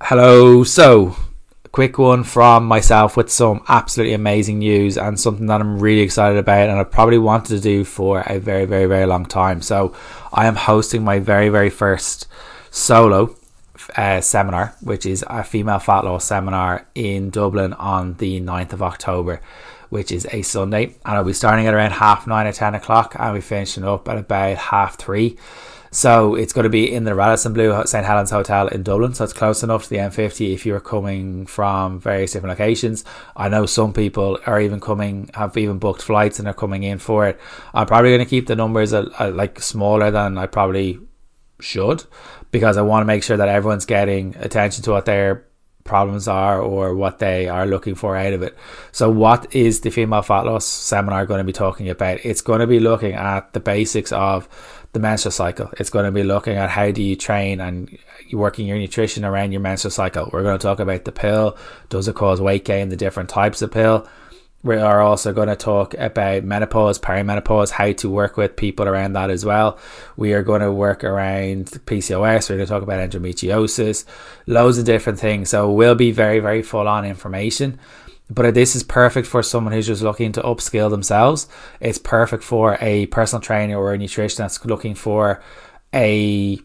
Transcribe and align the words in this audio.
Hello. 0.00 0.62
So, 0.62 1.16
quick 1.72 1.98
one 1.98 2.22
from 2.22 2.66
myself 2.66 3.16
with 3.16 3.30
some 3.30 3.62
absolutely 3.68 4.14
amazing 4.14 4.60
news 4.60 4.96
and 4.96 5.18
something 5.18 5.46
that 5.46 5.60
I'm 5.60 5.80
really 5.80 6.00
excited 6.02 6.38
about 6.38 6.70
and 6.70 6.78
I 6.78 6.84
probably 6.84 7.18
wanted 7.18 7.56
to 7.56 7.60
do 7.60 7.84
for 7.84 8.20
a 8.20 8.38
very, 8.38 8.64
very, 8.64 8.86
very 8.86 9.06
long 9.06 9.26
time. 9.26 9.60
So, 9.60 9.94
I 10.32 10.46
am 10.46 10.54
hosting 10.54 11.02
my 11.02 11.18
very, 11.18 11.48
very 11.48 11.68
first 11.68 12.28
solo 12.70 13.36
uh, 13.96 14.20
seminar, 14.20 14.76
which 14.80 15.04
is 15.04 15.24
a 15.28 15.42
female 15.42 15.80
fat 15.80 16.04
loss 16.04 16.24
seminar 16.24 16.86
in 16.94 17.30
Dublin 17.30 17.72
on 17.74 18.14
the 18.14 18.40
9th 18.40 18.74
of 18.74 18.82
October, 18.82 19.40
which 19.90 20.12
is 20.12 20.28
a 20.30 20.42
Sunday. 20.42 20.94
And 21.04 21.16
I'll 21.16 21.24
be 21.24 21.32
starting 21.32 21.66
at 21.66 21.74
around 21.74 21.90
half 21.90 22.26
nine 22.26 22.46
or 22.46 22.52
10 22.52 22.76
o'clock 22.76 23.16
and 23.18 23.34
be 23.34 23.40
finishing 23.40 23.84
up 23.84 24.08
at 24.08 24.16
about 24.16 24.56
half 24.58 24.96
three. 24.96 25.36
So 25.90 26.34
it's 26.34 26.52
going 26.52 26.64
to 26.64 26.70
be 26.70 26.92
in 26.92 27.04
the 27.04 27.14
Radisson 27.14 27.52
Blu 27.52 27.82
St 27.86 28.04
Helens 28.04 28.30
Hotel 28.30 28.68
in 28.68 28.82
Dublin. 28.82 29.14
So 29.14 29.24
it's 29.24 29.32
close 29.32 29.62
enough 29.62 29.84
to 29.84 29.88
the 29.90 29.96
M50 29.96 30.52
if 30.52 30.66
you're 30.66 30.80
coming 30.80 31.46
from 31.46 32.00
various 32.00 32.32
different 32.32 32.58
locations. 32.58 33.04
I 33.36 33.48
know 33.48 33.66
some 33.66 33.92
people 33.92 34.38
are 34.46 34.60
even 34.60 34.80
coming, 34.80 35.30
have 35.34 35.56
even 35.56 35.78
booked 35.78 36.02
flights 36.02 36.38
and 36.38 36.48
are 36.48 36.54
coming 36.54 36.82
in 36.82 36.98
for 36.98 37.26
it. 37.26 37.40
I'm 37.74 37.86
probably 37.86 38.10
going 38.10 38.20
to 38.20 38.26
keep 38.26 38.46
the 38.46 38.56
numbers 38.56 38.92
a, 38.92 39.10
a, 39.18 39.30
like 39.30 39.60
smaller 39.60 40.10
than 40.10 40.36
I 40.38 40.46
probably 40.46 40.98
should 41.60 42.04
because 42.50 42.76
I 42.76 42.82
want 42.82 43.02
to 43.02 43.06
make 43.06 43.22
sure 43.22 43.36
that 43.36 43.48
everyone's 43.48 43.86
getting 43.86 44.36
attention 44.36 44.84
to 44.84 44.92
what 44.92 45.06
their 45.06 45.48
problems 45.88 46.28
are 46.28 46.60
or 46.60 46.94
what 46.94 47.18
they 47.18 47.48
are 47.48 47.66
looking 47.66 47.94
for 47.94 48.16
out 48.16 48.32
of 48.32 48.42
it. 48.42 48.56
So, 48.92 49.10
what 49.10 49.52
is 49.54 49.80
the 49.80 49.90
female 49.90 50.22
fat 50.22 50.42
loss 50.42 50.64
seminar 50.64 51.26
going 51.26 51.38
to 51.38 51.44
be 51.44 51.52
talking 51.52 51.88
about? 51.88 52.24
It's 52.24 52.42
going 52.42 52.60
to 52.60 52.66
be 52.66 52.78
looking 52.78 53.14
at 53.14 53.52
the 53.54 53.60
basics 53.60 54.12
of 54.12 54.48
the 54.92 55.00
menstrual 55.00 55.32
cycle. 55.32 55.70
It's 55.78 55.90
going 55.90 56.04
to 56.04 56.12
be 56.12 56.22
looking 56.22 56.56
at 56.56 56.70
how 56.70 56.90
do 56.90 57.02
you 57.02 57.16
train 57.16 57.60
and 57.60 57.96
working 58.32 58.66
your 58.66 58.78
nutrition 58.78 59.24
around 59.24 59.52
your 59.52 59.60
menstrual 59.60 59.90
cycle. 59.90 60.30
We're 60.32 60.42
going 60.42 60.58
to 60.58 60.62
talk 60.62 60.80
about 60.80 61.04
the 61.04 61.12
pill. 61.12 61.56
Does 61.88 62.08
it 62.08 62.14
cause 62.14 62.40
weight 62.40 62.64
gain? 62.64 62.88
The 62.88 62.96
different 62.96 63.28
types 63.28 63.62
of 63.62 63.70
pill. 63.70 64.08
We 64.64 64.76
are 64.76 65.00
also 65.00 65.32
going 65.32 65.48
to 65.48 65.56
talk 65.56 65.94
about 65.94 66.42
menopause, 66.42 66.98
perimenopause, 66.98 67.70
how 67.70 67.92
to 67.92 68.10
work 68.10 68.36
with 68.36 68.56
people 68.56 68.88
around 68.88 69.12
that 69.12 69.30
as 69.30 69.44
well. 69.44 69.78
We 70.16 70.32
are 70.32 70.42
going 70.42 70.62
to 70.62 70.72
work 70.72 71.04
around 71.04 71.66
PCOS. 71.86 72.50
We're 72.50 72.56
going 72.56 72.66
to 72.66 72.72
talk 72.72 72.82
about 72.82 73.08
endometriosis, 73.08 74.04
loads 74.48 74.78
of 74.78 74.84
different 74.84 75.20
things. 75.20 75.48
So 75.48 75.70
we'll 75.70 75.94
be 75.94 76.10
very, 76.10 76.40
very 76.40 76.62
full 76.62 76.88
on 76.88 77.04
information 77.04 77.78
but 78.30 78.54
this 78.54 78.76
is 78.76 78.82
perfect 78.82 79.26
for 79.26 79.42
someone 79.42 79.72
who's 79.72 79.86
just 79.86 80.02
looking 80.02 80.32
to 80.32 80.42
upskill 80.42 80.90
themselves. 80.90 81.48
It's 81.80 81.98
perfect 81.98 82.44
for 82.44 82.76
a 82.80 83.06
personal 83.06 83.40
trainer 83.40 83.78
or 83.78 83.94
a 83.94 83.98
nutritionist 83.98 84.64
looking 84.64 84.94
for 84.94 85.42
a 85.94 86.58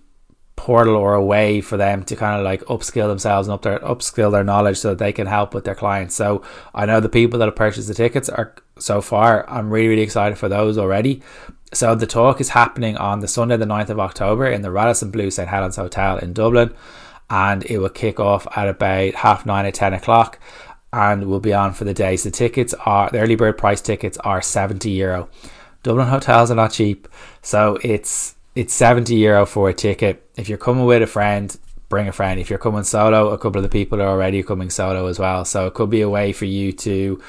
portal 0.55 0.95
or 0.95 1.13
a 1.15 1.23
way 1.23 1.61
for 1.61 1.77
them 1.77 2.03
to 2.03 2.15
kind 2.15 2.39
of 2.39 2.45
like 2.45 2.61
upskill 2.65 3.07
themselves 3.07 3.47
and 3.47 3.53
up 3.53 3.63
their 3.63 3.79
upskill 3.79 4.31
their 4.31 4.43
knowledge 4.43 4.77
so 4.77 4.89
that 4.89 4.99
they 4.99 5.11
can 5.11 5.27
help 5.27 5.53
with 5.53 5.63
their 5.63 5.75
clients. 5.75 6.15
So 6.15 6.43
I 6.73 6.85
know 6.85 6.99
the 6.99 7.09
people 7.09 7.39
that 7.39 7.45
have 7.45 7.55
purchased 7.55 7.87
the 7.87 7.93
tickets 7.93 8.29
are 8.29 8.55
so 8.77 9.01
far. 9.01 9.49
I'm 9.49 9.69
really 9.69 9.87
really 9.87 10.01
excited 10.01 10.37
for 10.37 10.49
those 10.49 10.77
already. 10.77 11.21
So 11.73 11.95
the 11.95 12.05
talk 12.05 12.39
is 12.39 12.49
happening 12.49 12.97
on 12.97 13.21
the 13.21 13.27
Sunday 13.27 13.57
the 13.57 13.65
9th 13.65 13.89
of 13.89 13.99
October 13.99 14.45
in 14.45 14.61
the 14.61 14.69
Radisson 14.69 15.11
Blu 15.11 15.31
St 15.31 15.49
Helens 15.49 15.77
Hotel 15.77 16.17
in 16.17 16.33
Dublin 16.33 16.73
and 17.29 17.65
it 17.65 17.79
will 17.79 17.89
kick 17.89 18.19
off 18.19 18.45
at 18.55 18.67
about 18.67 19.15
half 19.15 19.45
nine 19.45 19.65
or 19.65 19.71
ten 19.71 19.93
o'clock 19.93 20.39
and 20.93 21.25
will 21.25 21.39
be 21.39 21.53
on 21.53 21.73
for 21.73 21.83
the 21.83 21.93
day. 21.93 22.15
So 22.15 22.29
the 22.29 22.35
tickets 22.35 22.73
are 22.85 23.09
the 23.09 23.19
early 23.19 23.35
bird 23.35 23.57
price 23.57 23.81
tickets 23.81 24.17
are 24.19 24.41
70 24.41 24.89
euro. 24.91 25.27
Dublin 25.81 26.07
hotels 26.07 26.51
are 26.51 26.55
not 26.55 26.71
cheap, 26.71 27.09
so 27.41 27.77
it's 27.83 28.35
it's 28.55 28.73
70 28.73 29.15
euro 29.15 29.45
for 29.45 29.69
a 29.69 29.73
ticket. 29.73 30.29
If 30.37 30.47
you're 30.47 30.59
coming 30.59 30.85
with 30.85 31.01
a 31.01 31.07
friend, 31.07 31.57
bring 31.89 32.07
a 32.07 32.11
friend. 32.11 32.39
If 32.39 32.49
you're 32.49 32.59
coming 32.59 32.83
solo, 32.83 33.29
a 33.29 33.37
couple 33.37 33.57
of 33.57 33.63
the 33.63 33.69
people 33.69 34.01
are 34.01 34.07
already 34.07 34.43
coming 34.43 34.69
solo 34.69 35.07
as 35.07 35.17
well. 35.19 35.43
So 35.43 35.65
it 35.65 35.73
could 35.73 35.89
be 35.89 36.01
a 36.01 36.09
way 36.09 36.31
for 36.31 36.45
you 36.45 36.71
to 36.73 37.21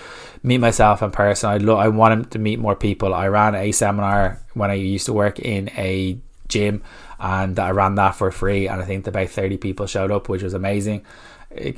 meet 0.43 0.59
myself 0.59 1.03
in 1.03 1.11
person. 1.11 1.51
I 1.51 1.57
lo- 1.57 1.79
I 1.79 1.89
want 1.89 2.31
to 2.33 2.39
meet 2.39 2.61
more 2.61 2.77
people. 2.77 3.15
I 3.15 3.29
ran 3.29 3.55
a 3.55 3.73
seminar 3.73 4.41
when 4.53 4.71
I 4.71 4.75
used 4.75 5.07
to 5.07 5.15
work 5.15 5.39
in 5.39 5.71
a 5.71 6.19
gym, 6.49 6.83
and 7.19 7.59
I 7.59 7.71
ran 7.71 7.95
that 7.95 8.15
for 8.15 8.31
free, 8.31 8.69
and 8.69 8.81
I 8.83 8.85
think 8.85 9.07
about 9.07 9.31
30 9.31 9.57
people 9.57 9.87
showed 9.87 10.13
up, 10.13 10.29
which 10.29 10.43
was 10.43 10.53
amazing 10.53 11.03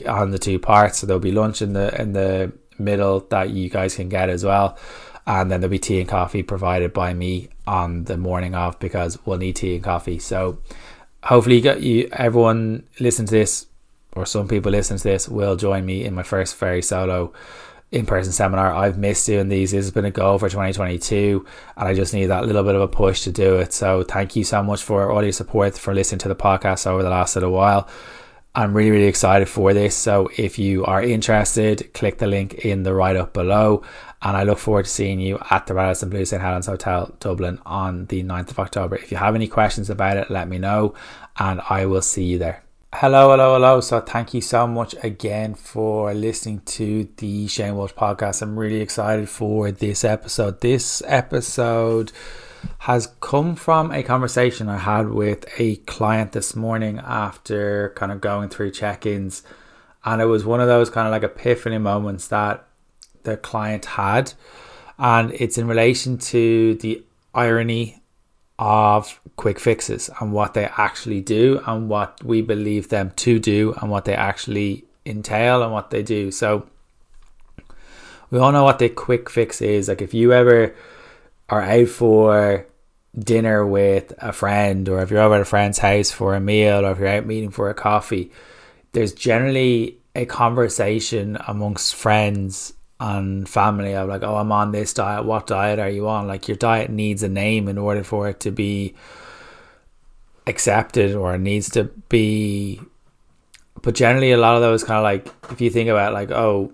on 0.06 0.30
the 0.30 0.38
two 0.38 0.58
parts. 0.58 0.98
So 0.98 1.06
there'll 1.06 1.20
be 1.20 1.32
lunch 1.32 1.62
in 1.62 1.72
the 1.72 2.00
in 2.00 2.12
the 2.12 2.52
middle 2.78 3.20
that 3.30 3.50
you 3.50 3.68
guys 3.68 3.96
can 3.96 4.08
get 4.08 4.28
as 4.28 4.44
well, 4.44 4.78
and 5.26 5.50
then 5.50 5.60
there'll 5.60 5.70
be 5.70 5.78
tea 5.78 6.00
and 6.00 6.08
coffee 6.08 6.42
provided 6.42 6.92
by 6.92 7.14
me 7.14 7.48
on 7.66 8.04
the 8.04 8.16
morning 8.16 8.54
of 8.54 8.78
because 8.78 9.18
we'll 9.26 9.38
need 9.38 9.56
tea 9.56 9.74
and 9.74 9.84
coffee. 9.84 10.18
So 10.18 10.58
hopefully, 11.22 11.56
you 11.56 11.62
got 11.62 11.80
you 11.80 12.08
everyone 12.12 12.84
listen 13.00 13.26
to 13.26 13.32
this, 13.32 13.66
or 14.12 14.26
some 14.26 14.48
people 14.48 14.72
listen 14.72 14.96
to 14.96 15.02
this 15.02 15.28
will 15.28 15.56
join 15.56 15.84
me 15.84 16.04
in 16.04 16.14
my 16.14 16.22
first 16.22 16.56
very 16.56 16.82
solo 16.82 17.32
in-person 17.92 18.32
seminar. 18.32 18.74
I've 18.74 18.98
missed 18.98 19.26
doing 19.26 19.48
these. 19.48 19.70
This 19.70 19.84
has 19.84 19.92
been 19.92 20.04
a 20.04 20.10
goal 20.10 20.38
for 20.38 20.48
2022 20.48 21.44
and 21.76 21.88
I 21.88 21.94
just 21.94 22.12
need 22.12 22.26
that 22.26 22.44
little 22.46 22.64
bit 22.64 22.74
of 22.74 22.80
a 22.80 22.88
push 22.88 23.22
to 23.22 23.32
do 23.32 23.56
it. 23.56 23.72
So 23.72 24.02
thank 24.02 24.34
you 24.34 24.44
so 24.44 24.62
much 24.62 24.82
for 24.82 25.10
all 25.10 25.22
your 25.22 25.32
support 25.32 25.78
for 25.78 25.94
listening 25.94 26.18
to 26.20 26.28
the 26.28 26.34
podcast 26.34 26.86
over 26.86 27.02
the 27.02 27.10
last 27.10 27.36
little 27.36 27.52
while. 27.52 27.88
I'm 28.56 28.74
really, 28.74 28.90
really 28.90 29.06
excited 29.06 29.50
for 29.50 29.74
this. 29.74 29.94
So 29.94 30.30
if 30.38 30.58
you 30.58 30.82
are 30.86 31.02
interested, 31.02 31.92
click 31.92 32.16
the 32.16 32.26
link 32.26 32.54
in 32.54 32.84
the 32.84 32.94
write 32.94 33.16
up 33.16 33.34
below. 33.34 33.82
And 34.22 34.34
I 34.34 34.44
look 34.44 34.58
forward 34.58 34.86
to 34.86 34.90
seeing 34.90 35.20
you 35.20 35.38
at 35.50 35.66
the 35.66 35.74
Radisson 35.74 36.08
Blu 36.08 36.24
St. 36.24 36.40
Helens 36.40 36.64
Hotel, 36.64 37.14
Dublin 37.20 37.60
on 37.66 38.06
the 38.06 38.22
9th 38.22 38.52
of 38.52 38.58
October. 38.58 38.96
If 38.96 39.12
you 39.12 39.18
have 39.18 39.34
any 39.34 39.46
questions 39.46 39.90
about 39.90 40.16
it, 40.16 40.30
let 40.30 40.48
me 40.48 40.56
know 40.56 40.94
and 41.38 41.60
I 41.68 41.84
will 41.84 42.00
see 42.00 42.24
you 42.24 42.38
there. 42.38 42.62
Hello, 42.94 43.30
hello, 43.30 43.52
hello. 43.54 43.82
So, 43.82 44.00
thank 44.00 44.32
you 44.32 44.40
so 44.40 44.66
much 44.66 44.94
again 45.02 45.54
for 45.54 46.14
listening 46.14 46.60
to 46.60 47.06
the 47.18 47.46
Shane 47.48 47.76
Walsh 47.76 47.92
podcast. 47.92 48.40
I'm 48.40 48.58
really 48.58 48.80
excited 48.80 49.28
for 49.28 49.70
this 49.70 50.02
episode. 50.02 50.62
This 50.62 51.02
episode 51.04 52.10
has 52.78 53.08
come 53.20 53.56
from 53.56 53.92
a 53.92 54.02
conversation 54.02 54.68
I 54.68 54.78
had 54.78 55.10
with 55.10 55.44
a 55.58 55.76
client 55.76 56.32
this 56.32 56.54
morning 56.54 56.98
after 56.98 57.92
kind 57.96 58.12
of 58.12 58.20
going 58.20 58.48
through 58.48 58.70
check 58.72 59.06
ins. 59.06 59.42
And 60.04 60.22
it 60.22 60.26
was 60.26 60.44
one 60.44 60.60
of 60.60 60.68
those 60.68 60.90
kind 60.90 61.06
of 61.06 61.12
like 61.12 61.22
epiphany 61.22 61.78
moments 61.78 62.28
that 62.28 62.66
the 63.24 63.36
client 63.36 63.84
had. 63.84 64.32
And 64.98 65.32
it's 65.32 65.58
in 65.58 65.66
relation 65.66 66.18
to 66.18 66.74
the 66.76 67.02
irony 67.34 68.02
of 68.58 69.20
quick 69.36 69.60
fixes 69.60 70.08
and 70.20 70.32
what 70.32 70.54
they 70.54 70.64
actually 70.64 71.20
do 71.20 71.60
and 71.66 71.88
what 71.88 72.22
we 72.24 72.40
believe 72.40 72.88
them 72.88 73.12
to 73.16 73.38
do 73.38 73.74
and 73.80 73.90
what 73.90 74.06
they 74.06 74.14
actually 74.14 74.84
entail 75.04 75.62
and 75.62 75.72
what 75.72 75.90
they 75.90 76.02
do. 76.02 76.30
So 76.30 76.66
we 78.30 78.38
all 78.38 78.52
know 78.52 78.64
what 78.64 78.78
the 78.78 78.88
quick 78.88 79.28
fix 79.28 79.60
is. 79.60 79.88
Like 79.88 80.00
if 80.00 80.14
you 80.14 80.32
ever 80.32 80.74
are 81.48 81.62
out 81.62 81.88
for 81.88 82.66
dinner 83.18 83.66
with 83.66 84.12
a 84.18 84.32
friend 84.32 84.88
or 84.88 85.00
if 85.00 85.10
you're 85.10 85.20
over 85.20 85.36
at 85.36 85.40
a 85.40 85.46
friend's 85.46 85.78
house 85.78 86.10
for 86.10 86.34
a 86.34 86.40
meal 86.40 86.84
or 86.84 86.92
if 86.92 86.98
you're 86.98 87.08
out 87.08 87.26
meeting 87.26 87.50
for 87.50 87.70
a 87.70 87.74
coffee, 87.74 88.30
there's 88.92 89.12
generally 89.12 89.98
a 90.14 90.26
conversation 90.26 91.38
amongst 91.46 91.94
friends 91.94 92.72
and 92.98 93.48
family 93.48 93.94
of 93.94 94.08
like, 94.08 94.22
oh, 94.22 94.36
I'm 94.36 94.52
on 94.52 94.72
this 94.72 94.94
diet. 94.94 95.24
What 95.24 95.46
diet 95.46 95.78
are 95.78 95.90
you 95.90 96.08
on? 96.08 96.26
Like 96.26 96.48
your 96.48 96.56
diet 96.56 96.90
needs 96.90 97.22
a 97.22 97.28
name 97.28 97.68
in 97.68 97.78
order 97.78 98.02
for 98.02 98.28
it 98.28 98.40
to 98.40 98.50
be 98.50 98.94
accepted 100.46 101.14
or 101.14 101.36
needs 101.36 101.70
to 101.70 101.84
be. 102.08 102.80
But 103.82 103.94
generally, 103.94 104.32
a 104.32 104.38
lot 104.38 104.56
of 104.56 104.62
those 104.62 104.82
kind 104.82 104.96
of 104.96 105.04
like, 105.04 105.52
if 105.52 105.60
you 105.60 105.70
think 105.70 105.90
about 105.90 106.14
like, 106.14 106.30
oh, 106.30 106.72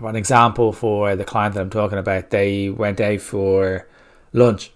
an 0.00 0.16
example 0.16 0.72
for 0.72 1.16
the 1.16 1.24
client 1.24 1.54
that 1.54 1.60
I'm 1.60 1.70
talking 1.70 1.98
about, 1.98 2.30
they 2.30 2.68
went 2.68 3.00
out 3.00 3.20
for 3.20 3.88
lunch 4.32 4.72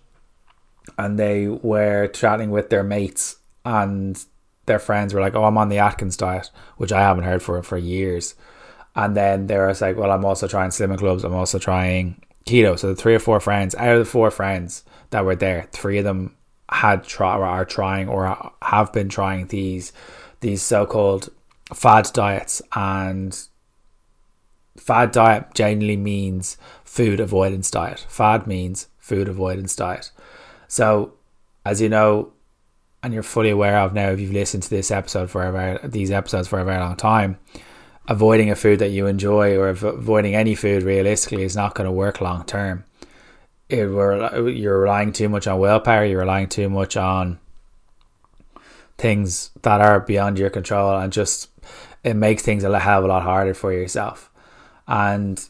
and 0.96 1.18
they 1.18 1.46
were 1.46 2.08
chatting 2.08 2.50
with 2.50 2.70
their 2.70 2.82
mates 2.82 3.36
and 3.64 4.22
their 4.66 4.78
friends 4.78 5.12
were 5.12 5.20
like, 5.20 5.34
"Oh, 5.34 5.44
I'm 5.44 5.58
on 5.58 5.68
the 5.68 5.78
Atkins 5.78 6.16
diet," 6.16 6.50
which 6.76 6.92
I 6.92 7.00
haven't 7.00 7.24
heard 7.24 7.42
for 7.42 7.62
for 7.62 7.76
years. 7.76 8.34
And 8.94 9.16
then 9.16 9.46
they 9.46 9.56
were 9.56 9.74
like, 9.80 9.96
"Well, 9.96 10.10
I'm 10.10 10.24
also 10.24 10.48
trying 10.48 10.70
Slimming 10.70 10.98
Clubs. 10.98 11.24
I'm 11.24 11.34
also 11.34 11.58
trying 11.58 12.22
keto." 12.46 12.78
So 12.78 12.88
the 12.88 12.96
three 12.96 13.14
or 13.14 13.18
four 13.18 13.40
friends 13.40 13.74
out 13.74 13.92
of 13.92 13.98
the 13.98 14.04
four 14.04 14.30
friends 14.30 14.84
that 15.10 15.24
were 15.24 15.36
there, 15.36 15.68
three 15.72 15.98
of 15.98 16.04
them 16.04 16.36
had 16.70 17.04
try 17.04 17.36
or 17.36 17.44
are 17.44 17.64
trying 17.64 18.08
or 18.08 18.36
have 18.62 18.92
been 18.92 19.08
trying 19.08 19.46
these 19.48 19.92
these 20.40 20.62
so-called 20.62 21.28
fad 21.74 22.08
diets 22.12 22.62
and 22.74 23.38
fad 24.80 25.12
diet 25.12 25.54
generally 25.54 25.96
means 25.96 26.56
food 26.84 27.20
avoidance 27.20 27.70
diet. 27.70 28.04
Fad 28.08 28.46
means 28.46 28.88
food 28.98 29.28
avoidance 29.28 29.76
diet. 29.76 30.10
So, 30.66 31.12
as 31.64 31.80
you 31.80 31.88
know, 31.88 32.32
and 33.02 33.14
you're 33.14 33.22
fully 33.22 33.50
aware 33.50 33.78
of 33.78 33.94
now, 33.94 34.10
if 34.10 34.20
you've 34.20 34.32
listened 34.32 34.62
to 34.64 34.70
this 34.70 34.90
episode 34.90 35.30
for 35.30 35.42
a 35.42 35.52
very, 35.52 35.78
these 35.84 36.10
episodes 36.10 36.48
for 36.48 36.58
a 36.58 36.64
very 36.64 36.78
long 36.78 36.96
time, 36.96 37.38
avoiding 38.08 38.50
a 38.50 38.56
food 38.56 38.78
that 38.78 38.90
you 38.90 39.06
enjoy 39.06 39.56
or 39.56 39.68
avoiding 39.68 40.34
any 40.34 40.54
food 40.54 40.82
realistically 40.82 41.42
is 41.42 41.56
not 41.56 41.74
going 41.74 41.86
to 41.86 41.92
work 41.92 42.20
long 42.20 42.44
term. 42.44 42.84
You're 43.68 44.80
relying 44.80 45.12
too 45.12 45.28
much 45.28 45.46
on 45.46 45.60
willpower. 45.60 46.04
You're 46.04 46.20
relying 46.20 46.48
too 46.48 46.68
much 46.68 46.96
on 46.96 47.38
things 48.98 49.50
that 49.62 49.80
are 49.80 50.00
beyond 50.00 50.38
your 50.38 50.50
control, 50.50 50.98
and 50.98 51.12
just 51.12 51.48
it 52.02 52.14
makes 52.14 52.42
things 52.42 52.64
a 52.64 52.78
hell 52.78 52.98
of 52.98 53.04
a 53.04 53.08
lot 53.08 53.22
harder 53.22 53.54
for 53.54 53.72
yourself. 53.72 54.29
And 54.90 55.42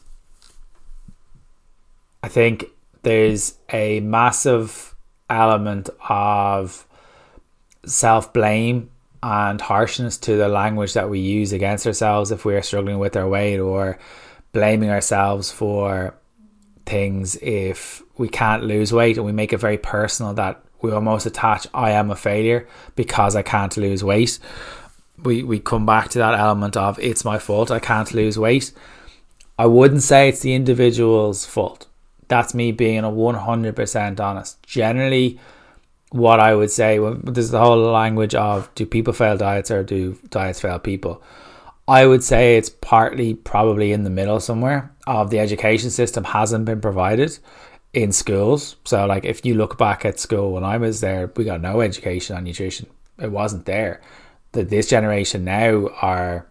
I 2.23 2.27
think 2.27 2.65
there's 3.01 3.57
a 3.73 3.99
massive 3.99 4.95
element 5.29 5.89
of 6.07 6.85
self 7.85 8.31
blame 8.31 8.91
and 9.23 9.59
harshness 9.59 10.17
to 10.17 10.37
the 10.37 10.47
language 10.47 10.93
that 10.93 11.09
we 11.09 11.19
use 11.19 11.51
against 11.53 11.87
ourselves 11.87 12.31
if 12.31 12.45
we 12.45 12.55
are 12.55 12.61
struggling 12.61 12.99
with 12.99 13.17
our 13.17 13.27
weight 13.27 13.59
or 13.59 13.97
blaming 14.51 14.89
ourselves 14.89 15.51
for 15.51 16.15
things 16.85 17.35
if 17.37 18.01
we 18.17 18.27
can't 18.27 18.63
lose 18.63 18.91
weight 18.91 19.17
and 19.17 19.25
we 19.25 19.31
make 19.31 19.53
it 19.53 19.57
very 19.57 19.77
personal 19.77 20.33
that 20.33 20.63
we 20.81 20.91
almost 20.91 21.25
attach 21.25 21.67
I 21.73 21.91
am 21.91 22.11
a 22.11 22.15
failure 22.15 22.67
because 22.95 23.35
I 23.35 23.41
can't 23.41 23.75
lose 23.77 24.03
weight. 24.03 24.37
We 25.23 25.41
we 25.43 25.59
come 25.59 25.85
back 25.85 26.09
to 26.09 26.19
that 26.19 26.39
element 26.39 26.77
of 26.77 26.99
it's 26.99 27.25
my 27.25 27.39
fault 27.39 27.71
I 27.71 27.79
can't 27.79 28.13
lose 28.13 28.37
weight. 28.37 28.71
I 29.57 29.65
wouldn't 29.65 30.03
say 30.03 30.29
it's 30.29 30.41
the 30.41 30.53
individual's 30.53 31.45
fault. 31.45 31.87
That's 32.27 32.53
me 32.53 32.71
being 32.71 32.99
a 32.99 33.11
100% 33.11 34.19
honest. 34.19 34.63
Generally 34.63 35.39
what 36.11 36.41
I 36.41 36.53
would 36.53 36.71
say 36.71 36.99
there's 37.23 37.51
the 37.51 37.59
whole 37.59 37.77
language 37.91 38.35
of 38.35 38.73
do 38.75 38.85
people 38.85 39.13
fail 39.13 39.37
diets 39.37 39.71
or 39.71 39.83
do 39.83 40.17
diets 40.29 40.59
fail 40.59 40.77
people? 40.77 41.23
I 41.87 42.05
would 42.05 42.23
say 42.23 42.57
it's 42.57 42.69
partly 42.69 43.33
probably 43.33 43.91
in 43.91 44.03
the 44.03 44.09
middle 44.09 44.39
somewhere 44.39 44.93
of 45.07 45.29
the 45.29 45.39
education 45.39 45.89
system 45.89 46.23
hasn't 46.25 46.65
been 46.65 46.81
provided 46.81 47.37
in 47.93 48.11
schools. 48.11 48.75
So 48.85 49.05
like 49.05 49.25
if 49.25 49.45
you 49.45 49.55
look 49.55 49.77
back 49.77 50.05
at 50.05 50.19
school 50.19 50.51
when 50.51 50.63
I 50.63 50.77
was 50.77 51.01
there, 51.01 51.31
we 51.35 51.43
got 51.43 51.61
no 51.61 51.81
education 51.81 52.35
on 52.35 52.43
nutrition. 52.43 52.87
It 53.17 53.31
wasn't 53.31 53.65
there. 53.65 54.01
That 54.51 54.69
this 54.69 54.89
generation 54.89 55.45
now 55.45 55.87
are 56.01 56.45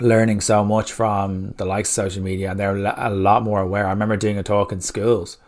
learning 0.00 0.40
so 0.40 0.64
much 0.64 0.92
from 0.92 1.52
the 1.52 1.64
likes 1.64 1.88
of 1.90 1.94
social 1.94 2.22
media 2.22 2.50
and 2.50 2.60
they're 2.60 2.76
a 2.76 3.10
lot 3.10 3.42
more 3.42 3.60
aware. 3.60 3.86
I 3.86 3.90
remember 3.90 4.16
doing 4.16 4.38
a 4.38 4.42
talk 4.42 4.72
in 4.72 4.80
schools 4.80 5.38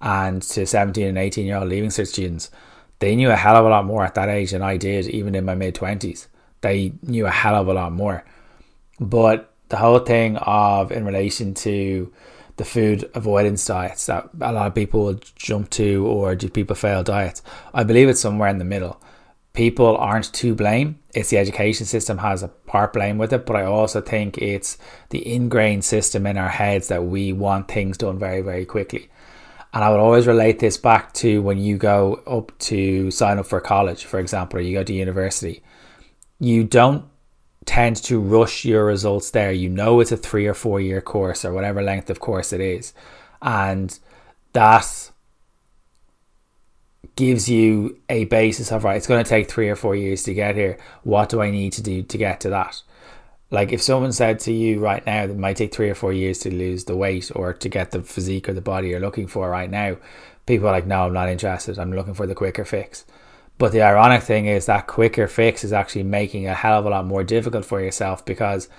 and 0.00 0.42
to 0.42 0.66
17 0.66 1.06
and 1.06 1.18
18 1.18 1.46
year 1.46 1.56
old 1.56 1.68
leaving 1.68 1.90
cert 1.90 2.06
students, 2.06 2.50
they 3.00 3.16
knew 3.16 3.30
a 3.30 3.36
hell 3.36 3.56
of 3.56 3.64
a 3.64 3.68
lot 3.68 3.84
more 3.84 4.04
at 4.04 4.14
that 4.14 4.28
age 4.28 4.52
than 4.52 4.62
I 4.62 4.76
did, 4.76 5.06
even 5.06 5.34
in 5.34 5.44
my 5.44 5.54
mid 5.54 5.74
20s. 5.74 6.26
They 6.60 6.92
knew 7.02 7.26
a 7.26 7.30
hell 7.30 7.54
of 7.54 7.68
a 7.68 7.74
lot 7.74 7.92
more. 7.92 8.24
But 8.98 9.52
the 9.68 9.76
whole 9.76 10.00
thing 10.00 10.36
of 10.38 10.92
in 10.92 11.04
relation 11.04 11.54
to 11.54 12.12
the 12.56 12.64
food 12.64 13.10
avoidance 13.14 13.64
diets 13.64 14.06
that 14.06 14.28
a 14.40 14.52
lot 14.52 14.66
of 14.66 14.74
people 14.74 15.14
jump 15.34 15.70
to, 15.70 16.06
or 16.06 16.34
do 16.34 16.48
people 16.50 16.76
fail 16.76 17.02
diets? 17.02 17.42
I 17.72 17.84
believe 17.84 18.08
it's 18.08 18.20
somewhere 18.20 18.50
in 18.50 18.58
the 18.58 18.64
middle. 18.64 19.00
People 19.60 19.98
aren't 19.98 20.32
to 20.32 20.54
blame. 20.54 20.98
It's 21.14 21.28
the 21.28 21.36
education 21.36 21.84
system 21.84 22.16
has 22.16 22.42
a 22.42 22.48
part 22.48 22.94
blame 22.94 23.18
with 23.18 23.30
it, 23.30 23.44
but 23.44 23.56
I 23.56 23.64
also 23.64 24.00
think 24.00 24.38
it's 24.38 24.78
the 25.10 25.34
ingrained 25.34 25.84
system 25.84 26.26
in 26.26 26.38
our 26.38 26.48
heads 26.48 26.88
that 26.88 27.04
we 27.04 27.34
want 27.34 27.68
things 27.68 27.98
done 27.98 28.18
very, 28.18 28.40
very 28.40 28.64
quickly. 28.64 29.10
And 29.74 29.84
I 29.84 29.90
would 29.90 30.00
always 30.00 30.26
relate 30.26 30.60
this 30.60 30.78
back 30.78 31.12
to 31.20 31.42
when 31.42 31.58
you 31.58 31.76
go 31.76 32.22
up 32.26 32.58
to 32.70 33.10
sign 33.10 33.38
up 33.38 33.44
for 33.44 33.60
college, 33.60 34.06
for 34.06 34.18
example, 34.18 34.60
or 34.60 34.62
you 34.62 34.72
go 34.72 34.82
to 34.82 34.94
university. 34.94 35.62
You 36.38 36.64
don't 36.64 37.04
tend 37.66 37.96
to 38.04 38.18
rush 38.18 38.64
your 38.64 38.86
results 38.86 39.30
there. 39.30 39.52
You 39.52 39.68
know 39.68 40.00
it's 40.00 40.10
a 40.10 40.16
three 40.16 40.46
or 40.46 40.54
four 40.54 40.80
year 40.80 41.02
course 41.02 41.44
or 41.44 41.52
whatever 41.52 41.82
length 41.82 42.08
of 42.08 42.18
course 42.18 42.54
it 42.54 42.62
is. 42.62 42.94
And 43.42 43.98
that 44.54 45.10
gives 47.20 47.50
you 47.50 47.98
a 48.08 48.24
basis 48.24 48.72
of 48.72 48.82
right, 48.82 48.96
it's 48.96 49.06
going 49.06 49.22
to 49.22 49.28
take 49.28 49.50
three 49.50 49.68
or 49.68 49.76
four 49.76 49.94
years 49.94 50.22
to 50.22 50.32
get 50.32 50.56
here. 50.56 50.78
What 51.02 51.28
do 51.28 51.42
I 51.42 51.50
need 51.50 51.74
to 51.74 51.82
do 51.82 52.02
to 52.02 52.16
get 52.16 52.40
to 52.40 52.50
that? 52.50 52.80
Like 53.50 53.72
if 53.72 53.82
someone 53.82 54.12
said 54.12 54.40
to 54.40 54.52
you 54.54 54.80
right 54.80 55.04
now 55.04 55.26
that 55.26 55.34
it 55.34 55.38
might 55.38 55.58
take 55.58 55.74
three 55.74 55.90
or 55.90 55.94
four 55.94 56.14
years 56.14 56.38
to 56.40 56.54
lose 56.54 56.86
the 56.86 56.96
weight 56.96 57.30
or 57.34 57.52
to 57.52 57.68
get 57.68 57.90
the 57.90 58.02
physique 58.02 58.48
or 58.48 58.54
the 58.54 58.62
body 58.62 58.88
you're 58.88 59.00
looking 59.00 59.26
for 59.26 59.50
right 59.50 59.68
now, 59.68 59.98
people 60.46 60.66
are 60.66 60.72
like, 60.72 60.86
no, 60.86 61.04
I'm 61.04 61.12
not 61.12 61.28
interested. 61.28 61.78
I'm 61.78 61.92
looking 61.92 62.14
for 62.14 62.26
the 62.26 62.34
quicker 62.34 62.64
fix. 62.64 63.04
But 63.58 63.72
the 63.72 63.82
ironic 63.82 64.22
thing 64.22 64.46
is 64.46 64.64
that 64.64 64.86
quicker 64.86 65.28
fix 65.28 65.62
is 65.62 65.74
actually 65.74 66.04
making 66.04 66.46
a 66.46 66.54
hell 66.54 66.78
of 66.78 66.86
a 66.86 66.90
lot 66.90 67.04
more 67.04 67.22
difficult 67.22 67.66
for 67.66 67.82
yourself 67.82 68.24
because 68.24 68.70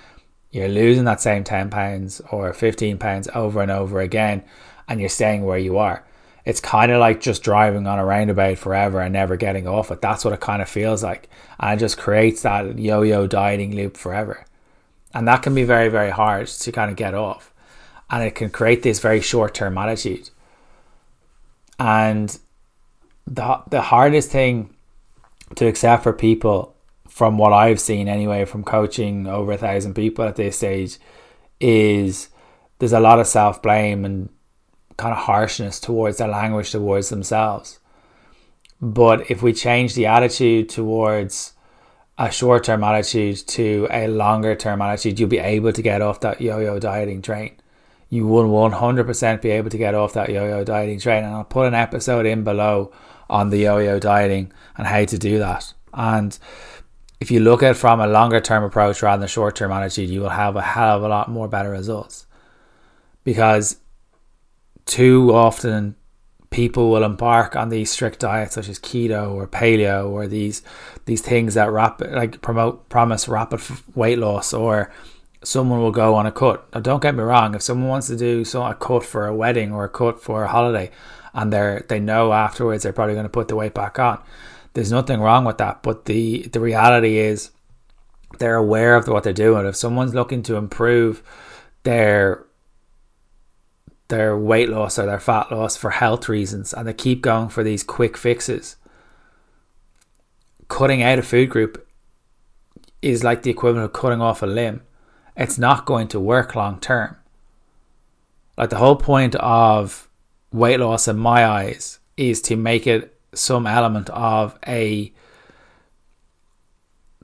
you're 0.49 0.67
losing 0.67 1.05
that 1.05 1.21
same 1.21 1.43
10 1.43 1.69
pounds 1.69 2.21
or 2.31 2.51
15 2.53 2.97
pounds 2.97 3.27
over 3.35 3.61
and 3.61 3.69
over 3.69 3.99
again 3.99 4.43
and 4.87 4.99
you're 4.99 5.09
staying 5.09 5.45
where 5.45 5.59
you 5.59 5.77
are. 5.77 6.03
It's 6.45 6.59
kind 6.59 6.91
of 6.91 6.99
like 6.99 7.21
just 7.21 7.43
driving 7.43 7.85
on 7.85 7.99
a 7.99 8.05
roundabout 8.05 8.57
forever 8.57 8.99
and 8.99 9.13
never 9.13 9.35
getting 9.35 9.67
off 9.67 9.91
it. 9.91 10.01
That's 10.01 10.25
what 10.25 10.33
it 10.33 10.39
kind 10.39 10.61
of 10.61 10.69
feels 10.69 11.03
like. 11.03 11.29
And 11.59 11.77
it 11.77 11.83
just 11.83 11.97
creates 11.97 12.41
that 12.41 12.79
yo 12.79 13.03
yo 13.03 13.27
dieting 13.27 13.75
loop 13.75 13.95
forever. 13.95 14.45
And 15.13 15.27
that 15.27 15.43
can 15.43 15.53
be 15.53 15.63
very, 15.63 15.89
very 15.89 16.09
hard 16.09 16.47
to 16.47 16.71
kind 16.71 16.89
of 16.89 16.97
get 16.97 17.13
off. 17.13 17.53
And 18.09 18.23
it 18.23 18.35
can 18.35 18.49
create 18.49 18.81
this 18.81 18.99
very 18.99 19.21
short 19.21 19.53
term 19.53 19.77
attitude. 19.77 20.29
And 21.79 22.37
the 23.27 23.61
the 23.69 23.81
hardest 23.81 24.31
thing 24.31 24.73
to 25.55 25.67
accept 25.67 26.03
for 26.03 26.13
people 26.13 26.75
from 27.07 27.37
what 27.37 27.53
I've 27.53 27.79
seen 27.79 28.07
anyway 28.07 28.45
from 28.45 28.63
coaching 28.63 29.27
over 29.27 29.51
a 29.51 29.57
thousand 29.57 29.95
people 29.95 30.25
at 30.25 30.37
this 30.37 30.57
stage 30.57 30.97
is 31.59 32.29
there's 32.79 32.93
a 32.93 32.99
lot 32.99 33.19
of 33.19 33.27
self 33.27 33.61
blame 33.61 34.05
and 34.05 34.29
kind 34.97 35.13
of 35.13 35.19
harshness 35.19 35.79
towards 35.79 36.17
their 36.17 36.27
language 36.27 36.71
towards 36.71 37.09
themselves. 37.09 37.79
But 38.81 39.29
if 39.29 39.41
we 39.41 39.53
change 39.53 39.93
the 39.93 40.07
attitude 40.07 40.69
towards 40.69 41.53
a 42.17 42.31
short 42.31 42.63
term 42.63 42.83
attitude 42.83 43.37
to 43.47 43.87
a 43.91 44.07
longer 44.07 44.55
term 44.55 44.81
attitude, 44.81 45.19
you'll 45.19 45.29
be 45.29 45.39
able 45.39 45.73
to 45.73 45.81
get 45.81 46.01
off 46.01 46.19
that 46.21 46.41
yo 46.41 46.59
yo 46.59 46.79
dieting 46.79 47.21
train. 47.21 47.55
You 48.09 48.27
will 48.27 48.45
100% 48.45 49.41
be 49.41 49.51
able 49.51 49.69
to 49.69 49.77
get 49.77 49.95
off 49.95 50.13
that 50.13 50.29
yo 50.29 50.45
yo 50.45 50.63
dieting 50.63 50.99
train. 50.99 51.23
And 51.23 51.33
I'll 51.33 51.43
put 51.43 51.67
an 51.67 51.73
episode 51.73 52.25
in 52.25 52.43
below 52.43 52.91
on 53.31 53.49
the 53.49 53.57
yo-yo 53.57 53.97
dieting 53.97 54.51
and 54.77 54.85
how 54.85 55.05
to 55.05 55.17
do 55.17 55.39
that. 55.39 55.73
And 55.93 56.37
if 57.19 57.31
you 57.31 57.39
look 57.39 57.63
at 57.63 57.71
it 57.71 57.73
from 57.75 58.01
a 58.01 58.07
longer 58.07 58.41
term 58.41 58.63
approach 58.63 59.01
rather 59.01 59.21
than 59.21 59.25
a 59.25 59.29
short 59.29 59.55
term 59.55 59.71
attitude, 59.71 60.09
you 60.09 60.21
will 60.21 60.29
have 60.29 60.55
a 60.57 60.61
hell 60.61 60.97
of 60.97 61.03
a 61.03 61.07
lot 61.07 61.29
more 61.29 61.47
better 61.47 61.71
results. 61.71 62.27
Because 63.23 63.77
too 64.91 65.33
often 65.33 65.95
people 66.49 66.91
will 66.91 67.05
embark 67.05 67.55
on 67.55 67.69
these 67.69 67.89
strict 67.89 68.19
diets 68.19 68.55
such 68.55 68.67
as 68.67 68.77
keto 68.77 69.31
or 69.31 69.47
paleo 69.47 70.09
or 70.09 70.27
these 70.27 70.63
these 71.05 71.21
things 71.21 71.53
that 71.53 71.71
rapid 71.71 72.11
like 72.11 72.41
promote 72.41 72.89
promise 72.89 73.29
rapid 73.29 73.61
weight 73.95 74.17
loss 74.17 74.53
or 74.53 74.91
someone 75.45 75.79
will 75.79 75.93
go 75.93 76.13
on 76.13 76.25
a 76.25 76.31
cut. 76.31 76.67
Now 76.73 76.81
don't 76.81 77.01
get 77.01 77.15
me 77.15 77.23
wrong, 77.23 77.55
if 77.55 77.61
someone 77.61 77.87
wants 77.87 78.07
to 78.07 78.17
do 78.17 78.43
so 78.43 78.63
a 78.63 78.75
cut 78.75 79.05
for 79.05 79.27
a 79.27 79.33
wedding 79.33 79.71
or 79.71 79.85
a 79.85 79.89
cut 79.89 80.21
for 80.21 80.43
a 80.43 80.49
holiday, 80.49 80.91
and 81.33 81.53
they're 81.53 81.85
they 81.87 82.01
know 82.01 82.33
afterwards 82.33 82.83
they're 82.83 82.91
probably 82.91 83.15
going 83.15 83.23
to 83.23 83.29
put 83.29 83.47
the 83.47 83.55
weight 83.55 83.73
back 83.73 83.97
on. 83.97 84.21
There's 84.73 84.91
nothing 84.91 85.21
wrong 85.21 85.45
with 85.45 85.57
that, 85.59 85.83
but 85.83 86.03
the 86.03 86.49
the 86.51 86.59
reality 86.59 87.17
is 87.17 87.51
they're 88.39 88.57
aware 88.57 88.97
of 88.97 89.07
what 89.07 89.23
they're 89.23 89.31
doing. 89.31 89.65
If 89.65 89.77
someone's 89.77 90.13
looking 90.13 90.43
to 90.43 90.57
improve 90.57 91.23
their 91.83 92.45
their 94.11 94.37
weight 94.37 94.69
loss 94.69 94.99
or 94.99 95.05
their 95.05 95.19
fat 95.19 95.51
loss 95.51 95.75
for 95.75 95.89
health 95.89 96.29
reasons 96.29 96.73
and 96.73 96.87
they 96.87 96.93
keep 96.93 97.21
going 97.21 97.49
for 97.49 97.63
these 97.63 97.81
quick 97.81 98.17
fixes, 98.17 98.75
cutting 100.67 101.01
out 101.01 101.17
a 101.17 101.23
food 101.23 101.49
group 101.49 101.87
is 103.01 103.23
like 103.23 103.41
the 103.41 103.49
equivalent 103.49 103.85
of 103.85 103.93
cutting 103.93 104.21
off 104.21 104.43
a 104.43 104.45
limb. 104.45 104.81
It's 105.35 105.57
not 105.57 105.85
going 105.85 106.09
to 106.09 106.19
work 106.19 106.55
long 106.55 106.79
term. 106.79 107.15
Like 108.57 108.69
the 108.69 108.77
whole 108.77 108.97
point 108.97 109.33
of 109.35 110.09
weight 110.51 110.79
loss 110.79 111.07
in 111.07 111.17
my 111.17 111.45
eyes 111.45 111.99
is 112.17 112.41
to 112.43 112.55
make 112.57 112.85
it 112.85 113.17
some 113.33 113.65
element 113.65 114.09
of 114.09 114.59
a 114.67 115.13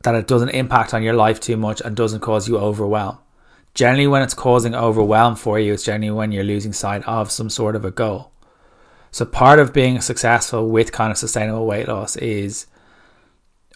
that 0.03 0.15
it 0.15 0.27
doesn't 0.27 0.49
impact 0.49 0.93
on 0.93 1.03
your 1.03 1.13
life 1.13 1.41
too 1.41 1.57
much 1.57 1.81
and 1.81 1.97
doesn't 1.97 2.21
cause 2.21 2.47
you 2.47 2.57
overwhelm. 2.57 3.17
Generally, 3.77 4.07
when 4.07 4.23
it's 4.23 4.33
causing 4.33 4.73
overwhelm 4.73 5.35
for 5.35 5.59
you, 5.59 5.71
it's 5.71 5.83
generally 5.83 6.09
when 6.09 6.31
you're 6.31 6.43
losing 6.43 6.73
sight 6.73 7.07
of 7.07 7.29
some 7.29 7.47
sort 7.47 7.75
of 7.75 7.85
a 7.85 7.91
goal. 7.91 8.31
So, 9.11 9.23
part 9.23 9.59
of 9.59 9.71
being 9.71 10.01
successful 10.01 10.67
with 10.67 10.91
kind 10.91 11.11
of 11.11 11.17
sustainable 11.19 11.67
weight 11.67 11.87
loss 11.87 12.15
is 12.15 12.65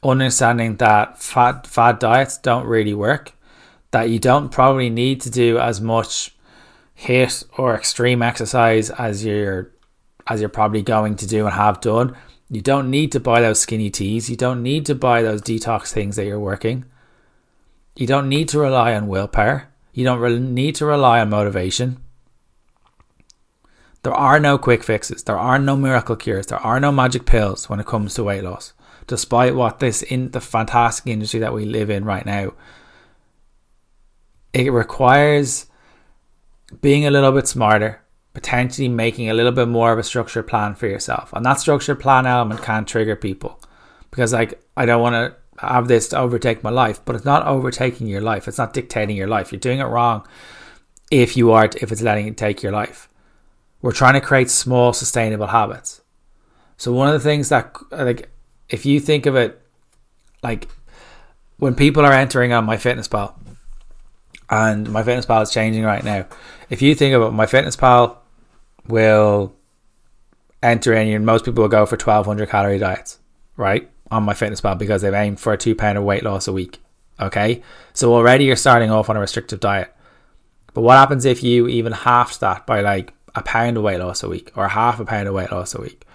understanding 0.01 0.77
that 0.77 1.21
fat 1.21 1.67
fad 1.67 1.99
diets 1.99 2.39
don't 2.39 2.65
really 2.65 2.95
work, 2.95 3.33
that 3.91 4.09
you 4.09 4.17
don't 4.17 4.49
probably 4.49 4.89
need 4.89 5.21
to 5.21 5.29
do 5.29 5.59
as 5.59 5.79
much 5.79 6.35
HIIT 7.01 7.43
or 7.59 7.75
extreme 7.75 8.23
exercise 8.23 8.89
as 8.89 9.23
you're 9.23 9.69
as 10.25 10.39
you're 10.39 10.49
probably 10.49 10.81
going 10.81 11.15
to 11.17 11.27
do 11.27 11.45
and 11.45 11.53
have 11.53 11.79
done. 11.79 12.17
You 12.49 12.61
don't 12.61 12.89
need 12.89 13.11
to 13.11 13.19
buy 13.19 13.41
those 13.41 13.61
skinny 13.61 13.91
teas. 13.91 14.31
You 14.31 14.35
don't 14.35 14.63
need 14.63 14.87
to 14.87 14.95
buy 14.95 15.21
those 15.21 15.43
detox 15.43 15.91
things 15.91 16.15
that 16.15 16.25
you're 16.25 16.39
working. 16.39 16.85
You 17.95 18.07
don't 18.07 18.29
need 18.29 18.49
to 18.49 18.57
rely 18.57 18.95
on 18.95 19.07
willpower. 19.07 19.70
You 19.93 20.05
don't 20.05 20.53
need 20.53 20.75
to 20.75 20.85
rely 20.85 21.19
on 21.19 21.29
motivation. 21.29 21.97
There 24.03 24.13
are 24.13 24.39
no 24.39 24.57
quick 24.57 24.83
fixes. 24.83 25.23
There 25.23 25.37
are 25.37 25.59
no 25.59 25.75
miracle 25.75 26.15
cures. 26.15 26.47
There 26.47 26.57
are 26.57 26.79
no 26.79 26.91
magic 26.91 27.25
pills 27.25 27.69
when 27.69 27.79
it 27.79 27.85
comes 27.85 28.15
to 28.15 28.23
weight 28.23 28.43
loss. 28.43 28.73
Despite 29.07 29.55
what 29.55 29.79
this 29.79 30.01
in 30.01 30.31
the 30.31 30.41
fantastic 30.41 31.07
industry 31.07 31.39
that 31.41 31.53
we 31.53 31.65
live 31.65 31.89
in 31.89 32.05
right 32.05 32.25
now 32.25 32.53
it 34.53 34.71
requires 34.71 35.67
being 36.81 37.05
a 37.05 37.11
little 37.11 37.31
bit 37.31 37.47
smarter, 37.47 38.01
potentially 38.33 38.87
making 38.87 39.29
a 39.29 39.33
little 39.33 39.51
bit 39.51 39.67
more 39.67 39.91
of 39.91 39.99
a 39.99 40.03
structured 40.03 40.47
plan 40.47 40.75
for 40.75 40.87
yourself. 40.87 41.31
And 41.33 41.45
that 41.45 41.59
structured 41.59 41.99
plan 41.99 42.25
element 42.25 42.61
can 42.61 42.85
trigger 42.85 43.15
people 43.15 43.59
because, 44.09 44.33
like, 44.33 44.61
I 44.75 44.85
don't 44.85 45.01
want 45.01 45.13
to 45.13 45.35
have 45.61 45.87
this 45.87 46.09
to 46.09 46.17
overtake 46.17 46.63
my 46.63 46.69
life, 46.69 47.03
but 47.05 47.15
it's 47.15 47.25
not 47.25 47.45
overtaking 47.45 48.07
your 48.07 48.21
life. 48.21 48.47
It's 48.47 48.57
not 48.57 48.73
dictating 48.73 49.15
your 49.15 49.27
life. 49.27 49.51
You're 49.51 49.59
doing 49.59 49.79
it 49.79 49.85
wrong 49.85 50.27
if 51.09 51.37
you 51.37 51.51
are, 51.51 51.69
if 51.81 51.91
it's 51.91 52.01
letting 52.01 52.27
it 52.27 52.37
take 52.37 52.63
your 52.63 52.71
life. 52.71 53.07
We're 53.81 53.91
trying 53.91 54.13
to 54.13 54.21
create 54.21 54.49
small, 54.49 54.93
sustainable 54.93 55.47
habits. 55.47 56.01
So 56.77 56.91
one 56.91 57.07
of 57.07 57.13
the 57.13 57.19
things 57.19 57.49
that, 57.49 57.75
like, 57.91 58.29
if 58.69 58.85
you 58.85 58.99
think 58.99 59.25
of 59.25 59.35
it, 59.35 59.61
like, 60.43 60.67
when 61.57 61.75
people 61.75 62.05
are 62.05 62.13
entering 62.13 62.53
on 62.53 62.65
MyFitnessPal, 62.65 63.35
and 64.49 64.87
MyFitnessPal 64.87 65.43
is 65.43 65.51
changing 65.51 65.83
right 65.83 66.03
now. 66.03 66.25
If 66.69 66.81
you 66.81 66.93
think 66.93 67.15
about 67.15 67.33
MyFitnessPal, 67.33 68.17
will 68.87 69.55
enter 70.61 70.93
in, 70.93 71.07
and 71.07 71.25
most 71.25 71.45
people 71.45 71.61
will 71.61 71.69
go 71.69 71.85
for 71.85 71.95
1200 71.95 72.49
calorie 72.49 72.79
diets, 72.79 73.19
right? 73.55 73.89
On 74.11 74.25
MyFitnessPal 74.25 74.77
because 74.77 75.01
they've 75.01 75.13
aimed 75.13 75.39
for 75.39 75.53
a 75.53 75.57
two 75.57 75.73
pound 75.73 75.97
of 75.97 76.03
weight 76.03 76.23
loss 76.23 76.47
a 76.47 76.53
week. 76.53 76.79
Okay. 77.19 77.63
So 77.93 78.13
already 78.13 78.45
you're 78.45 78.55
starting 78.55 78.91
off 78.91 79.09
on 79.09 79.17
a 79.17 79.19
restrictive 79.19 79.59
diet. 79.59 79.93
But 80.73 80.81
what 80.81 80.97
happens 80.97 81.25
if 81.25 81.43
you 81.43 81.67
even 81.67 81.93
half 81.93 82.39
that 82.39 82.65
by 82.65 82.81
like 82.81 83.13
a 83.35 83.41
pound 83.41 83.77
of 83.77 83.83
weight 83.83 83.99
loss 83.99 84.23
a 84.23 84.29
week 84.29 84.51
or 84.55 84.67
half 84.67 84.99
a 84.99 85.05
pound 85.05 85.27
of 85.27 85.33
weight 85.33 85.51
loss 85.51 85.73
a 85.73 85.81
week? 85.81 86.05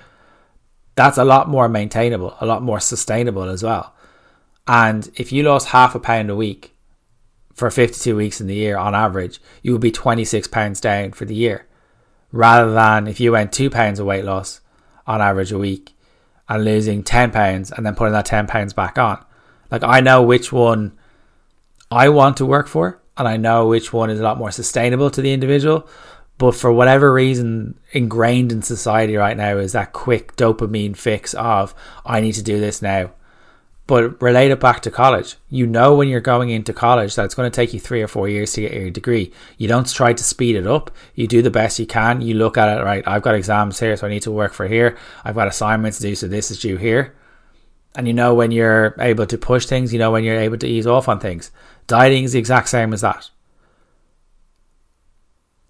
That's 0.94 1.18
a 1.18 1.24
lot 1.24 1.48
more 1.48 1.68
maintainable, 1.68 2.36
a 2.40 2.46
lot 2.46 2.62
more 2.62 2.80
sustainable 2.80 3.44
as 3.44 3.62
well. 3.62 3.94
And 4.66 5.10
if 5.16 5.32
you 5.32 5.42
lost 5.42 5.68
half 5.68 5.94
a 5.94 6.00
pound 6.00 6.30
a 6.30 6.36
week 6.36 6.74
for 7.54 7.70
52 7.70 8.16
weeks 8.16 8.40
in 8.40 8.46
the 8.46 8.54
year 8.54 8.76
on 8.76 8.94
average, 8.94 9.40
you 9.62 9.72
would 9.72 9.80
be 9.80 9.92
26 9.92 10.48
pounds 10.48 10.80
down 10.80 11.12
for 11.12 11.24
the 11.24 11.34
year 11.34 11.66
rather 12.32 12.72
than 12.72 13.06
if 13.06 13.20
you 13.20 13.32
went 13.32 13.52
two 13.52 13.70
pounds 13.70 13.98
of 13.98 14.06
weight 14.06 14.24
loss 14.24 14.60
on 15.06 15.20
average 15.20 15.52
a 15.52 15.58
week 15.58 15.92
and 16.48 16.64
losing 16.64 17.02
10 17.02 17.30
pounds 17.30 17.70
and 17.72 17.84
then 17.84 17.94
putting 17.94 18.12
that 18.12 18.26
10 18.26 18.46
pounds 18.46 18.72
back 18.72 18.98
on. 18.98 19.24
Like, 19.70 19.82
I 19.82 20.00
know 20.00 20.22
which 20.22 20.52
one 20.52 20.96
I 21.90 22.08
want 22.08 22.36
to 22.38 22.46
work 22.46 22.68
for, 22.68 23.00
and 23.16 23.26
I 23.26 23.36
know 23.36 23.66
which 23.66 23.92
one 23.92 24.10
is 24.10 24.20
a 24.20 24.22
lot 24.22 24.38
more 24.38 24.50
sustainable 24.50 25.10
to 25.10 25.22
the 25.22 25.32
individual. 25.32 25.88
But 26.38 26.54
for 26.54 26.70
whatever 26.70 27.12
reason, 27.12 27.78
ingrained 27.92 28.52
in 28.52 28.62
society 28.62 29.16
right 29.16 29.36
now 29.36 29.56
is 29.56 29.72
that 29.72 29.92
quick 29.92 30.36
dopamine 30.36 30.96
fix 30.96 31.32
of, 31.34 31.74
I 32.04 32.20
need 32.20 32.34
to 32.34 32.42
do 32.42 32.60
this 32.60 32.82
now. 32.82 33.12
But 33.86 34.20
relate 34.20 34.50
it 34.50 34.58
back 34.58 34.80
to 34.80 34.90
college. 34.90 35.36
You 35.48 35.64
know 35.66 35.94
when 35.94 36.08
you're 36.08 36.20
going 36.20 36.50
into 36.50 36.72
college 36.72 37.14
that 37.14 37.24
it's 37.24 37.36
going 37.36 37.48
to 37.48 37.54
take 37.54 37.72
you 37.72 37.78
three 37.78 38.02
or 38.02 38.08
four 38.08 38.28
years 38.28 38.52
to 38.54 38.62
get 38.62 38.72
your 38.72 38.90
degree. 38.90 39.32
You 39.58 39.68
don't 39.68 39.88
try 39.88 40.12
to 40.12 40.24
speed 40.24 40.56
it 40.56 40.66
up. 40.66 40.90
You 41.14 41.28
do 41.28 41.40
the 41.40 41.50
best 41.50 41.78
you 41.78 41.86
can. 41.86 42.20
You 42.20 42.34
look 42.34 42.58
at 42.58 42.76
it, 42.76 42.82
right, 42.82 43.06
I've 43.06 43.22
got 43.22 43.36
exams 43.36 43.78
here, 43.78 43.96
so 43.96 44.06
I 44.06 44.10
need 44.10 44.22
to 44.22 44.32
work 44.32 44.52
for 44.54 44.66
here. 44.66 44.96
I've 45.24 45.36
got 45.36 45.46
assignments 45.46 45.98
to 45.98 46.08
do, 46.08 46.14
so 46.16 46.26
this 46.26 46.50
is 46.50 46.60
due 46.60 46.76
here. 46.76 47.14
And 47.94 48.08
you 48.08 48.12
know 48.12 48.34
when 48.34 48.50
you're 48.50 48.94
able 48.98 49.26
to 49.26 49.38
push 49.38 49.66
things, 49.66 49.92
you 49.92 49.98
know 49.98 50.10
when 50.10 50.24
you're 50.24 50.38
able 50.38 50.58
to 50.58 50.66
ease 50.66 50.86
off 50.86 51.08
on 51.08 51.20
things. 51.20 51.52
Dieting 51.86 52.24
is 52.24 52.32
the 52.32 52.40
exact 52.40 52.68
same 52.68 52.92
as 52.92 53.02
that. 53.02 53.30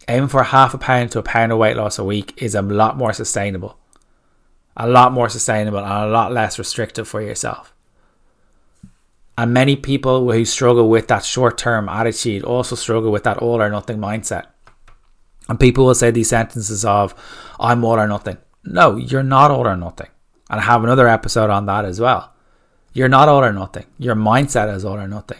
Aiming 0.08 0.28
for 0.28 0.42
half 0.42 0.72
a 0.72 0.78
pound 0.78 1.12
to 1.12 1.18
a 1.18 1.22
pound 1.22 1.52
of 1.52 1.58
weight 1.58 1.76
loss 1.76 1.98
a 1.98 2.04
week 2.04 2.32
is 2.40 2.54
a 2.54 2.62
lot 2.62 2.96
more 2.96 3.12
sustainable. 3.12 3.78
A 4.76 4.88
lot 4.88 5.12
more 5.12 5.28
sustainable 5.28 5.78
and 5.78 5.88
a 5.88 6.06
lot 6.06 6.32
less 6.32 6.58
restrictive 6.58 7.06
for 7.06 7.20
yourself. 7.20 7.74
And 9.38 9.52
many 9.52 9.76
people 9.76 10.30
who 10.32 10.44
struggle 10.44 10.88
with 10.88 11.08
that 11.08 11.24
short 11.24 11.58
term 11.58 11.88
attitude 11.88 12.42
also 12.42 12.74
struggle 12.74 13.12
with 13.12 13.24
that 13.24 13.38
all 13.38 13.60
or 13.60 13.68
nothing 13.68 13.98
mindset. 13.98 14.46
And 15.48 15.60
people 15.60 15.84
will 15.84 15.94
say 15.94 16.10
these 16.10 16.30
sentences 16.30 16.84
of, 16.84 17.14
I'm 17.60 17.84
all 17.84 17.98
or 17.98 18.08
nothing. 18.08 18.38
No, 18.64 18.96
you're 18.96 19.22
not 19.22 19.50
all 19.50 19.66
or 19.66 19.76
nothing. 19.76 20.08
And 20.50 20.60
I 20.60 20.64
have 20.64 20.82
another 20.82 21.06
episode 21.06 21.50
on 21.50 21.66
that 21.66 21.84
as 21.84 22.00
well. 22.00 22.32
You're 22.92 23.08
not 23.08 23.28
all 23.28 23.44
or 23.44 23.52
nothing. 23.52 23.84
Your 23.98 24.14
mindset 24.14 24.74
is 24.74 24.84
all 24.84 24.96
or 24.96 25.06
nothing. 25.08 25.38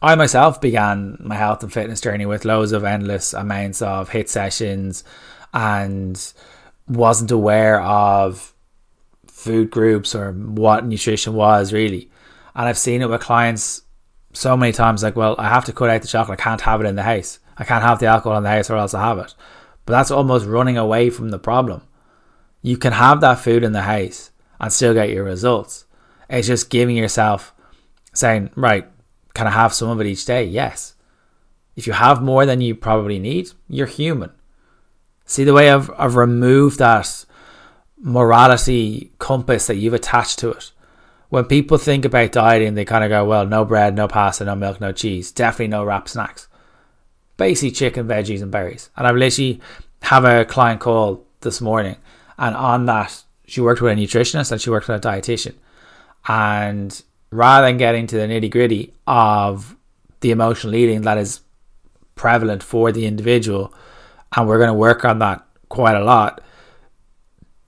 I 0.00 0.14
myself 0.16 0.60
began 0.60 1.16
my 1.20 1.36
health 1.36 1.62
and 1.62 1.72
fitness 1.72 2.00
journey 2.00 2.26
with 2.26 2.44
loads 2.44 2.72
of 2.72 2.82
endless 2.82 3.34
amounts 3.34 3.82
of 3.82 4.10
HIIT 4.10 4.28
sessions 4.28 5.04
and 5.54 6.32
wasn't 6.88 7.30
aware 7.30 7.80
of 7.80 8.51
food 9.42 9.70
groups 9.70 10.14
or 10.14 10.32
what 10.32 10.86
nutrition 10.86 11.34
was 11.34 11.72
really. 11.72 12.10
And 12.54 12.68
I've 12.68 12.78
seen 12.78 13.02
it 13.02 13.08
with 13.08 13.20
clients 13.20 13.82
so 14.32 14.56
many 14.56 14.72
times 14.72 15.02
like, 15.02 15.16
well, 15.16 15.34
I 15.38 15.48
have 15.48 15.64
to 15.66 15.72
cut 15.72 15.90
out 15.90 16.02
the 16.02 16.08
chocolate. 16.08 16.40
I 16.40 16.42
can't 16.42 16.60
have 16.62 16.80
it 16.80 16.86
in 16.86 16.96
the 16.96 17.02
house. 17.02 17.38
I 17.56 17.64
can't 17.64 17.84
have 17.84 17.98
the 17.98 18.06
alcohol 18.06 18.38
in 18.38 18.44
the 18.44 18.50
house 18.50 18.70
or 18.70 18.76
else 18.76 18.94
I 18.94 19.02
have 19.02 19.18
it. 19.18 19.34
But 19.84 19.92
that's 19.94 20.10
almost 20.10 20.46
running 20.46 20.78
away 20.78 21.10
from 21.10 21.30
the 21.30 21.38
problem. 21.38 21.82
You 22.62 22.76
can 22.76 22.92
have 22.92 23.20
that 23.20 23.40
food 23.40 23.64
in 23.64 23.72
the 23.72 23.82
house 23.82 24.30
and 24.60 24.72
still 24.72 24.94
get 24.94 25.10
your 25.10 25.24
results. 25.24 25.86
It's 26.30 26.46
just 26.46 26.70
giving 26.70 26.96
yourself 26.96 27.54
saying, 28.14 28.50
right, 28.54 28.86
can 29.34 29.46
I 29.46 29.50
have 29.50 29.74
some 29.74 29.88
of 29.88 30.00
it 30.00 30.06
each 30.06 30.24
day? 30.24 30.44
Yes. 30.44 30.94
If 31.74 31.86
you 31.86 31.94
have 31.94 32.22
more 32.22 32.46
than 32.46 32.60
you 32.60 32.74
probably 32.74 33.18
need, 33.18 33.50
you're 33.68 33.86
human. 33.86 34.30
See 35.24 35.44
the 35.44 35.54
way 35.54 35.70
I've, 35.70 35.90
I've 35.98 36.16
removed 36.16 36.78
that 36.78 37.24
morality 37.98 39.11
compass 39.32 39.66
that 39.66 39.76
you've 39.76 39.94
attached 39.94 40.38
to 40.40 40.50
it. 40.50 40.72
When 41.30 41.46
people 41.46 41.78
think 41.78 42.04
about 42.04 42.32
dieting, 42.32 42.74
they 42.74 42.84
kind 42.84 43.02
of 43.02 43.08
go, 43.08 43.24
well, 43.24 43.46
no 43.46 43.64
bread, 43.64 43.96
no 43.96 44.06
pasta, 44.06 44.44
no 44.44 44.54
milk, 44.54 44.78
no 44.78 44.92
cheese, 44.92 45.32
definitely 45.32 45.68
no 45.68 45.84
wrap 45.84 46.06
snacks. 46.06 46.48
Basically, 47.38 47.70
chicken, 47.70 48.06
veggies, 48.06 48.42
and 48.42 48.52
berries. 48.52 48.90
And 48.94 49.06
I've 49.06 49.16
literally 49.16 49.58
have 50.02 50.26
a 50.26 50.44
client 50.44 50.80
call 50.80 51.24
this 51.40 51.62
morning, 51.62 51.96
and 52.36 52.54
on 52.54 52.84
that, 52.86 53.22
she 53.46 53.62
worked 53.62 53.80
with 53.80 53.92
a 53.92 53.96
nutritionist 53.96 54.52
and 54.52 54.60
she 54.60 54.68
worked 54.68 54.88
with 54.88 55.02
a 55.02 55.08
dietitian. 55.08 55.54
And 56.28 57.02
rather 57.30 57.66
than 57.66 57.78
getting 57.78 58.06
to 58.08 58.16
the 58.16 58.26
nitty 58.26 58.50
gritty 58.50 58.92
of 59.06 59.74
the 60.20 60.30
emotional 60.30 60.74
eating 60.74 61.02
that 61.02 61.16
is 61.16 61.40
prevalent 62.16 62.62
for 62.62 62.92
the 62.92 63.06
individual, 63.06 63.72
and 64.36 64.46
we're 64.46 64.58
going 64.58 64.68
to 64.68 64.74
work 64.74 65.06
on 65.06 65.20
that 65.20 65.42
quite 65.70 65.96
a 65.96 66.04
lot 66.04 66.42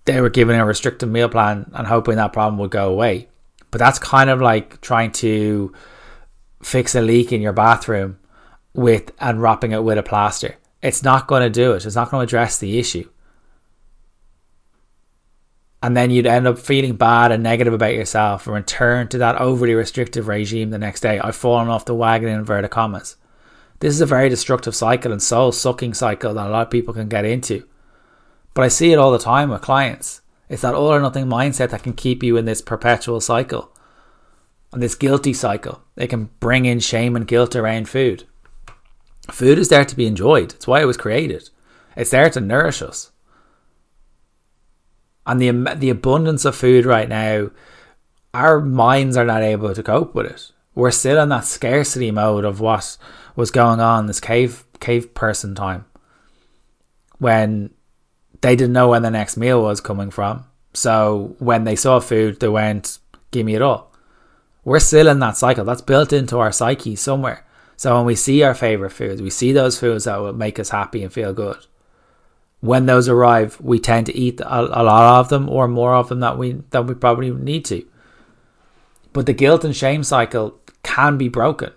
they 0.04 0.20
were 0.20 0.30
given 0.30 0.58
a 0.58 0.64
restricted 0.64 1.08
meal 1.08 1.28
plan 1.28 1.70
and 1.74 1.86
hoping 1.86 2.16
that 2.16 2.32
problem 2.32 2.58
would 2.58 2.70
go 2.70 2.90
away. 2.90 3.28
But 3.70 3.78
that's 3.78 3.98
kind 3.98 4.30
of 4.30 4.40
like 4.40 4.80
trying 4.80 5.12
to 5.12 5.72
fix 6.62 6.94
a 6.94 7.00
leak 7.00 7.32
in 7.32 7.40
your 7.40 7.52
bathroom 7.52 8.18
with 8.74 9.12
and 9.18 9.40
wrapping 9.40 9.72
it 9.72 9.82
with 9.82 9.98
a 9.98 10.02
plaster. 10.02 10.56
It's 10.82 11.02
not 11.02 11.26
going 11.26 11.42
to 11.42 11.50
do 11.50 11.72
it. 11.72 11.86
It's 11.86 11.96
not 11.96 12.10
going 12.10 12.20
to 12.20 12.28
address 12.28 12.58
the 12.58 12.78
issue. 12.78 13.08
And 15.82 15.96
then 15.96 16.10
you'd 16.10 16.26
end 16.26 16.46
up 16.46 16.58
feeling 16.58 16.96
bad 16.96 17.30
and 17.30 17.42
negative 17.42 17.74
about 17.74 17.94
yourself 17.94 18.46
and 18.46 18.54
return 18.54 19.08
to 19.08 19.18
that 19.18 19.36
overly 19.36 19.74
restrictive 19.74 20.28
regime 20.28 20.70
the 20.70 20.78
next 20.78 21.00
day. 21.00 21.18
I've 21.18 21.36
fallen 21.36 21.68
off 21.68 21.84
the 21.84 21.94
wagon 21.94 22.28
in 22.28 22.38
inverted 22.38 22.70
commas. 22.70 23.16
This 23.80 23.92
is 23.92 24.00
a 24.00 24.06
very 24.06 24.30
destructive 24.30 24.74
cycle 24.74 25.12
and 25.12 25.22
soul 25.22 25.52
sucking 25.52 25.94
cycle 25.94 26.32
that 26.34 26.46
a 26.46 26.50
lot 26.50 26.62
of 26.62 26.70
people 26.70 26.94
can 26.94 27.08
get 27.08 27.26
into. 27.26 27.66
But 28.54 28.64
I 28.64 28.68
see 28.68 28.92
it 28.92 28.98
all 28.98 29.10
the 29.10 29.18
time 29.18 29.50
with 29.50 29.62
clients. 29.62 30.22
It's 30.48 30.62
that 30.62 30.74
all 30.74 30.92
or 30.92 31.00
nothing 31.00 31.26
mindset 31.26 31.70
that 31.70 31.82
can 31.82 31.92
keep 31.92 32.22
you 32.22 32.36
in 32.36 32.44
this 32.44 32.62
perpetual 32.62 33.20
cycle 33.20 33.72
and 34.72 34.82
this 34.82 34.94
guilty 34.94 35.32
cycle. 35.32 35.82
It 35.96 36.08
can 36.08 36.30
bring 36.40 36.64
in 36.64 36.80
shame 36.80 37.16
and 37.16 37.26
guilt 37.26 37.56
around 37.56 37.88
food. 37.88 38.24
Food 39.30 39.58
is 39.58 39.68
there 39.68 39.84
to 39.84 39.96
be 39.96 40.06
enjoyed. 40.06 40.52
It's 40.52 40.66
why 40.66 40.82
it 40.82 40.86
was 40.86 40.96
created. 40.96 41.48
It's 41.96 42.10
there 42.10 42.28
to 42.30 42.40
nourish 42.40 42.82
us. 42.82 43.10
And 45.26 45.40
the 45.40 45.74
the 45.76 45.90
abundance 45.90 46.44
of 46.44 46.54
food 46.54 46.84
right 46.84 47.08
now, 47.08 47.50
our 48.34 48.60
minds 48.60 49.16
are 49.16 49.24
not 49.24 49.42
able 49.42 49.74
to 49.74 49.82
cope 49.82 50.14
with 50.14 50.26
it. 50.26 50.52
We're 50.74 50.90
still 50.90 51.22
in 51.22 51.30
that 51.30 51.46
scarcity 51.46 52.10
mode 52.10 52.44
of 52.44 52.60
what 52.60 52.98
was 53.34 53.50
going 53.50 53.80
on 53.80 54.06
this 54.06 54.20
cave 54.20 54.64
cave 54.80 55.14
person 55.14 55.54
time. 55.54 55.86
When 57.18 57.70
they 58.44 58.56
didn't 58.56 58.74
know 58.74 58.88
when 58.88 59.00
the 59.00 59.10
next 59.10 59.38
meal 59.38 59.62
was 59.62 59.80
coming 59.80 60.10
from. 60.10 60.44
So 60.74 61.34
when 61.38 61.64
they 61.64 61.76
saw 61.76 61.98
food, 61.98 62.40
they 62.40 62.48
went, 62.48 62.98
give 63.30 63.46
me 63.46 63.54
it 63.54 63.62
all. 63.62 63.90
We're 64.64 64.80
still 64.80 65.08
in 65.08 65.18
that 65.20 65.38
cycle. 65.38 65.64
That's 65.64 65.80
built 65.80 66.12
into 66.12 66.38
our 66.38 66.52
psyche 66.52 66.94
somewhere. 66.94 67.46
So 67.78 67.96
when 67.96 68.04
we 68.04 68.14
see 68.14 68.42
our 68.42 68.54
favorite 68.54 68.90
foods, 68.90 69.22
we 69.22 69.30
see 69.30 69.52
those 69.52 69.80
foods 69.80 70.04
that 70.04 70.20
will 70.20 70.34
make 70.34 70.58
us 70.58 70.68
happy 70.68 71.02
and 71.02 71.10
feel 71.10 71.32
good. 71.32 71.56
When 72.60 72.84
those 72.84 73.08
arrive, 73.08 73.58
we 73.62 73.78
tend 73.78 74.06
to 74.06 74.14
eat 74.14 74.40
a, 74.40 74.60
a 74.60 74.84
lot 74.84 75.20
of 75.20 75.30
them 75.30 75.48
or 75.48 75.66
more 75.66 75.94
of 75.94 76.10
them 76.10 76.20
that 76.20 76.36
we 76.36 76.62
that 76.68 76.84
we 76.84 76.92
probably 76.94 77.30
need 77.30 77.64
to. 77.66 77.86
But 79.14 79.24
the 79.24 79.32
guilt 79.32 79.64
and 79.64 79.74
shame 79.74 80.04
cycle 80.04 80.60
can 80.82 81.16
be 81.16 81.28
broken 81.28 81.72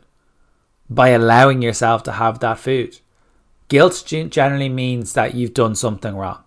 by 0.89 1.09
allowing 1.09 1.61
yourself 1.61 2.03
to 2.03 2.13
have 2.13 2.39
that 2.39 2.59
food. 2.59 2.99
Guilt 3.69 4.03
generally 4.05 4.69
means 4.69 5.13
that 5.13 5.33
you've 5.33 5.53
done 5.53 5.75
something 5.75 6.15
wrong. 6.15 6.43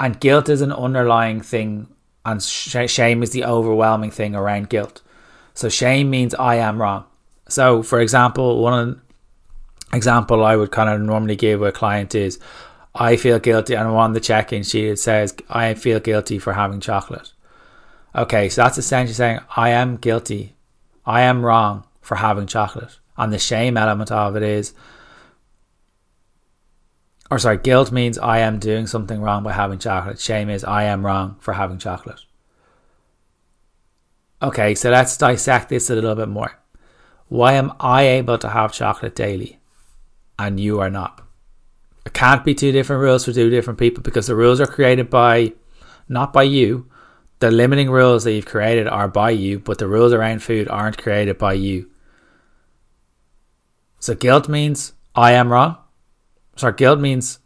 And 0.00 0.18
guilt 0.18 0.48
is 0.48 0.62
an 0.62 0.72
underlying 0.72 1.42
thing, 1.42 1.86
and 2.24 2.42
sh- 2.42 2.90
shame 2.90 3.22
is 3.22 3.30
the 3.30 3.44
overwhelming 3.44 4.10
thing 4.10 4.34
around 4.34 4.70
guilt. 4.70 5.02
So 5.54 5.68
shame 5.68 6.08
means 6.08 6.34
I 6.34 6.56
am 6.56 6.80
wrong. 6.80 7.04
So, 7.48 7.82
for 7.82 8.00
example, 8.00 8.62
one 8.62 9.02
example 9.92 10.44
I 10.44 10.56
would 10.56 10.70
kind 10.70 10.88
of 10.88 11.00
normally 11.00 11.36
give 11.36 11.60
a 11.62 11.70
client 11.70 12.14
is 12.14 12.38
I 12.94 13.16
feel 13.16 13.38
guilty, 13.38 13.74
and 13.74 13.88
on 13.88 14.14
the 14.14 14.20
check 14.20 14.52
in 14.52 14.62
sheet 14.62 14.88
it 14.88 14.98
says, 14.98 15.34
I 15.48 15.74
feel 15.74 16.00
guilty 16.00 16.38
for 16.38 16.54
having 16.54 16.80
chocolate. 16.80 17.32
Okay, 18.14 18.48
so 18.48 18.62
that's 18.62 18.78
essentially 18.78 19.14
saying, 19.14 19.40
I 19.54 19.70
am 19.70 19.96
guilty, 19.96 20.54
I 21.04 21.20
am 21.22 21.44
wrong 21.44 21.84
for 22.00 22.16
having 22.16 22.46
chocolate. 22.46 22.98
And 23.16 23.32
the 23.32 23.38
shame 23.38 23.76
element 23.76 24.10
of 24.10 24.34
it 24.34 24.42
is, 24.42 24.72
or 27.30 27.38
sorry, 27.38 27.58
guilt 27.58 27.92
means 27.92 28.18
I 28.18 28.38
am 28.38 28.58
doing 28.58 28.86
something 28.86 29.20
wrong 29.22 29.44
by 29.44 29.52
having 29.52 29.78
chocolate. 29.78 30.18
Shame 30.18 30.50
is 30.50 30.64
I 30.64 30.84
am 30.84 31.06
wrong 31.06 31.36
for 31.38 31.54
having 31.54 31.78
chocolate. 31.78 32.20
Okay, 34.42 34.74
so 34.74 34.90
let's 34.90 35.16
dissect 35.16 35.68
this 35.68 35.90
a 35.90 35.94
little 35.94 36.14
bit 36.14 36.28
more. 36.28 36.58
Why 37.28 37.52
am 37.52 37.72
I 37.78 38.02
able 38.02 38.38
to 38.38 38.48
have 38.48 38.72
chocolate 38.72 39.14
daily 39.14 39.60
and 40.38 40.58
you 40.58 40.80
are 40.80 40.90
not? 40.90 41.22
It 42.04 42.14
can't 42.14 42.44
be 42.44 42.54
two 42.54 42.72
different 42.72 43.02
rules 43.02 43.24
for 43.24 43.32
two 43.32 43.50
different 43.50 43.78
people 43.78 44.02
because 44.02 44.26
the 44.26 44.34
rules 44.34 44.60
are 44.60 44.66
created 44.66 45.10
by, 45.10 45.52
not 46.08 46.32
by 46.32 46.42
you. 46.42 46.90
The 47.38 47.50
limiting 47.50 47.90
rules 47.90 48.24
that 48.24 48.32
you've 48.32 48.46
created 48.46 48.88
are 48.88 49.06
by 49.06 49.30
you, 49.30 49.60
but 49.60 49.78
the 49.78 49.86
rules 49.86 50.12
around 50.12 50.42
food 50.42 50.68
aren't 50.68 50.98
created 50.98 51.38
by 51.38 51.52
you. 51.52 51.88
So 54.00 54.14
guilt 54.14 54.48
means 54.48 54.94
I 55.14 55.32
am 55.32 55.52
wrong. 55.52 55.76
Sorry, 56.60 56.74
guilt 56.74 57.00
means 57.00 57.38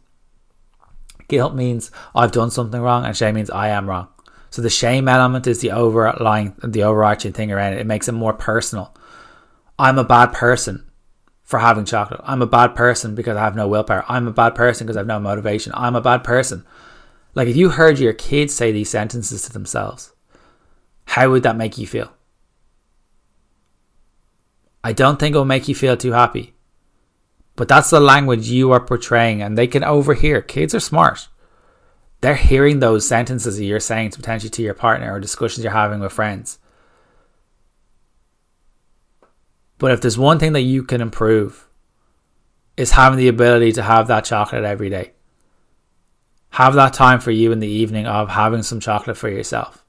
guilt 1.29 1.55
means 1.55 1.89
I've 2.13 2.33
done 2.33 2.51
something 2.51 2.81
wrong, 2.81 3.05
and 3.05 3.15
shame 3.15 3.35
means 3.35 3.49
I 3.49 3.69
am 3.69 3.89
wrong. 3.89 4.09
So 4.49 4.61
the 4.61 4.69
shame 4.69 5.07
element 5.07 5.47
is 5.47 5.61
the 5.61 5.71
overlying, 5.71 6.53
the 6.61 6.83
overarching 6.83 7.31
thing 7.31 7.49
around 7.49 7.73
it. 7.73 7.79
It 7.79 7.87
makes 7.87 8.09
it 8.09 8.11
more 8.11 8.33
personal. 8.33 8.93
I'm 9.79 9.97
a 9.97 10.03
bad 10.03 10.33
person 10.33 10.85
for 11.43 11.59
having 11.59 11.85
chocolate. 11.85 12.19
I'm 12.25 12.41
a 12.41 12.45
bad 12.45 12.75
person 12.75 13.15
because 13.15 13.37
I 13.37 13.41
have 13.41 13.55
no 13.55 13.69
willpower. 13.69 14.03
I'm 14.09 14.27
a 14.27 14.33
bad 14.33 14.53
person 14.53 14.85
because 14.85 14.97
I 14.97 14.99
have 14.99 15.07
no 15.07 15.21
motivation. 15.21 15.71
I'm 15.75 15.95
a 15.95 16.01
bad 16.01 16.25
person. 16.25 16.65
Like 17.35 17.47
if 17.47 17.55
you 17.55 17.69
heard 17.69 17.99
your 17.99 18.13
kids 18.13 18.53
say 18.53 18.73
these 18.73 18.89
sentences 18.89 19.43
to 19.43 19.53
themselves, 19.53 20.11
how 21.05 21.29
would 21.29 21.43
that 21.43 21.55
make 21.55 21.77
you 21.77 21.87
feel? 21.87 22.11
I 24.83 24.91
don't 24.91 25.17
think 25.19 25.35
it 25.35 25.37
will 25.37 25.45
make 25.45 25.69
you 25.69 25.75
feel 25.75 25.95
too 25.95 26.11
happy. 26.11 26.54
But 27.55 27.67
that's 27.67 27.89
the 27.89 27.99
language 27.99 28.47
you 28.47 28.71
are 28.71 28.79
portraying, 28.79 29.41
and 29.41 29.57
they 29.57 29.67
can 29.67 29.83
overhear. 29.83 30.41
Kids 30.41 30.75
are 30.75 30.79
smart. 30.79 31.27
They're 32.21 32.35
hearing 32.35 32.79
those 32.79 33.07
sentences 33.07 33.57
that 33.57 33.65
you're 33.65 33.79
saying 33.79 34.11
to 34.11 34.17
potentially 34.17 34.49
to 34.49 34.61
your 34.61 34.73
partner 34.73 35.13
or 35.13 35.19
discussions 35.19 35.63
you're 35.63 35.73
having 35.73 35.99
with 35.99 36.11
friends. 36.11 36.59
But 39.77 39.91
if 39.91 40.01
there's 40.01 40.17
one 40.17 40.39
thing 40.39 40.53
that 40.53 40.61
you 40.61 40.83
can 40.83 41.01
improve, 41.01 41.67
is 42.77 42.91
having 42.91 43.17
the 43.17 43.27
ability 43.27 43.71
to 43.73 43.83
have 43.83 44.07
that 44.07 44.25
chocolate 44.25 44.63
every 44.63 44.89
day. 44.89 45.11
Have 46.51 46.73
that 46.75 46.93
time 46.93 47.19
for 47.19 47.31
you 47.31 47.51
in 47.51 47.59
the 47.59 47.67
evening 47.67 48.05
of 48.05 48.29
having 48.29 48.63
some 48.63 48.79
chocolate 48.79 49.17
for 49.17 49.29
yourself. 49.29 49.85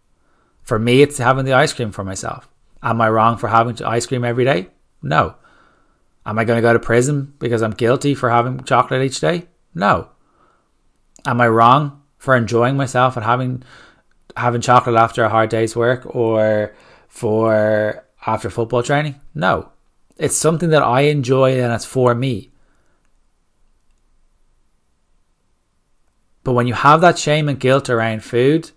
For 0.63 0.79
me, 0.79 1.03
it's 1.03 1.19
having 1.19 1.45
the 1.45 1.53
ice 1.53 1.73
cream 1.73 1.93
for 1.93 2.05
myself. 2.05 2.49
Am 2.83 3.01
I 3.01 3.09
wrong 3.09 3.39
for 3.39 3.49
having 3.49 3.83
ice 3.85 4.07
cream 4.07 4.25
every 4.25 4.45
day? 4.45 4.69
No. 5.03 5.37
Am 6.27 6.39
I 6.41 6.45
going 6.45 6.57
to 6.57 6.63
go 6.63 6.73
to 6.73 6.81
prison 6.81 7.33
because 7.39 7.63
I'm 7.63 7.71
guilty 7.71 8.15
for 8.15 8.29
having 8.29 8.65
chocolate 8.65 9.03
each 9.03 9.21
day? 9.21 9.47
No. 9.75 10.09
Am 11.25 11.41
I 11.41 11.47
wrong 11.47 12.03
for 12.19 12.35
enjoying 12.37 12.77
myself 12.77 13.17
and 13.17 13.25
having 13.25 13.63
having 14.37 14.61
chocolate 14.61 14.97
after 14.97 15.23
a 15.25 15.29
hard 15.29 15.49
day's 15.49 15.77
work 15.77 16.05
or 16.15 16.75
for 17.09 18.05
after 18.27 18.51
football 18.51 18.83
training? 18.83 19.21
No. 19.35 19.71
It's 20.19 20.37
something 20.37 20.71
that 20.71 20.83
I 20.83 21.03
enjoy 21.03 21.61
and 21.63 21.73
it's 21.73 21.85
for 21.85 22.15
me. 22.15 22.51
But 26.43 26.55
when 26.55 26.67
you 26.67 26.75
have 26.75 27.01
that 27.03 27.19
shame 27.19 27.49
and 27.49 27.59
guilt 27.59 27.89
around 27.89 28.25
food, 28.25 28.71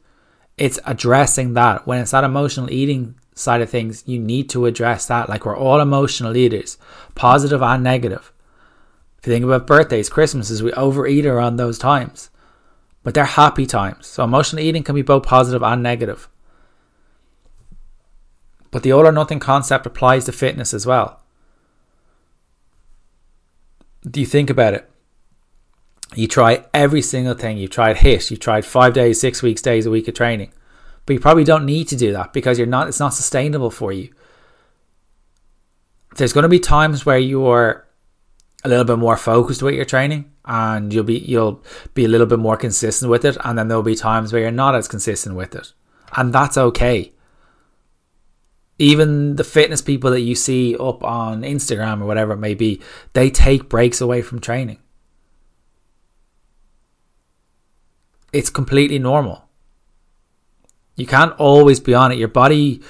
it's 0.58 0.80
addressing 0.86 1.54
that. 1.54 1.88
When 1.88 2.00
it's 2.00 2.12
that 2.12 2.24
emotional 2.24 2.72
eating 2.72 3.19
side 3.40 3.62
of 3.62 3.70
things, 3.70 4.04
you 4.06 4.20
need 4.20 4.50
to 4.52 4.66
address 4.66 5.06
that. 5.08 5.30
Like 5.30 5.46
we're 5.46 5.58
all 5.58 5.80
emotional 5.80 6.36
eaters, 6.36 6.78
positive 7.16 7.62
and 7.62 7.84
negative. 7.84 8.32
If 9.20 9.28
you 9.28 9.34
think 9.34 9.46
about 9.46 9.68
birthdays, 9.68 10.10
Christmases, 10.10 10.64
we 10.64 10.72
overeat 10.74 11.26
around 11.26 11.58
those 11.58 11.78
times. 11.78 12.30
But 13.04 13.14
they're 13.14 13.26
happy 13.26 13.66
times. 13.66 14.08
So 14.08 14.24
emotional 14.24 14.62
eating 14.62 14.84
can 14.84 14.96
be 14.96 15.02
both 15.02 15.24
positive 15.24 15.64
and 15.64 15.82
negative. 15.82 16.30
But 18.72 18.84
the 18.84 18.92
all 18.92 19.08
or 19.08 19.12
nothing 19.12 19.40
concept 19.40 19.86
applies 19.86 20.26
to 20.26 20.32
fitness 20.32 20.74
as 20.74 20.86
well 20.86 21.20
do 24.10 24.20
you 24.20 24.26
think 24.26 24.50
about 24.50 24.74
it? 24.74 24.90
You 26.16 26.28
try 26.28 26.66
every 26.74 27.02
single 27.02 27.36
thing. 27.36 27.58
You've 27.58 27.72
tried 27.72 27.98
HIIT. 27.98 28.32
You've 28.32 28.40
tried 28.40 28.66
five 28.66 28.94
days, 28.94 29.20
six 29.20 29.44
weeks, 29.44 29.62
days 29.62 29.86
a 29.86 29.92
week 29.92 30.08
of 30.08 30.16
training, 30.16 30.52
but 31.10 31.16
you 31.16 31.20
probably 31.20 31.44
don't 31.44 31.66
need 31.66 31.88
to 31.88 31.96
do 31.96 32.14
that 32.14 32.34
because 32.34 32.60
you're 32.60 32.68
not. 32.68 32.88
It's 32.88 33.00
not 33.00 33.16
sustainable 33.16 33.72
for 33.72 33.92
you. 33.92 34.14
There's 36.18 36.34
going 36.34 36.44
to 36.44 36.50
be 36.50 36.60
times 36.60 37.04
where 37.04 37.18
you're 37.18 37.88
a 38.64 38.70
little 38.70 38.86
bit 38.86 39.00
more 39.00 39.18
focused 39.18 39.64
with 39.64 39.74
your 39.74 39.86
training, 39.86 40.32
and 40.46 40.94
you'll 40.94 41.04
be 41.04 41.18
you'll 41.18 41.64
be 41.96 42.06
a 42.06 42.08
little 42.08 42.28
bit 42.28 42.38
more 42.38 42.58
consistent 42.58 43.10
with 43.10 43.26
it, 43.26 43.38
and 43.44 43.58
then 43.58 43.70
there'll 43.70 43.82
be 43.82 43.96
times 43.96 44.32
where 44.32 44.44
you're 44.44 44.52
not 44.52 44.76
as 44.76 44.88
consistent 44.88 45.36
with 45.36 45.56
it, 45.56 45.74
and 46.16 46.32
that's 46.32 46.60
okay 46.60 47.12
even 48.82 49.36
the 49.36 49.44
fitness 49.44 49.82
people 49.82 50.12
that 50.12 50.22
you 50.22 50.36
see 50.36 50.74
up 50.78 51.04
on 51.04 51.42
Instagram 51.42 52.02
or 52.02 52.06
whatever 52.06 52.32
it 52.32 52.38
may 52.38 52.54
be, 52.54 52.82
they 53.12 53.30
take 53.30 53.68
breaks 53.68 54.00
away 54.00 54.22
from 54.22 54.40
training. 54.40 54.78
It's 58.32 58.50
completely 58.50 59.00
normal. 59.00 59.49
You 61.00 61.08
can't 61.08 61.32
always 61.40 61.80
be 61.80 61.94
on 61.94 62.12
it. 62.12 62.18
Your 62.18 62.28
body, 62.28 62.82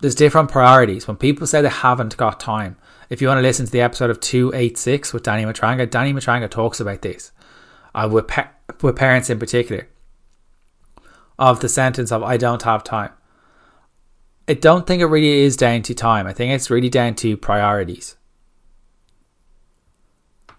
there's 0.00 0.14
different 0.14 0.50
priorities. 0.50 1.06
When 1.06 1.18
people 1.18 1.46
say 1.46 1.60
they 1.60 1.68
haven't 1.68 2.16
got 2.16 2.40
time, 2.40 2.78
if 3.10 3.20
you 3.20 3.28
want 3.28 3.36
to 3.36 3.42
listen 3.42 3.66
to 3.66 3.72
the 3.72 3.82
episode 3.82 4.08
of 4.08 4.18
286 4.18 5.12
with 5.12 5.24
Danny 5.24 5.44
Matranga, 5.44 5.88
Danny 5.88 6.14
Matranga 6.14 6.48
talks 6.48 6.80
about 6.80 7.02
this, 7.02 7.32
uh, 7.94 8.08
with, 8.10 8.28
pa- 8.28 8.50
with 8.80 8.96
parents 8.96 9.28
in 9.28 9.38
particular, 9.38 9.88
of 11.38 11.60
the 11.60 11.68
sentence 11.68 12.10
of, 12.10 12.22
I 12.22 12.38
don't 12.38 12.62
have 12.62 12.82
time. 12.82 13.10
I 14.48 14.54
don't 14.54 14.86
think 14.86 15.02
it 15.02 15.06
really 15.06 15.42
is 15.42 15.54
down 15.56 15.82
to 15.82 15.94
time. 15.94 16.26
I 16.26 16.32
think 16.32 16.52
it's 16.52 16.70
really 16.70 16.88
down 16.88 17.14
to 17.16 17.36
priorities. 17.36 18.16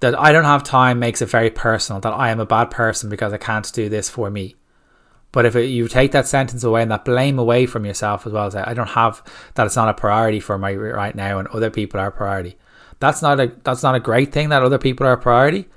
That 0.02 0.18
I 0.20 0.32
don't 0.32 0.46
have 0.46 0.64
time 0.64 1.00
makes 1.00 1.22
it 1.22 1.30
very 1.30 1.50
personal. 1.50 2.00
That 2.00 2.14
I 2.14 2.30
am 2.30 2.40
a 2.40 2.46
bad 2.46 2.70
person 2.70 3.10
because 3.10 3.34
I 3.34 3.38
can't 3.38 3.72
do 3.74 3.90
this 3.90 4.08
for 4.08 4.30
me. 4.30 4.56
But 5.32 5.46
if 5.46 5.56
it, 5.56 5.68
you 5.68 5.88
take 5.88 6.12
that 6.12 6.28
sentence 6.28 6.64
away 6.64 6.82
and 6.82 6.92
that 6.92 7.06
blame 7.06 7.40
away 7.40 7.66
from 7.66 7.86
yourself 7.86 8.28
as 8.28 8.34
well, 8.34 8.48
as 8.48 8.56
I 8.56 8.74
don't 8.74 8.90
have 8.90 9.24
that 9.56 9.66
it's 9.66 9.76
not 9.76 9.90
a 9.90 9.94
priority 9.94 10.40
for 10.40 10.58
me 10.58 10.76
right 10.76 11.16
now, 11.16 11.40
and 11.40 11.48
other 11.50 11.70
people 11.70 12.00
are 12.00 12.08
a 12.08 12.12
priority. 12.12 12.58
That's 13.00 13.22
not 13.22 13.40
a 13.40 13.52
that's 13.64 13.84
not 13.84 13.96
a 13.96 14.00
great 14.00 14.32
thing 14.32 14.50
that 14.50 14.62
other 14.62 14.78
people 14.78 15.08
are 15.08 15.14
a 15.14 15.18
priority, 15.18 15.68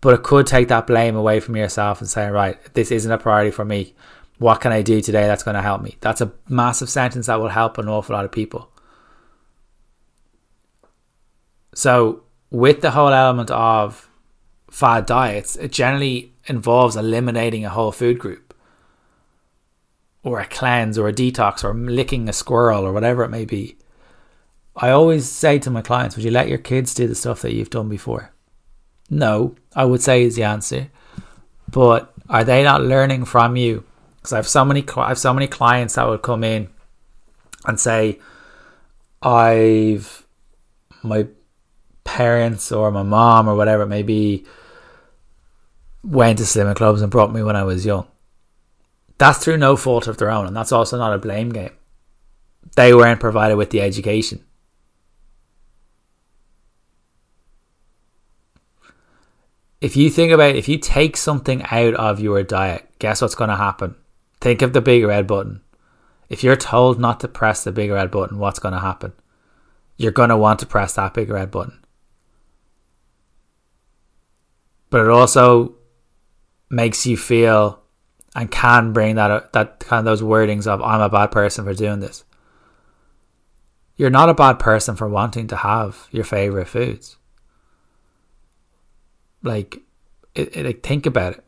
but 0.00 0.14
it 0.14 0.22
could 0.22 0.46
take 0.46 0.68
that 0.68 0.86
blame 0.86 1.16
away 1.16 1.40
from 1.40 1.56
yourself 1.56 2.00
and 2.00 2.08
say, 2.08 2.28
right, 2.28 2.58
this 2.74 2.90
isn't 2.90 3.10
a 3.10 3.18
priority 3.18 3.50
for 3.50 3.64
me 3.64 3.94
what 4.38 4.60
can 4.60 4.72
I 4.72 4.82
do 4.82 5.00
today 5.00 5.26
that's 5.26 5.42
going 5.42 5.54
to 5.54 5.62
help 5.62 5.82
me? 5.82 5.96
That's 6.00 6.20
a 6.20 6.32
massive 6.48 6.90
sentence 6.90 7.26
that 7.26 7.40
will 7.40 7.48
help 7.48 7.78
an 7.78 7.88
awful 7.88 8.14
lot 8.14 8.24
of 8.24 8.32
people. 8.32 8.70
So, 11.74 12.22
with 12.50 12.80
the 12.80 12.92
whole 12.92 13.08
element 13.08 13.50
of 13.50 14.08
fad 14.70 15.06
diets, 15.06 15.56
it 15.56 15.72
generally 15.72 16.32
involves 16.46 16.96
eliminating 16.96 17.64
a 17.64 17.70
whole 17.70 17.90
food 17.90 18.18
group 18.18 18.53
or 20.24 20.40
a 20.40 20.46
cleanse 20.46 20.98
or 20.98 21.06
a 21.06 21.12
detox 21.12 21.62
or 21.62 21.72
licking 21.72 22.28
a 22.28 22.32
squirrel 22.32 22.84
or 22.84 22.92
whatever 22.92 23.22
it 23.22 23.30
may 23.30 23.44
be. 23.44 23.76
I 24.74 24.90
always 24.90 25.28
say 25.28 25.60
to 25.60 25.70
my 25.70 25.82
clients, 25.82 26.16
would 26.16 26.24
you 26.24 26.32
let 26.32 26.48
your 26.48 26.58
kids 26.58 26.94
do 26.94 27.06
the 27.06 27.14
stuff 27.14 27.42
that 27.42 27.54
you've 27.54 27.70
done 27.70 27.88
before? 27.88 28.32
No, 29.08 29.54
I 29.76 29.84
would 29.84 30.02
say 30.02 30.24
is 30.24 30.34
the 30.34 30.42
answer. 30.42 30.88
But 31.70 32.12
are 32.28 32.42
they 32.42 32.64
not 32.64 32.82
learning 32.82 33.26
from 33.26 33.54
you? 33.54 33.84
because 34.24 34.32
I 34.32 34.36
have 34.36 34.48
so 34.48 34.64
many 34.64 34.82
I 34.96 35.08
have 35.08 35.18
so 35.18 35.34
many 35.34 35.46
clients 35.46 35.96
that 35.96 36.08
would 36.08 36.22
come 36.22 36.44
in 36.44 36.70
and 37.66 37.78
say 37.78 38.20
I've 39.20 40.26
my 41.02 41.26
parents 42.04 42.72
or 42.72 42.90
my 42.90 43.02
mom 43.02 43.48
or 43.48 43.54
whatever 43.54 43.82
it 43.82 43.88
may 43.88 44.02
be 44.02 44.46
went 46.02 46.38
to 46.38 46.44
slimming 46.44 46.74
clubs 46.74 47.02
and 47.02 47.10
brought 47.10 47.34
me 47.34 47.42
when 47.42 47.54
I 47.54 47.64
was 47.64 47.84
young. 47.84 48.06
That's 49.18 49.38
through 49.38 49.58
no 49.58 49.76
fault 49.76 50.06
of 50.06 50.18
their 50.18 50.30
own, 50.30 50.46
and 50.46 50.56
that's 50.56 50.72
also 50.72 50.98
not 50.98 51.14
a 51.14 51.18
blame 51.18 51.50
game. 51.50 51.72
They 52.76 52.92
weren't 52.94 53.20
provided 53.20 53.56
with 53.56 53.70
the 53.70 53.80
education. 53.80 54.44
If 59.80 59.96
you 59.96 60.10
think 60.10 60.32
about 60.32 60.56
if 60.56 60.68
you 60.68 60.78
take 60.78 61.16
something 61.16 61.62
out 61.70 61.94
of 61.94 62.18
your 62.18 62.42
diet, 62.42 62.88
guess 62.98 63.20
what's 63.20 63.34
going 63.34 63.50
to 63.50 63.56
happen? 63.56 63.94
Think 64.40 64.62
of 64.62 64.72
the 64.72 64.80
big 64.80 65.04
red 65.04 65.26
button. 65.26 65.60
If 66.28 66.42
you're 66.42 66.56
told 66.56 66.98
not 66.98 67.20
to 67.20 67.28
press 67.28 67.64
the 67.64 67.72
big 67.72 67.90
red 67.90 68.10
button, 68.10 68.38
what's 68.38 68.58
going 68.58 68.74
to 68.74 68.80
happen? 68.80 69.12
you're 69.96 70.12
going 70.12 70.30
to 70.30 70.36
want 70.36 70.60
to 70.60 70.66
press 70.66 70.94
that 70.94 71.14
big 71.14 71.30
red 71.30 71.50
button. 71.50 71.80
But 74.90 75.02
it 75.02 75.10
also 75.10 75.74
makes 76.70 77.06
you 77.06 77.16
feel 77.16 77.80
and 78.34 78.50
can 78.50 78.92
bring 78.92 79.14
that 79.14 79.30
uh, 79.30 79.40
that 79.52 79.80
kind 79.80 80.00
of 80.00 80.04
those 80.04 80.22
wordings 80.22 80.66
of 80.66 80.82
I'm 80.82 81.00
a 81.00 81.08
bad 81.08 81.30
person 81.30 81.64
for 81.64 81.74
doing 81.74 82.00
this. 82.00 82.24
You're 83.96 84.10
not 84.10 84.28
a 84.28 84.34
bad 84.34 84.58
person 84.58 84.96
for 84.96 85.08
wanting 85.08 85.46
to 85.48 85.56
have 85.56 86.08
your 86.10 86.24
favorite 86.24 86.66
foods. 86.66 87.16
Like, 89.42 89.82
it, 90.34 90.56
it, 90.56 90.66
like 90.66 90.82
think 90.82 91.06
about 91.06 91.34
it. 91.34 91.44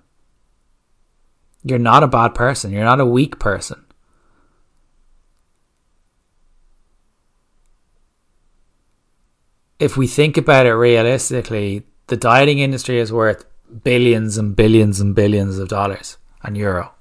You're 1.64 1.80
not 1.80 2.04
a 2.04 2.08
bad 2.08 2.34
person. 2.36 2.70
You're 2.70 2.84
not 2.84 3.00
a 3.00 3.06
weak 3.06 3.40
person. 3.40 3.84
If 9.80 9.96
we 9.96 10.06
think 10.06 10.36
about 10.36 10.66
it 10.66 10.74
realistically, 10.74 11.82
the 12.06 12.16
dieting 12.16 12.60
industry 12.60 13.00
is 13.00 13.12
worth 13.12 13.44
billions 13.82 14.38
and 14.38 14.54
billions 14.54 15.00
and 15.00 15.16
billions 15.16 15.58
of 15.58 15.68
dollars 15.68 16.16
and 16.46 16.56
euro. 16.56 16.92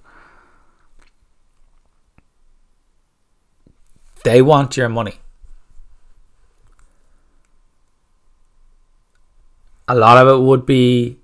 They 4.23 4.41
want 4.41 4.75
your 4.75 4.89
money. 4.89 5.19
A 9.87 9.95
lot 9.95 10.17
of 10.17 10.27
it 10.27 10.43
would 10.43 10.65
be 10.65 11.19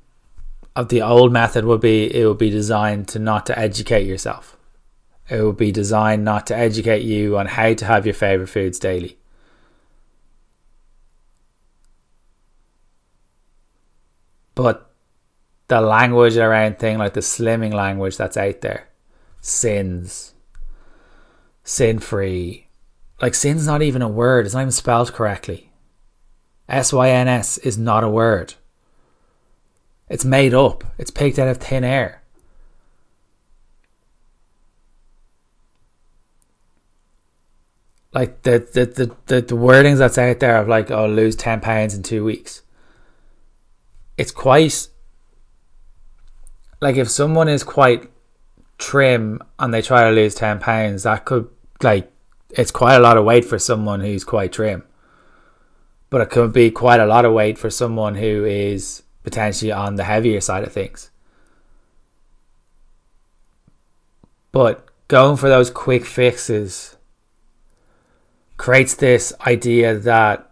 of 0.75 0.89
the 0.89 1.01
old 1.01 1.33
method 1.33 1.65
would 1.65 1.81
be 1.81 2.15
it 2.15 2.25
would 2.27 2.37
be 2.37 2.51
designed 2.51 3.07
to 3.09 3.19
not 3.19 3.47
to 3.47 3.57
educate 3.57 4.05
yourself. 4.05 4.55
It 5.27 5.41
would 5.41 5.57
be 5.57 5.71
designed 5.71 6.23
not 6.23 6.45
to 6.47 6.55
educate 6.55 7.01
you 7.01 7.37
on 7.37 7.47
how 7.47 7.73
to 7.73 7.85
have 7.85 8.05
your 8.05 8.13
favorite 8.13 8.47
foods 8.47 8.77
daily. 8.77 9.17
But 14.53 14.90
the 15.71 15.79
language 15.79 16.35
around 16.35 16.79
thing 16.79 16.97
like 16.97 17.13
the 17.13 17.21
slimming 17.21 17.73
language 17.73 18.17
that's 18.17 18.35
out 18.35 18.59
there, 18.59 18.89
sins, 19.39 20.33
sin 21.63 21.97
free, 21.99 22.67
like 23.21 23.33
sin's 23.33 23.65
not 23.65 23.81
even 23.81 24.01
a 24.01 24.09
word. 24.09 24.45
It's 24.45 24.53
not 24.53 24.63
even 24.63 24.71
spelled 24.73 25.13
correctly. 25.13 25.71
S 26.67 26.91
Y 26.91 27.09
N 27.09 27.29
S 27.29 27.57
is 27.59 27.77
not 27.77 28.03
a 28.03 28.09
word. 28.09 28.55
It's 30.09 30.25
made 30.25 30.53
up. 30.53 30.83
It's 30.97 31.09
picked 31.09 31.39
out 31.39 31.47
of 31.47 31.59
thin 31.59 31.85
air. 31.85 32.21
Like 38.13 38.41
the 38.41 38.59
the, 38.59 38.85
the, 38.87 39.15
the, 39.27 39.41
the 39.41 39.55
wordings 39.55 39.99
that's 39.99 40.17
out 40.17 40.41
there 40.41 40.57
of 40.57 40.67
like, 40.67 40.91
oh, 40.91 41.07
lose 41.07 41.37
10 41.37 41.61
pounds 41.61 41.95
in 41.95 42.03
two 42.03 42.25
weeks. 42.25 42.61
It's 44.17 44.31
quite 44.31 44.89
like 46.81 46.97
if 46.97 47.09
someone 47.09 47.47
is 47.47 47.63
quite 47.63 48.11
trim 48.77 49.41
and 49.59 49.73
they 49.73 49.81
try 49.81 50.03
to 50.03 50.15
lose 50.15 50.35
10 50.35 50.59
pounds, 50.59 51.03
that 51.03 51.25
could 51.25 51.47
like 51.81 52.11
it's 52.49 52.71
quite 52.71 52.95
a 52.95 52.99
lot 52.99 53.17
of 53.17 53.23
weight 53.23 53.45
for 53.45 53.57
someone 53.57 54.01
who's 54.01 54.23
quite 54.23 54.51
trim. 54.51 54.83
But 56.09 56.21
it 56.21 56.29
could 56.29 56.51
be 56.51 56.71
quite 56.71 56.99
a 56.99 57.05
lot 57.05 57.23
of 57.23 57.33
weight 57.33 57.57
for 57.57 57.69
someone 57.69 58.15
who 58.15 58.43
is 58.43 59.03
potentially 59.23 59.71
on 59.71 59.95
the 59.95 60.03
heavier 60.03 60.41
side 60.41 60.63
of 60.63 60.73
things. 60.73 61.11
But 64.51 64.85
going 65.07 65.37
for 65.37 65.47
those 65.47 65.69
quick 65.69 66.05
fixes 66.05 66.97
creates 68.57 68.95
this 68.95 69.31
idea 69.47 69.97
that 69.97 70.51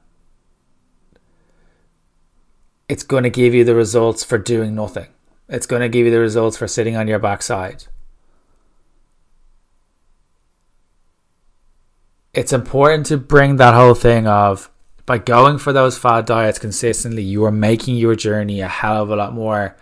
it's 2.87 3.03
going 3.03 3.23
to 3.23 3.29
give 3.29 3.53
you 3.53 3.65
the 3.65 3.75
results 3.75 4.23
for 4.23 4.37
doing 4.37 4.73
nothing. 4.75 5.07
It's 5.49 5.65
going 5.65 5.81
to 5.81 5.89
give 5.89 6.05
you 6.05 6.11
the 6.11 6.19
results 6.19 6.57
for 6.57 6.67
sitting 6.67 6.95
on 6.95 7.07
your 7.07 7.19
backside. 7.19 7.85
It's 12.33 12.53
important 12.53 13.07
to 13.07 13.17
bring 13.17 13.55
that 13.55 13.73
whole 13.73 13.95
thing 13.95 14.27
of 14.27 14.69
by 15.09 15.17
going 15.17 15.57
for 15.57 15.73
those 15.73 15.97
fad 15.97 16.27
diets 16.27 16.59
consistently, 16.59 17.23
you 17.23 17.43
are 17.43 17.51
making 17.51 17.95
your 17.95 18.15
journey 18.15 18.61
a 18.61 18.67
hell 18.67 19.01
of 19.01 19.09
a 19.09 19.15
lot 19.15 19.33
more 19.33 19.75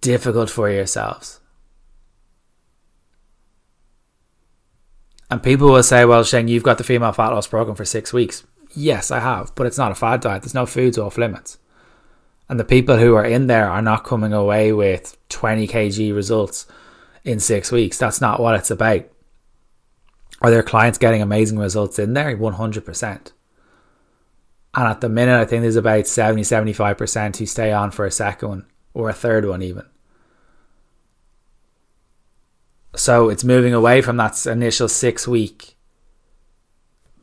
difficult 0.00 0.50
for 0.50 0.68
yourselves. 0.68 1.38
And 5.30 5.40
people 5.40 5.68
will 5.68 5.84
say, 5.84 6.04
well, 6.04 6.24
Shane, 6.24 6.48
you've 6.48 6.64
got 6.64 6.78
the 6.78 6.84
female 6.84 7.12
fat 7.12 7.28
loss 7.28 7.46
program 7.46 7.76
for 7.76 7.84
six 7.84 8.12
weeks. 8.12 8.44
Yes, 8.74 9.12
I 9.12 9.20
have, 9.20 9.54
but 9.54 9.68
it's 9.68 9.78
not 9.78 9.92
a 9.92 9.94
fad 9.94 10.20
diet. 10.20 10.42
There's 10.42 10.52
no 10.52 10.66
foods 10.66 10.98
off 10.98 11.16
limits. 11.16 11.58
And 12.52 12.60
the 12.60 12.64
people 12.64 12.98
who 12.98 13.14
are 13.14 13.24
in 13.24 13.46
there 13.46 13.70
are 13.70 13.80
not 13.80 14.04
coming 14.04 14.34
away 14.34 14.74
with 14.74 15.16
20 15.30 15.66
kg 15.66 16.14
results 16.14 16.66
in 17.24 17.40
six 17.40 17.72
weeks. 17.72 17.96
That's 17.96 18.20
not 18.20 18.40
what 18.40 18.56
it's 18.56 18.70
about. 18.70 19.06
Are 20.42 20.50
their 20.50 20.62
clients 20.62 20.98
getting 20.98 21.22
amazing 21.22 21.58
results 21.58 21.98
in 21.98 22.12
there? 22.12 22.36
100%. 22.36 23.32
And 24.74 24.86
at 24.86 25.00
the 25.00 25.08
minute, 25.08 25.40
I 25.40 25.46
think 25.46 25.62
there's 25.62 25.76
about 25.76 26.06
70 26.06 26.42
75% 26.42 27.38
who 27.38 27.46
stay 27.46 27.72
on 27.72 27.90
for 27.90 28.04
a 28.04 28.10
second 28.10 28.48
one 28.50 28.66
or 28.92 29.08
a 29.08 29.14
third 29.14 29.46
one, 29.46 29.62
even. 29.62 29.86
So 32.94 33.30
it's 33.30 33.44
moving 33.44 33.72
away 33.72 34.02
from 34.02 34.18
that 34.18 34.44
initial 34.44 34.88
six 34.88 35.26
week 35.26 35.78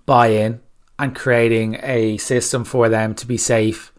buy 0.07 0.29
in 0.29 0.61
and 0.97 1.15
creating 1.15 1.77
a 1.83 2.17
system 2.17 2.63
for 2.63 2.89
them 2.89 3.13
to 3.13 3.27
be 3.27 3.37
safe, 3.37 3.93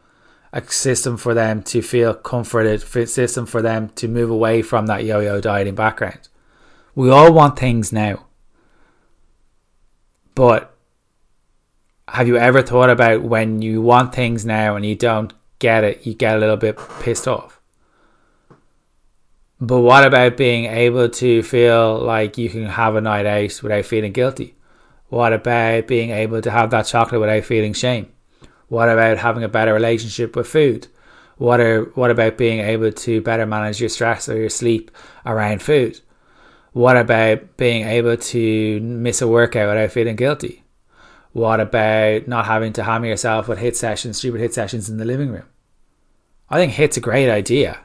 a 0.52 0.62
system 0.64 1.16
for 1.16 1.34
them 1.34 1.62
to 1.62 1.82
feel 1.82 2.14
comforted, 2.14 2.82
a 2.96 3.06
system 3.06 3.46
for 3.46 3.62
them 3.62 3.90
to 3.90 4.08
move 4.08 4.30
away 4.30 4.62
from 4.62 4.86
that 4.86 5.04
yo 5.04 5.20
yo 5.20 5.40
dieting 5.40 5.74
background. 5.74 6.28
We 6.94 7.10
all 7.10 7.32
want 7.32 7.58
things 7.58 7.92
now. 7.92 8.26
But 10.34 10.74
have 12.08 12.26
you 12.26 12.36
ever 12.36 12.62
thought 12.62 12.90
about 12.90 13.22
when 13.22 13.62
you 13.62 13.80
want 13.80 14.14
things 14.14 14.44
now 14.44 14.74
and 14.74 14.84
you 14.84 14.96
don't 14.96 15.32
get 15.58 15.84
it, 15.84 16.06
you 16.06 16.14
get 16.14 16.36
a 16.36 16.38
little 16.38 16.56
bit 16.56 16.78
pissed 17.00 17.28
off? 17.28 17.60
But 19.60 19.80
what 19.80 20.04
about 20.04 20.36
being 20.36 20.64
able 20.64 21.08
to 21.10 21.42
feel 21.42 21.98
like 21.98 22.38
you 22.38 22.48
can 22.48 22.64
have 22.64 22.96
a 22.96 23.00
night 23.00 23.26
out 23.26 23.62
without 23.62 23.84
feeling 23.84 24.12
guilty? 24.12 24.56
What 25.08 25.32
about 25.32 25.86
being 25.86 26.10
able 26.10 26.40
to 26.40 26.50
have 26.50 26.70
that 26.70 26.86
chocolate 26.86 27.20
without 27.20 27.44
feeling 27.44 27.74
shame? 27.74 28.10
What 28.70 28.88
about 28.88 29.18
having 29.18 29.42
a 29.42 29.48
better 29.48 29.74
relationship 29.74 30.36
with 30.36 30.46
food? 30.46 30.86
What 31.38 31.58
are 31.58 31.86
what 31.96 32.12
about 32.12 32.38
being 32.38 32.60
able 32.60 32.92
to 32.92 33.20
better 33.20 33.44
manage 33.44 33.80
your 33.80 33.88
stress 33.88 34.28
or 34.28 34.36
your 34.36 34.48
sleep 34.48 34.92
around 35.26 35.60
food? 35.60 36.00
What 36.72 36.96
about 36.96 37.56
being 37.56 37.84
able 37.84 38.16
to 38.16 38.80
miss 38.80 39.20
a 39.20 39.26
workout 39.26 39.68
without 39.68 39.90
feeling 39.90 40.14
guilty? 40.14 40.62
What 41.32 41.58
about 41.58 42.28
not 42.28 42.46
having 42.46 42.72
to 42.74 42.84
hammer 42.84 43.06
yourself 43.06 43.48
with 43.48 43.58
HIIT 43.58 43.74
sessions, 43.74 44.18
stupid 44.18 44.40
HIIT 44.40 44.52
sessions 44.52 44.88
in 44.88 44.98
the 44.98 45.04
living 45.04 45.30
room? 45.30 45.48
I 46.48 46.56
think 46.56 46.74
HIIT's 46.74 46.96
a 46.96 47.00
great 47.00 47.28
idea. 47.28 47.80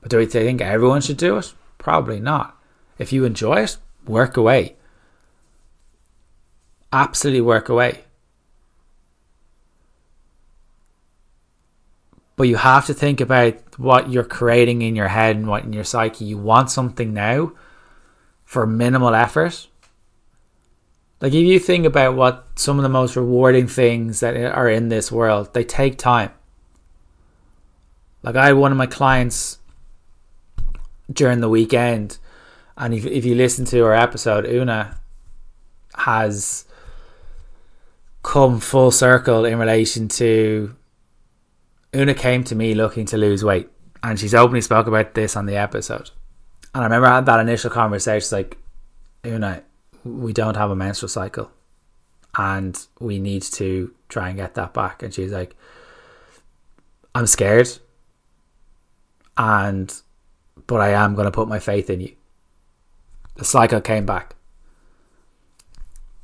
But 0.00 0.10
do 0.10 0.20
I 0.20 0.26
think 0.26 0.60
everyone 0.60 1.00
should 1.00 1.16
do 1.16 1.38
it? 1.38 1.52
Probably 1.76 2.20
not. 2.20 2.56
If 2.98 3.12
you 3.12 3.24
enjoy 3.24 3.62
it, 3.62 3.78
work 4.06 4.36
away. 4.36 4.76
Absolutely 6.92 7.40
work 7.40 7.68
away. 7.68 8.04
But 12.38 12.48
you 12.48 12.56
have 12.56 12.86
to 12.86 12.94
think 12.94 13.20
about 13.20 13.54
what 13.78 14.10
you're 14.10 14.24
creating 14.24 14.80
in 14.80 14.96
your 14.96 15.08
head 15.08 15.36
and 15.36 15.46
what 15.46 15.64
in 15.64 15.74
your 15.74 15.84
psyche. 15.84 16.24
You 16.24 16.38
want 16.38 16.70
something 16.70 17.12
now 17.12 17.52
for 18.44 18.66
minimal 18.66 19.14
effort 19.14 19.68
like 21.20 21.32
if 21.32 21.44
you 21.44 21.58
think 21.58 21.84
about 21.84 22.14
what 22.14 22.46
some 22.54 22.78
of 22.78 22.84
the 22.84 22.88
most 22.88 23.16
rewarding 23.16 23.66
things 23.66 24.20
that 24.20 24.36
are 24.36 24.70
in 24.70 24.88
this 24.88 25.10
world, 25.10 25.52
they 25.52 25.64
take 25.64 25.98
time. 25.98 26.30
Like 28.22 28.36
I 28.36 28.46
had 28.46 28.56
one 28.56 28.70
of 28.70 28.78
my 28.78 28.86
clients 28.86 29.58
during 31.12 31.40
the 31.40 31.48
weekend, 31.48 32.18
and 32.76 32.94
if 32.94 33.04
if 33.04 33.24
you 33.24 33.34
listen 33.34 33.64
to 33.66 33.84
our 33.84 33.94
episode, 33.94 34.46
Una 34.46 35.00
has 35.94 36.64
come 38.22 38.60
full 38.60 38.90
circle 38.90 39.44
in 39.44 39.58
relation 39.58 40.06
to 40.08 40.76
Una 41.94 42.14
came 42.14 42.44
to 42.44 42.54
me 42.54 42.74
looking 42.74 43.06
to 43.06 43.16
lose 43.16 43.44
weight, 43.44 43.68
and 44.02 44.18
she's 44.18 44.34
openly 44.34 44.60
spoke 44.60 44.86
about 44.86 45.14
this 45.14 45.36
on 45.36 45.46
the 45.46 45.56
episode. 45.56 46.10
And 46.74 46.82
I 46.82 46.86
remember 46.86 47.06
I 47.06 47.16
had 47.16 47.26
that 47.26 47.40
initial 47.40 47.70
conversation, 47.70 48.36
like, 48.36 48.58
Una, 49.26 49.62
we 50.04 50.32
don't 50.32 50.56
have 50.56 50.70
a 50.70 50.76
menstrual 50.76 51.08
cycle 51.08 51.50
and 52.36 52.86
we 53.00 53.18
need 53.18 53.42
to 53.42 53.92
try 54.08 54.28
and 54.28 54.36
get 54.36 54.54
that 54.54 54.74
back. 54.74 55.02
And 55.02 55.12
she's 55.12 55.32
like, 55.32 55.56
I'm 57.14 57.26
scared. 57.26 57.68
And, 59.36 59.92
but 60.66 60.80
I 60.80 60.90
am 60.90 61.14
going 61.14 61.24
to 61.24 61.32
put 61.32 61.48
my 61.48 61.58
faith 61.58 61.90
in 61.90 62.00
you. 62.00 62.14
The 63.36 63.44
cycle 63.44 63.80
came 63.80 64.06
back. 64.06 64.34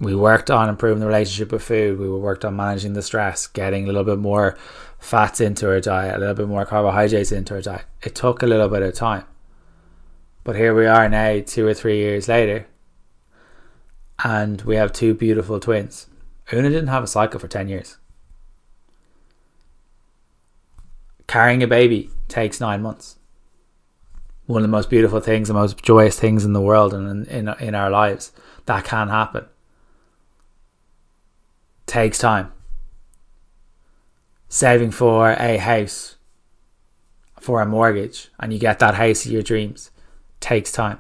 We 0.00 0.14
worked 0.14 0.50
on 0.50 0.68
improving 0.68 1.00
the 1.00 1.06
relationship 1.06 1.52
with 1.52 1.62
food. 1.62 1.98
We 1.98 2.08
worked 2.08 2.44
on 2.44 2.56
managing 2.56 2.94
the 2.94 3.02
stress, 3.02 3.46
getting 3.46 3.84
a 3.84 3.86
little 3.86 4.04
bit 4.04 4.18
more 4.18 4.56
fats 4.98 5.40
into 5.40 5.68
our 5.68 5.80
diet, 5.80 6.16
a 6.16 6.18
little 6.18 6.34
bit 6.34 6.48
more 6.48 6.66
carbohydrates 6.66 7.30
into 7.30 7.54
our 7.54 7.62
diet. 7.62 7.84
It 8.02 8.14
took 8.14 8.42
a 8.42 8.46
little 8.46 8.68
bit 8.68 8.82
of 8.82 8.94
time. 8.94 9.24
But 10.42 10.56
here 10.56 10.74
we 10.74 10.86
are 10.86 11.08
now, 11.08 11.40
two 11.40 11.66
or 11.66 11.74
three 11.74 11.98
years 11.98 12.28
later, 12.28 12.66
and 14.22 14.60
we 14.62 14.76
have 14.76 14.92
two 14.92 15.14
beautiful 15.14 15.58
twins. 15.58 16.06
Una 16.52 16.68
didn't 16.68 16.88
have 16.88 17.02
a 17.02 17.08
cycle 17.08 17.40
for 17.40 17.48
10 17.48 17.68
years. 17.68 17.96
Carrying 21.26 21.62
a 21.62 21.66
baby 21.66 22.10
takes 22.28 22.60
nine 22.60 22.82
months. 22.82 23.16
One 24.46 24.58
of 24.58 24.68
the 24.68 24.76
most 24.76 24.90
beautiful 24.90 25.20
things, 25.20 25.48
the 25.48 25.54
most 25.54 25.82
joyous 25.82 26.20
things 26.20 26.44
in 26.44 26.52
the 26.52 26.60
world 26.60 26.92
and 26.92 27.26
in, 27.26 27.48
in, 27.48 27.54
in 27.60 27.74
our 27.74 27.88
lives. 27.88 28.32
That 28.66 28.84
can 28.84 29.08
happen. 29.08 29.46
Takes 31.94 32.18
time. 32.18 32.52
Saving 34.48 34.90
for 34.90 35.30
a 35.30 35.58
house, 35.58 36.16
for 37.38 37.60
a 37.60 37.66
mortgage, 37.66 38.30
and 38.40 38.52
you 38.52 38.58
get 38.58 38.80
that 38.80 38.96
house 38.96 39.24
of 39.24 39.30
your 39.30 39.42
dreams 39.42 39.92
takes 40.40 40.72
time. 40.72 40.98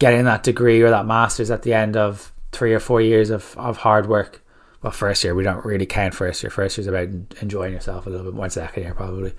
Getting 0.00 0.24
that 0.24 0.42
degree 0.42 0.82
or 0.82 0.90
that 0.90 1.06
master's 1.06 1.52
at 1.52 1.62
the 1.62 1.72
end 1.72 1.96
of 1.96 2.32
three 2.50 2.74
or 2.74 2.80
four 2.80 3.00
years 3.00 3.30
of, 3.30 3.54
of 3.56 3.76
hard 3.76 4.08
work. 4.08 4.44
Well, 4.82 4.90
first 4.90 5.22
year, 5.22 5.36
we 5.36 5.44
don't 5.44 5.64
really 5.64 5.86
count 5.86 6.14
first 6.14 6.42
year. 6.42 6.50
First 6.50 6.78
year 6.78 6.82
is 6.82 6.88
about 6.88 7.10
enjoying 7.40 7.74
yourself 7.74 8.08
a 8.08 8.10
little 8.10 8.26
bit 8.26 8.34
more. 8.34 8.50
Second 8.50 8.82
year, 8.82 8.94
probably. 8.94 9.34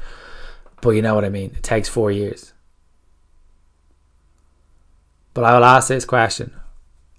But 0.79 0.91
you 0.91 1.01
know 1.01 1.13
what 1.13 1.25
I 1.25 1.29
mean. 1.29 1.55
It 1.57 1.63
takes 1.63 1.89
four 1.89 2.09
years. 2.09 2.53
But 5.33 5.43
I 5.43 5.57
will 5.57 5.65
ask 5.65 5.89
this 5.89 6.05
question, 6.05 6.53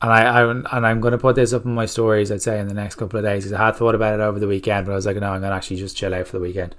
and 0.02 0.10
I, 0.10 0.22
I 0.22 0.50
and 0.50 0.86
I'm 0.86 1.00
going 1.00 1.12
to 1.12 1.18
put 1.18 1.36
this 1.36 1.52
up 1.52 1.64
in 1.64 1.74
my 1.74 1.86
stories. 1.86 2.32
I'd 2.32 2.42
say 2.42 2.58
in 2.58 2.68
the 2.68 2.74
next 2.74 2.94
couple 2.94 3.18
of 3.18 3.24
days 3.24 3.44
because 3.44 3.52
I 3.52 3.66
had 3.66 3.76
thought 3.76 3.94
about 3.94 4.14
it 4.14 4.20
over 4.20 4.38
the 4.38 4.48
weekend, 4.48 4.86
but 4.86 4.92
I 4.92 4.96
was 4.96 5.06
like, 5.06 5.16
no, 5.16 5.32
I'm 5.32 5.40
going 5.40 5.50
to 5.50 5.56
actually 5.56 5.76
just 5.76 5.96
chill 5.96 6.14
out 6.14 6.26
for 6.26 6.38
the 6.38 6.42
weekend. 6.42 6.74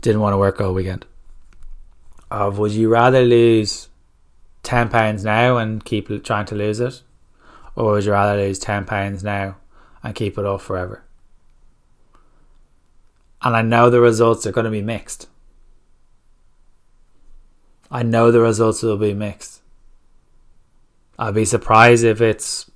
Didn't 0.00 0.20
want 0.20 0.32
to 0.34 0.38
work 0.38 0.60
all 0.60 0.74
weekend 0.74 1.06
of 2.32 2.58
would 2.58 2.72
you 2.72 2.88
rather 2.88 3.22
lose 3.22 3.88
ten 4.62 4.88
pounds 4.88 5.22
now 5.22 5.58
and 5.58 5.84
keep 5.84 6.08
trying 6.24 6.46
to 6.46 6.54
lose 6.54 6.80
it, 6.80 7.02
or 7.76 7.92
would 7.92 8.04
you 8.04 8.12
rather 8.12 8.40
lose 8.40 8.58
ten 8.58 8.84
pounds 8.84 9.22
now 9.22 9.56
and 10.02 10.14
keep 10.14 10.38
it 10.38 10.46
off 10.46 10.62
forever? 10.62 11.04
And 13.42 13.54
I 13.54 13.62
know 13.62 13.90
the 13.90 14.00
results 14.00 14.46
are 14.46 14.52
going 14.52 14.64
to 14.64 14.70
be 14.70 14.82
mixed. 14.82 15.28
I 17.90 18.02
know 18.02 18.30
the 18.30 18.40
results 18.40 18.82
will 18.82 18.96
be 18.96 19.12
mixed. 19.12 19.60
I'd 21.22 21.34
be 21.34 21.44
surprised 21.44 22.04
if 22.04 22.20
it's 22.20 22.70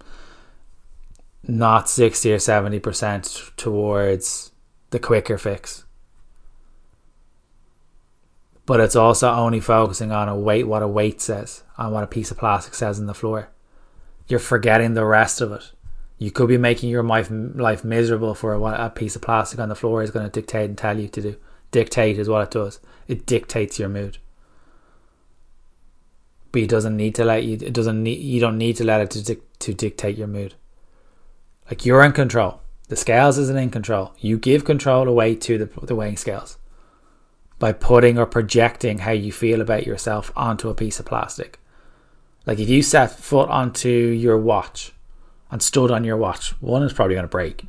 not 1.43 1.89
60 1.89 2.33
or 2.33 2.39
70% 2.39 3.57
towards 3.57 4.53
the 4.91 4.99
quicker 4.99 5.39
fix 5.39 5.87
but 8.67 8.81
it's 8.81 8.97
also 8.97 9.31
only 9.31 9.61
focusing 9.61 10.11
on 10.11 10.29
a 10.29 10.37
weight, 10.37 10.67
what 10.67 10.83
a 10.83 10.89
weight 10.89 11.21
says, 11.21 11.63
on 11.79 11.93
what 11.93 12.03
a 12.03 12.09
piece 12.09 12.33
of 12.33 12.37
plastic 12.37 12.75
says 12.75 12.99
in 12.99 13.07
the 13.07 13.15
floor. 13.15 13.49
You're 14.27 14.41
forgetting 14.41 14.95
the 14.95 15.05
rest 15.05 15.41
of 15.41 15.53
it. 15.53 15.63
You 16.19 16.33
could 16.33 16.49
be 16.49 16.59
making 16.59 16.91
your 16.91 17.05
life, 17.05 17.31
life 17.31 17.85
miserable 17.85 18.35
for 18.35 18.59
what 18.59 18.79
a 18.79 18.91
piece 18.91 19.15
of 19.15 19.23
plastic 19.23 19.61
on 19.61 19.69
the 19.69 19.77
floor 19.77 20.03
is 20.03 20.11
going 20.11 20.27
to 20.27 20.41
dictate 20.41 20.69
and 20.69 20.77
tell 20.77 20.99
you 20.99 21.09
to 21.09 21.23
do. 21.23 21.37
Dictate 21.71 22.19
is 22.19 22.29
what 22.29 22.43
it 22.43 22.51
does. 22.51 22.81
It 23.07 23.25
dictates 23.25 23.79
your 23.79 23.89
mood. 23.89 24.19
But 26.53 26.63
it 26.63 26.69
doesn't 26.69 26.97
need 26.97 27.15
to 27.17 27.25
let 27.25 27.45
you. 27.45 27.55
It 27.55 27.73
doesn't 27.73 28.03
need. 28.03 28.21
You 28.21 28.41
don't 28.41 28.59
need 28.59 28.77
to 28.77 28.85
let 28.85 29.01
it 29.01 29.11
to, 29.25 29.37
to 29.59 29.75
dictate 29.75 30.17
your 30.17 30.29
mood. 30.29 30.55
Like 31.69 31.85
you're 31.85 32.05
in 32.05 32.13
control. 32.13 32.61
The 32.89 32.97
scales 32.97 33.39
isn't 33.39 33.59
in 33.59 33.71
control. 33.71 34.13
You 34.19 34.39
give 34.39 34.65
control 34.65 35.09
away 35.09 35.35
to 35.35 35.59
the, 35.59 35.87
the 35.87 35.97
weighing 35.97 36.17
scales 36.17 36.59
by 37.59 37.73
putting 37.73 38.19
or 38.19 38.27
projecting 38.27 38.99
how 38.99 39.13
you 39.13 39.33
feel 39.33 39.61
about 39.61 39.87
yourself 39.87 40.31
onto 40.37 40.69
a 40.69 40.75
piece 40.75 41.01
of 41.01 41.07
plastic. 41.07 41.59
Like 42.45 42.61
if 42.61 42.69
you 42.69 42.83
set 42.83 43.11
foot 43.11 43.49
onto 43.49 43.89
your 43.89 44.39
watch 44.39 44.93
and 45.51 45.61
stood 45.63 45.91
on 45.91 46.05
your 46.05 46.17
watch, 46.17 46.51
one 46.61 46.83
is 46.83 46.93
probably 46.93 47.15
going 47.15 47.25
to 47.25 47.29
break. 47.29 47.65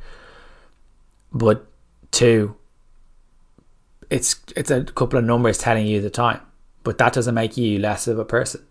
But 1.32 1.66
two, 2.10 2.54
it's 4.10 4.36
it's 4.56 4.70
a 4.70 4.84
couple 4.84 5.18
of 5.18 5.24
numbers 5.24 5.58
telling 5.58 5.86
you 5.86 6.00
the 6.00 6.10
time, 6.10 6.40
but 6.84 6.98
that 6.98 7.12
doesn't 7.12 7.34
make 7.34 7.56
you 7.56 7.78
less 7.78 8.06
of 8.06 8.18
a 8.18 8.24
person. 8.24 8.64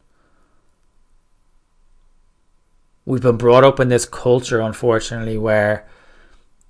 We've 3.08 3.22
been 3.22 3.38
brought 3.38 3.64
up 3.64 3.80
in 3.80 3.88
this 3.88 4.06
culture, 4.06 4.60
unfortunately, 4.60 5.38
where 5.38 5.88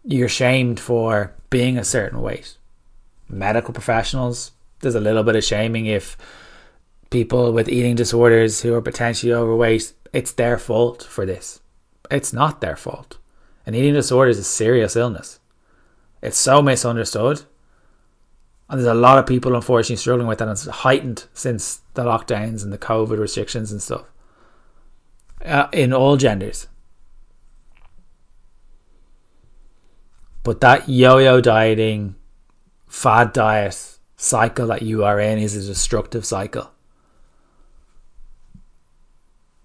you're 0.03 0.29
shamed 0.29 0.79
for 0.79 1.33
being 1.49 1.79
a 1.79 1.83
certain 1.83 2.21
weight 2.21 2.57
medical 3.27 3.73
professionals. 3.73 4.51
There's 4.79 4.93
a 4.93 4.99
little 4.99 5.23
bit 5.23 5.35
of 5.35 5.43
shaming 5.43 5.87
if 5.87 6.15
people 7.09 7.51
with 7.51 7.67
eating 7.67 7.95
disorders 7.95 8.61
who 8.61 8.75
are 8.75 8.83
potentially 8.83 9.33
overweight, 9.33 9.93
it's 10.13 10.31
their 10.31 10.59
fault 10.59 11.01
for 11.01 11.25
this. 11.25 11.59
It's 12.11 12.31
not 12.31 12.61
their 12.61 12.75
fault. 12.75 13.17
An 13.65 13.73
eating 13.73 13.95
disorder 13.95 14.29
is 14.29 14.37
a 14.37 14.43
serious 14.43 14.95
illness. 14.95 15.39
It's 16.21 16.37
so 16.37 16.61
misunderstood. 16.61 17.41
And 18.69 18.79
there's 18.79 18.87
a 18.87 18.93
lot 18.93 19.17
of 19.17 19.25
people 19.25 19.55
unfortunately 19.55 19.95
struggling 19.95 20.27
with 20.27 20.37
that. 20.37 20.47
And 20.47 20.51
it's 20.51 20.67
heightened 20.67 21.25
since 21.33 21.81
the 21.95 22.03
lockdowns 22.03 22.63
and 22.63 22.71
the 22.71 22.77
COVID 22.77 23.17
restrictions 23.17 23.71
and 23.71 23.81
stuff. 23.81 24.05
Uh, 25.43 25.67
in 25.71 25.93
all 25.93 26.17
genders. 26.17 26.67
But 30.43 30.61
that 30.61 30.89
yo 30.89 31.17
yo 31.17 31.41
dieting 31.41 32.15
fad 32.87 33.33
diet 33.33 33.97
cycle 34.15 34.67
that 34.67 34.81
you 34.81 35.03
are 35.03 35.19
in 35.19 35.37
is 35.37 35.55
a 35.55 35.67
destructive 35.67 36.25
cycle. 36.25 36.71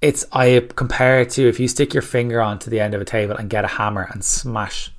It's 0.01 0.25
I 0.33 0.69
compare 0.75 1.21
it 1.21 1.31
to 1.31 1.49
if 1.49 1.61
you 1.61 1.69
stick 1.69 1.95
your 1.95 2.03
finger 2.03 2.43
onto 2.43 2.69
the 2.69 2.81
end 2.81 2.95
of 2.95 3.01
a 3.01 3.05
table 3.05 3.37
and 3.37 3.49
get 3.49 3.65
a 3.65 3.69
hammer 3.69 4.09
and 4.13 4.25
smash 4.25 4.93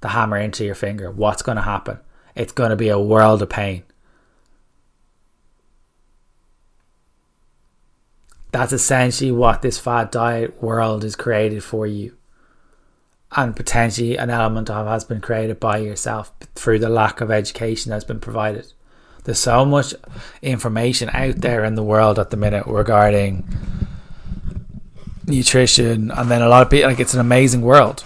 the 0.00 0.08
hammer 0.08 0.38
into 0.38 0.64
your 0.64 0.74
finger, 0.74 1.10
what's 1.10 1.42
going 1.42 1.56
to 1.56 1.62
happen? 1.62 1.98
It's 2.34 2.52
going 2.52 2.70
to 2.70 2.76
be 2.76 2.88
a 2.88 2.98
world 2.98 3.42
of 3.42 3.50
pain. 3.50 3.84
That's 8.58 8.72
essentially 8.72 9.30
what 9.30 9.62
this 9.62 9.78
fad 9.78 10.10
diet 10.10 10.60
world 10.60 11.04
is 11.04 11.14
created 11.14 11.62
for 11.62 11.86
you 11.86 12.16
and 13.30 13.54
potentially 13.54 14.16
an 14.16 14.30
element 14.30 14.68
of 14.68 14.84
has 14.88 15.04
been 15.04 15.20
created 15.20 15.60
by 15.60 15.78
yourself 15.78 16.32
through 16.56 16.80
the 16.80 16.88
lack 16.88 17.20
of 17.20 17.30
education 17.30 17.90
that's 17.90 18.02
been 18.02 18.18
provided. 18.18 18.72
There's 19.22 19.38
so 19.38 19.64
much 19.64 19.94
information 20.42 21.08
out 21.10 21.36
there 21.36 21.62
in 21.62 21.76
the 21.76 21.84
world 21.84 22.18
at 22.18 22.30
the 22.30 22.36
minute 22.36 22.66
regarding 22.66 23.46
nutrition, 25.24 26.10
and 26.10 26.28
then 26.28 26.42
a 26.42 26.48
lot 26.48 26.62
of 26.62 26.68
people 26.70 26.90
like 26.90 26.98
it's 26.98 27.14
an 27.14 27.20
amazing 27.20 27.62
world. 27.62 28.04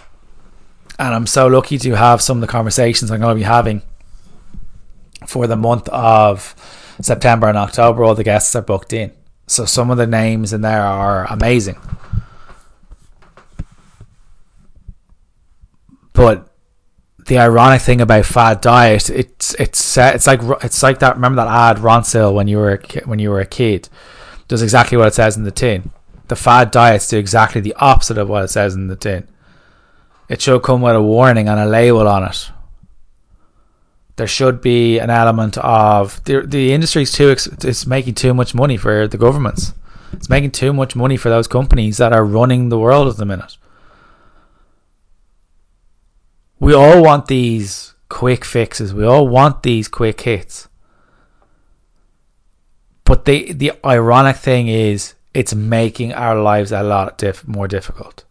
And 0.99 1.15
I'm 1.15 1.27
so 1.27 1.47
lucky 1.47 1.79
to 1.79 1.97
have 1.97 2.21
some 2.21 2.37
of 2.37 2.41
the 2.43 2.47
conversations 2.47 3.11
I'm 3.11 3.21
going 3.21 3.37
to 3.37 3.41
be 3.41 3.45
having 3.45 3.81
for 5.27 5.47
the 5.47 5.57
month 5.57 5.89
of 5.89 6.55
September 7.01 7.49
and 7.49 7.57
October. 7.57 8.05
All 8.05 8.15
the 8.15 8.23
guests 8.23 8.55
are 8.55 8.61
booked 8.61 8.93
in, 8.93 9.13
so 9.47 9.65
some 9.65 9.91
of 9.91 9.99
the 9.99 10.07
names 10.07 10.53
in 10.53 10.61
there 10.61 10.83
are 10.83 11.27
amazing. 11.27 11.79
But 16.13 16.49
the 17.27 17.39
ironic 17.39 17.83
thing 17.83 18.01
about 18.01 18.27
fad 18.27 18.61
diet, 18.61 19.11
it's 19.11 19.55
it's 19.55 19.97
it's 19.97 20.27
like 20.27 20.41
it's 20.63 20.83
like 20.83 20.99
that. 21.01 21.17
Remember 21.17 21.45
that 21.45 21.77
ad 21.77 21.83
Ronseal 21.83 22.35
when 22.35 22.49
you 22.49 22.59
were 22.59 22.75
a, 22.75 23.01
when 23.05 23.19
you 23.19 23.31
were 23.31 23.41
a 23.41 23.47
kid, 23.47 23.89
does 24.49 24.63
exactly 24.63 24.99
what 24.99 25.09
it 25.09 25.15
says 25.15 25.37
in 25.37 25.45
the 25.45 25.51
tin. 25.51 25.91
The 26.29 26.37
fad 26.37 26.71
diets 26.71 27.09
do 27.09 27.19
exactly 27.19 27.61
the 27.61 27.75
opposite 27.75 28.19
of 28.19 28.29
what 28.29 28.45
it 28.45 28.49
says 28.49 28.75
in 28.75 28.89
the 28.89 28.97
tin. 28.97 29.29
It 30.29 30.41
should 30.41 30.63
come 30.63 30.81
with 30.81 30.95
a 30.95 31.03
warning 31.03 31.49
and 31.49 31.61
a 31.61 31.67
label 31.67 32.09
on 32.09 32.25
it. 32.25 32.52
There 34.17 34.27
should 34.27 34.61
be 34.61 34.99
an 34.99 35.11
element 35.11 35.57
of 35.59 36.23
the 36.25 36.43
the 36.43 36.73
industry's 36.73 37.13
too 37.13 37.31
it's 37.31 37.87
making 37.87 38.15
too 38.15 38.35
much 38.35 38.55
money 38.55 38.77
for 38.77 39.09
the 39.09 39.19
governments. 39.19 39.75
It's 40.13 40.29
making 40.29 40.51
too 40.51 40.73
much 40.73 40.95
money 40.95 41.17
for 41.17 41.31
those 41.31 41.49
companies 41.49 41.97
that 41.97 42.13
are 42.13 42.25
running 42.25 42.69
the 42.69 42.79
world 42.79 43.09
at 43.09 43.17
the 43.17 43.25
minute 43.25 43.57
we 46.63 46.73
all 46.73 47.03
want 47.03 47.27
these 47.27 47.93
quick 48.09 48.45
fixes. 48.45 48.95
We 48.95 49.05
all 49.05 49.27
want 49.27 49.65
these 49.65 49.89
quick 49.89 50.21
hits. 50.21 50.69
But 53.05 53.25
the 53.25 53.53
the 53.53 53.73
ironic 53.85 54.37
thing 54.37 54.69
is, 54.69 55.15
it's 55.35 55.57
making 55.57 56.13
our 56.13 56.41
lives 56.41 56.71
a 56.71 56.85
lot 56.85 57.21
more 57.49 57.67
difficult. 57.67 58.23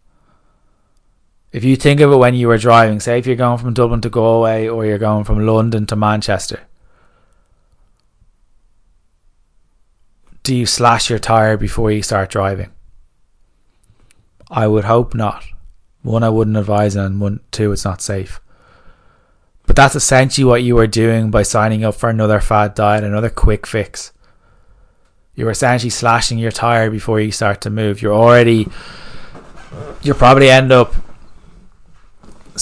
If 1.52 1.64
you 1.64 1.76
think 1.76 2.00
of 2.00 2.10
it 2.10 2.16
when 2.16 2.34
you 2.34 2.48
were 2.48 2.56
driving, 2.56 2.98
say 2.98 3.18
if 3.18 3.26
you're 3.26 3.36
going 3.36 3.58
from 3.58 3.74
Dublin 3.74 4.00
to 4.00 4.10
Galway 4.10 4.68
or 4.68 4.86
you're 4.86 4.98
going 4.98 5.24
from 5.24 5.46
London 5.46 5.86
to 5.86 5.96
Manchester, 5.96 6.60
do 10.42 10.56
you 10.56 10.64
slash 10.64 11.10
your 11.10 11.18
tire 11.18 11.58
before 11.58 11.90
you 11.90 12.02
start 12.02 12.30
driving? 12.30 12.70
I 14.50 14.66
would 14.66 14.84
hope 14.84 15.14
not. 15.14 15.44
One, 16.02 16.24
I 16.24 16.30
wouldn't 16.30 16.56
advise, 16.56 16.96
and 16.96 17.20
one, 17.20 17.40
two, 17.52 17.70
it's 17.70 17.84
not 17.84 18.00
safe. 18.00 18.40
But 19.66 19.76
that's 19.76 19.94
essentially 19.94 20.44
what 20.44 20.62
you 20.62 20.76
are 20.78 20.86
doing 20.86 21.30
by 21.30 21.42
signing 21.42 21.84
up 21.84 21.94
for 21.94 22.08
another 22.08 22.40
fad 22.40 22.74
diet, 22.74 23.04
another 23.04 23.30
quick 23.30 23.66
fix. 23.66 24.12
You're 25.34 25.50
essentially 25.50 25.90
slashing 25.90 26.38
your 26.38 26.50
tire 26.50 26.90
before 26.90 27.20
you 27.20 27.30
start 27.30 27.60
to 27.62 27.70
move. 27.70 28.02
You're 28.02 28.14
already, 28.14 28.68
you'll 30.02 30.16
probably 30.16 30.50
end 30.50 30.72
up 30.72 30.94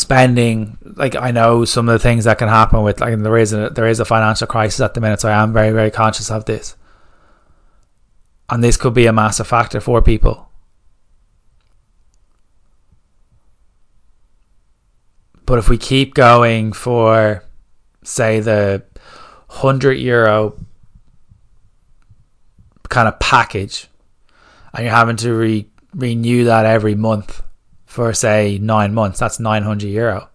spending 0.00 0.78
like 0.82 1.14
I 1.14 1.30
know 1.30 1.64
some 1.64 1.88
of 1.88 1.92
the 1.92 1.98
things 1.98 2.24
that 2.24 2.38
can 2.38 2.48
happen 2.48 2.82
with 2.82 3.00
like 3.00 3.18
there 3.18 3.36
is 3.36 3.52
a 3.52 3.70
there 3.70 3.86
is 3.86 4.00
a 4.00 4.04
financial 4.04 4.46
crisis 4.46 4.80
at 4.80 4.94
the 4.94 5.00
minute, 5.00 5.20
so 5.20 5.28
I 5.28 5.42
am 5.42 5.52
very 5.52 5.70
very 5.70 5.90
conscious 5.90 6.30
of 6.30 6.44
this, 6.46 6.76
and 8.48 8.64
this 8.64 8.76
could 8.76 8.94
be 8.94 9.06
a 9.06 9.12
massive 9.12 9.46
factor 9.46 9.80
for 9.80 10.02
people. 10.02 10.50
But 15.50 15.58
if 15.58 15.68
we 15.68 15.78
keep 15.78 16.14
going 16.14 16.72
for, 16.72 17.42
say, 18.04 18.38
the 18.38 18.84
hundred 19.48 19.94
euro 19.94 20.54
kind 22.88 23.08
of 23.08 23.18
package, 23.18 23.88
and 24.72 24.84
you're 24.84 24.94
having 24.94 25.16
to 25.16 25.34
re- 25.34 25.68
renew 25.92 26.44
that 26.44 26.66
every 26.66 26.94
month 26.94 27.42
for 27.90 28.14
say 28.14 28.56
nine 28.62 28.94
months, 28.94 29.18
that's 29.18 29.40
900 29.40 29.88
euro. 29.88 30.28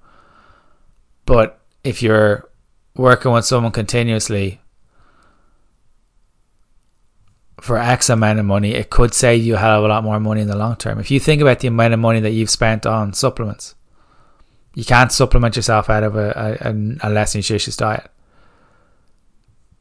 But 1.25 1.57
if 1.85 2.03
you're 2.03 2.49
working 2.97 3.31
with 3.31 3.45
someone 3.45 3.71
continuously 3.71 4.59
for 7.61 7.77
X 7.77 8.09
amount 8.09 8.39
of 8.39 8.45
money, 8.45 8.73
it 8.73 8.89
could 8.89 9.13
save 9.13 9.41
you 9.41 9.55
a 9.55 9.57
hell 9.57 9.79
of 9.79 9.85
a 9.85 9.87
lot 9.87 10.03
more 10.03 10.19
money 10.19 10.41
in 10.41 10.49
the 10.49 10.57
long 10.57 10.75
term. 10.75 10.99
If 10.99 11.09
you 11.09 11.17
think 11.17 11.41
about 11.41 11.61
the 11.61 11.69
amount 11.69 11.93
of 11.93 11.99
money 12.01 12.19
that 12.19 12.31
you've 12.31 12.49
spent 12.49 12.85
on 12.85 13.13
supplements, 13.13 13.73
you 14.73 14.83
can't 14.83 15.13
supplement 15.13 15.55
yourself 15.55 15.89
out 15.89 16.03
of 16.03 16.17
a, 16.17 16.57
a, 16.59 17.07
a 17.07 17.09
less 17.09 17.35
nutritious 17.35 17.77
diet. 17.77 18.11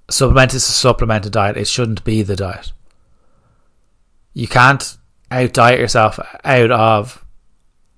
Supplement 0.09 0.55
is 0.55 0.69
a 0.69 0.73
supplemented 0.73 1.33
diet. 1.33 1.57
It 1.57 1.67
shouldn't 1.67 2.05
be 2.05 2.23
the 2.23 2.37
diet. 2.37 2.73
You 4.33 4.47
can't 4.47 4.97
out 5.33 5.53
diet 5.53 5.81
yourself 5.81 6.21
out 6.45 6.71
of 6.71 7.24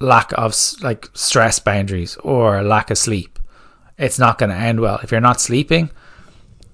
lack 0.01 0.33
of 0.33 0.55
like 0.83 1.09
stress 1.15 1.59
boundaries 1.59 2.17
or 2.17 2.63
lack 2.63 2.91
of 2.91 2.99
sleep. 2.99 3.39
It's 3.99 4.19
not 4.19 4.39
going 4.39 4.51
to 4.51 4.57
end 4.57 4.81
well. 4.81 5.01
If 5.03 5.11
you're 5.11 5.21
not 5.21 5.41
sleeping, 5.41 5.91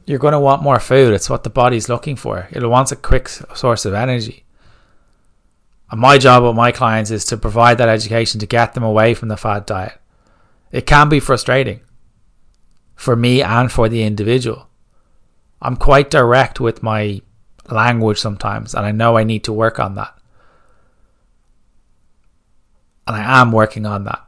you're 0.07 0.19
going 0.19 0.33
to 0.33 0.41
want 0.41 0.63
more 0.63 0.81
food. 0.81 1.15
It's 1.15 1.31
what 1.31 1.45
the 1.45 1.51
body's 1.51 1.89
looking 1.89 2.17
for. 2.17 2.49
It 2.51 2.67
wants 2.67 2.91
a 2.91 2.97
quick 2.97 3.29
source 3.29 3.85
of 3.85 3.95
energy. 3.95 4.45
And 5.91 6.01
my 6.01 6.19
job 6.19 6.43
with 6.43 6.57
my 6.57 6.73
clients 6.73 7.11
is 7.11 7.25
to 7.27 7.37
provide 7.37 7.79
that 7.79 7.89
education 7.89 8.41
to 8.41 8.47
get 8.47 8.75
them 8.75 8.83
away 8.83 9.15
from 9.15 9.29
the 9.29 9.37
fad 9.37 9.67
diet. 9.67 9.99
It 10.73 10.87
can 10.87 11.09
be 11.09 11.21
frustrating 11.21 11.81
for 12.97 13.15
me 13.15 13.43
and 13.43 13.71
for 13.71 13.89
the 13.89 14.03
individual. 14.03 14.69
I'm 15.61 15.77
quite 15.77 16.11
direct 16.11 16.61
with 16.61 16.83
my 16.83 17.21
language 17.71 18.19
sometimes, 18.19 18.75
and 18.75 18.85
I 18.85 18.91
know 18.91 19.17
I 19.17 19.25
need 19.25 19.45
to 19.45 19.53
work 19.53 19.79
on 19.79 19.95
that. 19.95 20.17
And 23.13 23.23
I 23.23 23.41
am 23.41 23.53
working 23.53 23.85
on 23.85 24.05
that. 24.05 24.25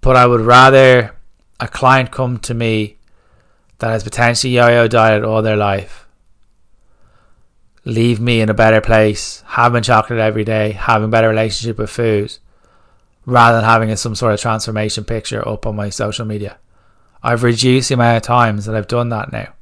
But 0.00 0.16
I 0.16 0.26
would 0.26 0.40
rather 0.40 1.14
a 1.60 1.68
client 1.68 2.10
come 2.10 2.38
to 2.40 2.54
me 2.54 2.98
that 3.78 3.90
has 3.90 4.02
potentially 4.02 4.54
yo 4.54 4.68
yo 4.68 4.88
dieted 4.88 5.24
all 5.24 5.42
their 5.42 5.56
life, 5.56 6.08
leave 7.84 8.18
me 8.18 8.40
in 8.40 8.48
a 8.48 8.54
better 8.54 8.80
place, 8.80 9.44
having 9.46 9.84
chocolate 9.84 10.18
every 10.18 10.44
day, 10.44 10.72
having 10.72 11.10
better 11.10 11.28
relationship 11.28 11.78
with 11.78 11.90
food, 11.90 12.36
rather 13.26 13.58
than 13.58 13.64
having 13.64 13.94
some 13.94 14.16
sort 14.16 14.34
of 14.34 14.40
transformation 14.40 15.04
picture 15.04 15.46
up 15.48 15.66
on 15.66 15.76
my 15.76 15.88
social 15.88 16.24
media. 16.24 16.58
I've 17.22 17.44
reduced 17.44 17.88
the 17.88 17.94
amount 17.94 18.16
of 18.16 18.22
times 18.22 18.64
that 18.66 18.74
I've 18.74 18.88
done 18.88 19.10
that 19.10 19.30
now. 19.30 19.52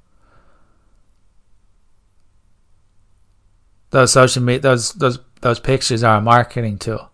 Those 3.91 4.13
social 4.13 4.43
media 4.43 4.61
those 4.61 4.93
those 4.95 5.19
those 5.41 5.61
pictures 5.61 6.03
are 6.03 6.17
a 6.17 6.21
marketing 6.21 6.79
tool. 6.79 7.11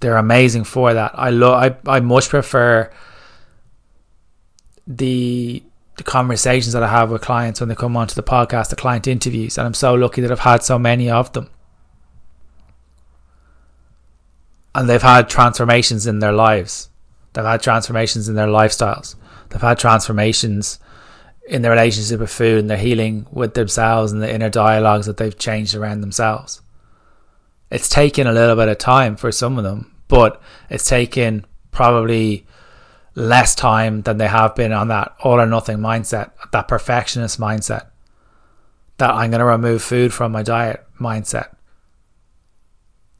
They're 0.00 0.16
amazing 0.16 0.64
for 0.64 0.92
that. 0.92 1.12
I 1.14 1.30
love 1.30 1.62
I, 1.86 1.96
I 1.96 2.00
much 2.00 2.28
prefer 2.28 2.90
the 4.86 5.62
the 5.96 6.02
conversations 6.02 6.74
that 6.74 6.82
I 6.82 6.88
have 6.88 7.10
with 7.10 7.22
clients 7.22 7.60
when 7.60 7.68
they 7.68 7.74
come 7.74 7.96
onto 7.96 8.14
the 8.14 8.22
podcast, 8.22 8.68
the 8.68 8.76
client 8.76 9.06
interviews, 9.06 9.56
and 9.56 9.66
I'm 9.66 9.74
so 9.74 9.94
lucky 9.94 10.20
that 10.20 10.30
I've 10.30 10.40
had 10.40 10.62
so 10.62 10.78
many 10.78 11.08
of 11.10 11.32
them. 11.32 11.48
And 14.74 14.90
they've 14.90 15.00
had 15.00 15.30
transformations 15.30 16.06
in 16.06 16.18
their 16.18 16.32
lives. 16.32 16.90
They've 17.32 17.44
had 17.44 17.62
transformations 17.62 18.28
in 18.28 18.34
their 18.34 18.46
lifestyles. 18.46 19.14
They've 19.48 19.60
had 19.60 19.78
transformations 19.78 20.78
in 21.46 21.62
their 21.62 21.70
relationship 21.70 22.20
with 22.20 22.30
food 22.30 22.58
and 22.58 22.68
their 22.68 22.76
healing 22.76 23.26
with 23.30 23.54
themselves 23.54 24.12
and 24.12 24.20
the 24.20 24.32
inner 24.32 24.50
dialogues 24.50 25.06
that 25.06 25.16
they've 25.16 25.38
changed 25.38 25.74
around 25.74 26.00
themselves. 26.00 26.60
It's 27.70 27.88
taken 27.88 28.26
a 28.26 28.32
little 28.32 28.56
bit 28.56 28.68
of 28.68 28.78
time 28.78 29.16
for 29.16 29.32
some 29.32 29.58
of 29.58 29.64
them, 29.64 29.94
but 30.08 30.40
it's 30.70 30.86
taken 30.86 31.44
probably 31.70 32.46
less 33.14 33.54
time 33.54 34.02
than 34.02 34.18
they 34.18 34.28
have 34.28 34.54
been 34.54 34.72
on 34.72 34.88
that 34.88 35.14
all 35.20 35.40
or 35.40 35.46
nothing 35.46 35.78
mindset, 35.78 36.30
that 36.52 36.68
perfectionist 36.68 37.40
mindset, 37.40 37.86
that 38.98 39.10
I'm 39.10 39.30
going 39.30 39.40
to 39.40 39.46
remove 39.46 39.82
food 39.82 40.12
from 40.12 40.32
my 40.32 40.42
diet 40.42 40.84
mindset. 41.00 41.54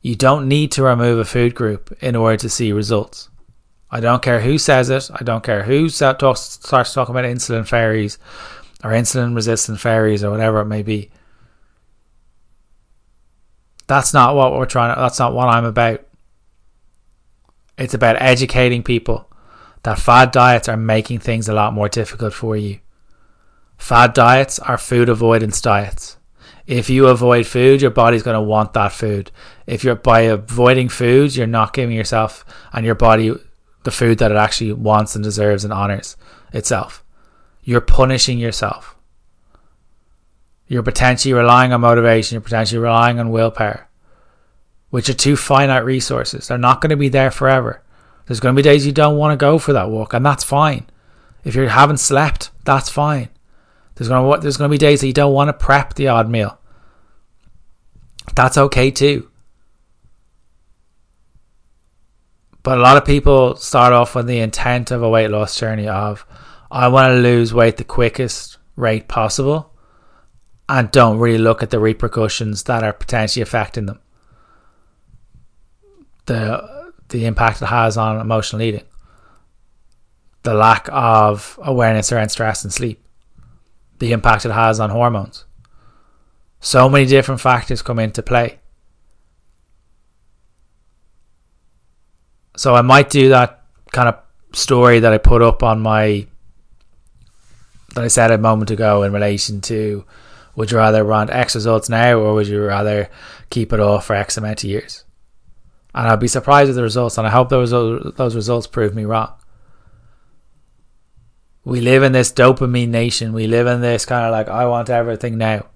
You 0.03 0.15
don't 0.15 0.49
need 0.49 0.71
to 0.73 0.83
remove 0.83 1.19
a 1.19 1.25
food 1.25 1.55
group 1.55 1.97
in 2.01 2.15
order 2.15 2.37
to 2.37 2.49
see 2.49 2.73
results. 2.73 3.29
I 3.97 4.01
don't 4.01 4.21
care 4.21 4.41
who 4.41 4.59
says 4.59 4.91
it. 4.91 5.11
I 5.11 5.25
don't 5.25 5.43
care 5.43 5.63
who 5.63 5.89
talks, 5.89 6.41
starts 6.43 6.93
talking 6.93 7.15
about 7.15 7.25
insulin 7.25 7.67
fairies 7.67 8.19
or 8.85 8.91
insulin 8.91 9.35
resistant 9.35 9.81
fairies 9.81 10.23
or 10.23 10.31
whatever 10.31 10.61
it 10.61 10.67
may 10.67 10.83
be. 10.83 11.11
That's 13.87 14.13
not 14.13 14.37
what 14.37 14.53
we're 14.53 14.67
trying 14.67 14.95
to, 14.95 15.01
that's 15.01 15.19
not 15.19 15.33
what 15.33 15.49
I'm 15.49 15.65
about. 15.65 16.03
It's 17.79 17.95
about 17.95 18.21
educating 18.21 18.83
people 18.83 19.33
that 19.83 19.99
fad 19.99 20.31
diets 20.31 20.69
are 20.69 20.77
making 20.77 21.21
things 21.21 21.49
a 21.49 21.55
lot 21.55 21.73
more 21.73 21.89
difficult 21.89 22.35
for 22.35 22.55
you. 22.55 22.81
Fad 23.79 24.13
diets 24.13 24.59
are 24.59 24.77
food 24.77 25.09
avoidance 25.09 25.63
diets. 25.63 26.19
If 26.67 26.91
you 26.91 27.07
avoid 27.07 27.47
food, 27.47 27.81
your 27.81 27.93
body's 27.93 28.23
going 28.23 28.35
to 28.35 28.43
want 28.43 28.75
that 28.75 28.93
food. 28.93 29.31
If 29.67 29.85
you're 29.85 29.95
by 29.95 30.21
avoiding 30.21 30.91
food, 30.91 31.35
you're 31.35 31.47
not 31.47 31.73
giving 31.73 31.97
yourself 31.97 32.45
and 32.75 32.85
your 32.85 32.95
body 32.95 33.35
the 33.87 33.91
food 33.91 34.19
that 34.19 34.31
it 34.31 34.37
actually 34.37 34.75
wants 34.75 35.15
and 35.15 35.25
deserves 35.25 35.65
and 35.65 35.73
honors 35.73 36.19
itself. 36.53 37.03
You're 37.63 37.81
punishing 37.81 38.39
yourself. 38.39 38.97
You're 40.69 40.83
potentially 40.83 41.33
relying 41.33 41.73
on 41.73 41.81
motivation, 41.81 42.35
you're 42.35 42.43
potentially 42.43 42.81
relying 42.81 43.19
on 43.19 43.31
willpower, 43.31 43.89
which 44.91 45.09
are 45.09 45.15
two 45.15 45.37
finite 45.37 45.85
resources. 45.85 46.49
They're 46.49 46.59
not 46.59 46.81
going 46.81 46.91
to 46.91 46.97
be 46.97 47.09
there 47.09 47.31
forever. 47.31 47.83
There's 48.27 48.41
going 48.41 48.55
to 48.55 48.59
be 48.59 48.69
days 48.69 48.85
you 48.85 48.93
don't 48.93 49.17
want 49.17 49.33
to 49.33 49.43
go 49.43 49.59
for 49.59 49.73
that 49.73 49.89
walk, 49.89 50.13
and 50.13 50.27
that's 50.27 50.43
fine. 50.43 50.87
If 51.45 51.55
you 51.55 51.69
haven't 51.69 51.99
slept, 51.99 52.51
that's 52.65 52.91
fine. 52.91 53.29
There's 53.95 54.09
going 54.09 54.35
to, 54.35 54.41
there's 54.43 54.57
going 54.57 54.69
to 54.69 54.75
be 54.75 54.79
days 54.79 55.01
that 55.01 55.07
you 55.07 55.13
don't 55.13 55.33
want 55.33 55.49
to 55.49 55.53
prep 55.53 55.95
the 55.95 56.09
odd 56.09 56.29
meal. 56.29 56.59
That's 58.35 58.59
okay 58.59 58.91
too. 58.91 59.31
But 62.67 62.79
a 62.79 62.83
lot 62.83 62.97
of 62.97 63.05
people 63.05 63.55
start 63.55 63.93
off 63.93 64.17
with 64.17 64.27
the 64.27 64.41
intent 64.41 64.91
of 64.91 65.01
a 65.01 65.09
weight 65.09 65.29
loss 65.29 65.57
journey 65.57 65.87
of 65.87 66.27
I 66.69 66.89
want 66.89 67.13
to 67.13 67.21
lose 67.21 67.55
weight 67.55 67.77
the 67.77 67.85
quickest 67.85 68.59
rate 68.75 69.07
possible 69.07 69.73
and 70.69 70.91
don't 70.91 71.21
really 71.21 71.39
look 71.39 71.63
at 71.63 71.71
the 71.71 71.79
repercussions 71.79 72.65
that 72.65 72.83
are 72.83 72.93
potentially 72.93 73.41
affecting 73.41 73.87
them. 73.87 74.01
The 76.25 76.93
the 77.07 77.27
impact 77.27 77.63
it 77.63 77.67
has 77.67 77.97
on 77.97 78.21
emotional 78.21 78.63
eating. 78.63 78.83
The 80.43 80.55
lack 80.55 80.89
of 80.91 81.61
awareness 81.63 82.11
around 82.11 82.31
stress 82.31 82.65
and 82.65 82.73
sleep. 82.73 83.01
The 84.01 84.11
impact 84.11 84.45
it 84.45 84.51
has 84.51 84.81
on 84.81 84.91
hormones. 84.91 85.45
So 86.59 86.89
many 86.89 87.07
different 87.07 87.41
factors 87.41 87.81
come 87.81 88.01
into 88.01 88.25
play. 88.25 88.59
So 92.57 92.75
I 92.75 92.83
might 92.83 93.11
do 93.11 93.29
that 93.31 93.63
kind 93.93 94.09
of 94.09 94.19
story 94.53 95.01
that 95.01 95.13
I 95.13 95.19
put 95.19 95.43
up 95.43 95.63
on 95.63 95.81
my 95.81 96.27
that 97.95 98.05
I 98.05 98.09
said 98.09 98.31
a 98.31 98.39
moment 98.39 98.71
ago 98.71 99.03
in 99.03 99.13
relation 99.13 99.61
to 99.63 100.05
would 100.55 100.71
you 100.71 100.79
rather 100.79 101.05
run 101.05 101.31
X 101.31 101.55
results 101.55 101.89
now 101.89 102.19
or 102.19 102.35
would 102.35 102.49
you 102.49 102.63
rather 102.65 103.11
keep 103.51 103.73
it 103.73 103.81
off 103.81 104.07
for 104.07 104.17
X 104.17 104.37
amount 104.37 104.65
of 104.65 104.71
years? 104.71 105.05
And 105.95 106.09
I'd 106.09 106.21
be 106.21 106.29
surprised 106.29 106.69
at 106.69 106.75
the 106.75 106.83
results, 106.83 107.17
and 107.17 107.27
I 107.27 107.31
hope 107.31 107.49
those 107.49 107.71
those 107.71 108.35
results 108.35 108.67
prove 108.67 108.95
me 108.95 109.05
wrong. 109.05 109.33
We 111.65 111.81
live 111.81 112.03
in 112.03 112.13
this 112.13 112.31
dopamine 112.31 112.89
nation. 112.89 113.33
We 113.33 113.47
live 113.47 113.67
in 113.67 113.81
this 113.81 114.05
kind 114.05 114.25
of 114.25 114.31
like 114.31 114.49
I 114.49 114.67
want 114.67 114.91
everything 114.91 115.39
now. 115.39 115.67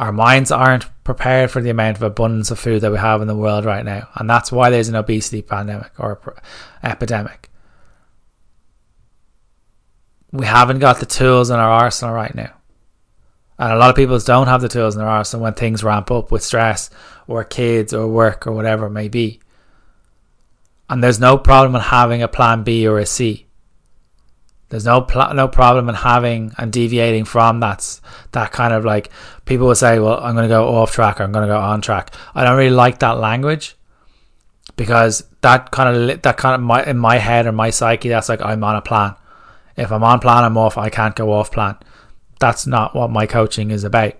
Our 0.00 0.12
minds 0.12 0.50
aren't 0.50 0.86
prepared 1.04 1.50
for 1.50 1.60
the 1.60 1.68
amount 1.68 1.98
of 1.98 2.02
abundance 2.02 2.50
of 2.50 2.58
food 2.58 2.80
that 2.80 2.90
we 2.90 2.96
have 2.96 3.20
in 3.20 3.28
the 3.28 3.36
world 3.36 3.66
right 3.66 3.84
now. 3.84 4.08
And 4.14 4.30
that's 4.30 4.50
why 4.50 4.70
there's 4.70 4.88
an 4.88 4.94
obesity 4.94 5.42
pandemic 5.42 5.92
or 5.98 6.40
epidemic. 6.82 7.50
We 10.32 10.46
haven't 10.46 10.78
got 10.78 11.00
the 11.00 11.06
tools 11.06 11.50
in 11.50 11.56
our 11.56 11.70
arsenal 11.70 12.14
right 12.14 12.34
now. 12.34 12.50
And 13.58 13.74
a 13.74 13.76
lot 13.76 13.90
of 13.90 13.96
people 13.96 14.18
don't 14.18 14.46
have 14.46 14.62
the 14.62 14.68
tools 14.68 14.94
in 14.94 15.00
their 15.00 15.08
arsenal 15.08 15.44
when 15.44 15.52
things 15.52 15.84
ramp 15.84 16.10
up 16.10 16.32
with 16.32 16.42
stress 16.42 16.88
or 17.26 17.44
kids 17.44 17.92
or 17.92 18.08
work 18.08 18.46
or 18.46 18.52
whatever 18.52 18.86
it 18.86 18.90
may 18.90 19.08
be. 19.08 19.40
And 20.88 21.04
there's 21.04 21.20
no 21.20 21.36
problem 21.36 21.74
in 21.74 21.82
having 21.82 22.22
a 22.22 22.28
plan 22.28 22.62
B 22.62 22.88
or 22.88 22.98
a 22.98 23.04
C. 23.04 23.48
There's 24.70 24.84
no 24.84 25.02
pl- 25.02 25.34
no 25.34 25.48
problem 25.48 25.88
in 25.88 25.96
having 25.96 26.52
and 26.56 26.72
deviating 26.72 27.24
from 27.24 27.60
that 27.60 28.00
that 28.32 28.52
kind 28.52 28.72
of 28.72 28.84
like 28.84 29.10
people 29.44 29.66
will 29.66 29.74
say, 29.74 29.98
well, 29.98 30.20
I'm 30.20 30.34
going 30.34 30.48
to 30.48 30.54
go 30.54 30.68
off 30.76 30.92
track 30.92 31.20
or 31.20 31.24
I'm 31.24 31.32
going 31.32 31.46
to 31.46 31.52
go 31.52 31.58
on 31.58 31.82
track. 31.82 32.14
I 32.34 32.44
don't 32.44 32.56
really 32.56 32.70
like 32.70 33.00
that 33.00 33.18
language 33.18 33.76
because 34.76 35.24
that 35.42 35.72
kind 35.72 36.10
of 36.10 36.22
that 36.22 36.36
kind 36.36 36.54
of 36.54 36.60
my 36.60 36.84
in 36.84 36.96
my 36.98 37.18
head 37.18 37.46
or 37.46 37.52
my 37.52 37.70
psyche 37.70 38.08
that's 38.08 38.28
like 38.28 38.40
I'm 38.40 38.62
on 38.62 38.76
a 38.76 38.80
plan. 38.80 39.16
If 39.76 39.90
I'm 39.90 40.04
on 40.04 40.20
plan, 40.20 40.44
I'm 40.44 40.56
off. 40.56 40.78
I 40.78 40.88
can't 40.88 41.16
go 41.16 41.32
off 41.32 41.50
plan. 41.50 41.76
That's 42.38 42.66
not 42.66 42.94
what 42.94 43.10
my 43.10 43.26
coaching 43.26 43.72
is 43.72 43.82
about. 43.82 44.14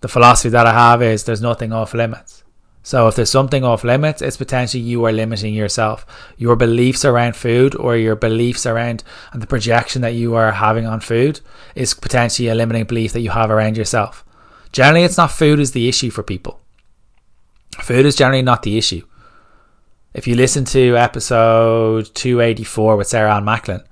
The 0.00 0.08
philosophy 0.08 0.50
that 0.50 0.66
I 0.66 0.72
have 0.72 1.02
is 1.02 1.24
there's 1.24 1.40
nothing 1.40 1.72
off 1.72 1.94
limits. 1.94 2.37
So 2.82 3.06
if 3.08 3.16
there's 3.16 3.30
something 3.30 3.64
off 3.64 3.84
limits, 3.84 4.22
it's 4.22 4.36
potentially 4.36 4.82
you 4.82 5.04
are 5.04 5.12
limiting 5.12 5.52
yourself. 5.52 6.06
Your 6.36 6.56
beliefs 6.56 7.04
around 7.04 7.36
food 7.36 7.74
or 7.74 7.96
your 7.96 8.16
beliefs 8.16 8.64
around 8.64 9.04
and 9.32 9.42
the 9.42 9.46
projection 9.46 10.00
that 10.02 10.14
you 10.14 10.34
are 10.34 10.52
having 10.52 10.86
on 10.86 11.00
food 11.00 11.40
is 11.74 11.92
potentially 11.92 12.48
a 12.48 12.54
limiting 12.54 12.84
belief 12.84 13.12
that 13.12 13.20
you 13.20 13.30
have 13.30 13.50
around 13.50 13.76
yourself. 13.76 14.24
Generally, 14.72 15.04
it's 15.04 15.18
not 15.18 15.30
food 15.30 15.60
is 15.60 15.72
the 15.72 15.88
issue 15.88 16.10
for 16.10 16.22
people. 16.22 16.60
Food 17.80 18.06
is 18.06 18.16
generally 18.16 18.42
not 18.42 18.62
the 18.62 18.78
issue. 18.78 19.06
If 20.14 20.26
you 20.26 20.34
listen 20.34 20.64
to 20.66 20.96
episode 20.96 22.14
284 22.14 22.96
with 22.96 23.06
Sarah 23.06 23.36
Ann 23.36 23.44
Macklin, 23.44 23.82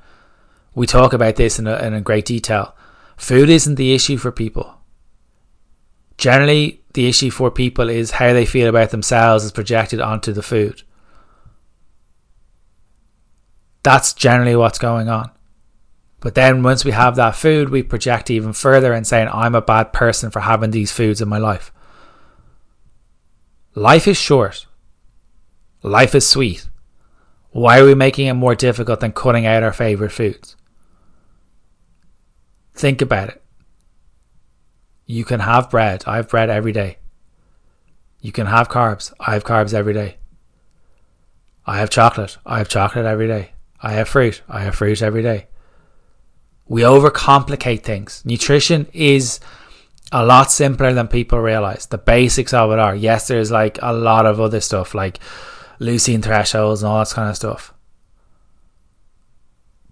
we 0.74 0.87
talk 0.87 1.12
about 1.12 1.37
this 1.37 1.59
in 1.59 1.66
a, 1.66 1.76
in 1.78 1.95
a 1.95 2.01
great 2.01 2.24
detail. 2.24 2.74
Food 3.16 3.49
isn't 3.49 3.76
the 3.76 3.95
issue 3.95 4.16
for 4.16 4.32
people. 4.32 4.75
Generally, 6.18 6.82
the 6.94 7.06
issue 7.06 7.30
for 7.30 7.50
people 7.50 7.88
is 7.90 8.12
how 8.12 8.32
they 8.32 8.46
feel 8.46 8.68
about 8.68 8.90
themselves 8.90 9.44
is 9.44 9.52
projected 9.52 10.00
onto 10.00 10.32
the 10.32 10.42
food. 10.42 10.82
That's 13.82 14.14
generally 14.14 14.56
what's 14.56 14.78
going 14.78 15.08
on. 15.08 15.30
But 16.20 16.34
then 16.34 16.62
once 16.62 16.84
we 16.84 16.92
have 16.92 17.16
that 17.16 17.36
food, 17.36 17.68
we 17.68 17.82
project 17.82 18.30
even 18.30 18.52
further 18.52 18.92
and 18.92 19.06
saying, 19.06 19.28
I'm 19.32 19.54
a 19.54 19.60
bad 19.60 19.92
person 19.92 20.30
for 20.30 20.40
having 20.40 20.70
these 20.70 20.90
foods 20.90 21.20
in 21.20 21.28
my 21.28 21.38
life. 21.38 21.70
Life 23.74 24.08
is 24.08 24.16
short. 24.16 24.66
Life 25.82 26.14
is 26.14 26.26
sweet. 26.26 26.68
Why 27.50 27.78
are 27.78 27.84
we 27.84 27.94
making 27.94 28.26
it 28.26 28.32
more 28.34 28.54
difficult 28.54 29.00
than 29.00 29.12
cutting 29.12 29.46
out 29.46 29.62
our 29.62 29.72
favourite 29.72 30.12
foods? 30.12 30.56
Think 32.74 33.00
about 33.02 33.28
it. 33.28 33.42
You 35.07 35.24
can 35.24 35.40
have 35.40 35.70
bread. 35.70 36.04
I 36.07 36.16
have 36.16 36.28
bread 36.28 36.50
every 36.50 36.72
day. 36.72 36.98
You 38.20 38.32
can 38.32 38.46
have 38.46 38.68
carbs. 38.68 39.12
I 39.20 39.34
have 39.34 39.44
carbs 39.44 39.72
every 39.72 39.94
day. 39.94 40.16
I 41.64 41.78
have 41.78 41.90
chocolate. 41.90 42.36
I 42.44 42.59
have 42.59 42.68
chocolate 42.68 43.07
every 43.07 43.28
day. 43.28 43.52
I 43.80 43.92
have 43.92 44.09
fruit. 44.09 44.42
I 44.48 44.61
have 44.62 44.74
fruit 44.74 45.02
every 45.02 45.22
day. 45.22 45.46
We 46.68 46.82
overcomplicate 46.82 47.82
things. 47.82 48.22
Nutrition 48.24 48.88
is 48.92 49.38
a 50.11 50.24
lot 50.24 50.50
simpler 50.50 50.92
than 50.92 51.09
people 51.09 51.38
realize. 51.38 51.86
The 51.86 51.98
basics 51.98 52.52
of 52.52 52.72
it 52.72 52.78
are 52.78 52.96
yes, 52.96 53.28
there's 53.28 53.50
like 53.50 53.78
a 53.82 53.92
lot 53.92 54.26
of 54.26 54.40
other 54.40 54.61
stuff 54.61 54.94
like 54.94 55.18
leucine 55.80 56.22
thresholds 56.22 56.82
and 56.82 56.90
all 56.90 56.98
that 57.04 57.11
kind 57.11 57.28
of 57.28 57.36
stuff. 57.36 57.72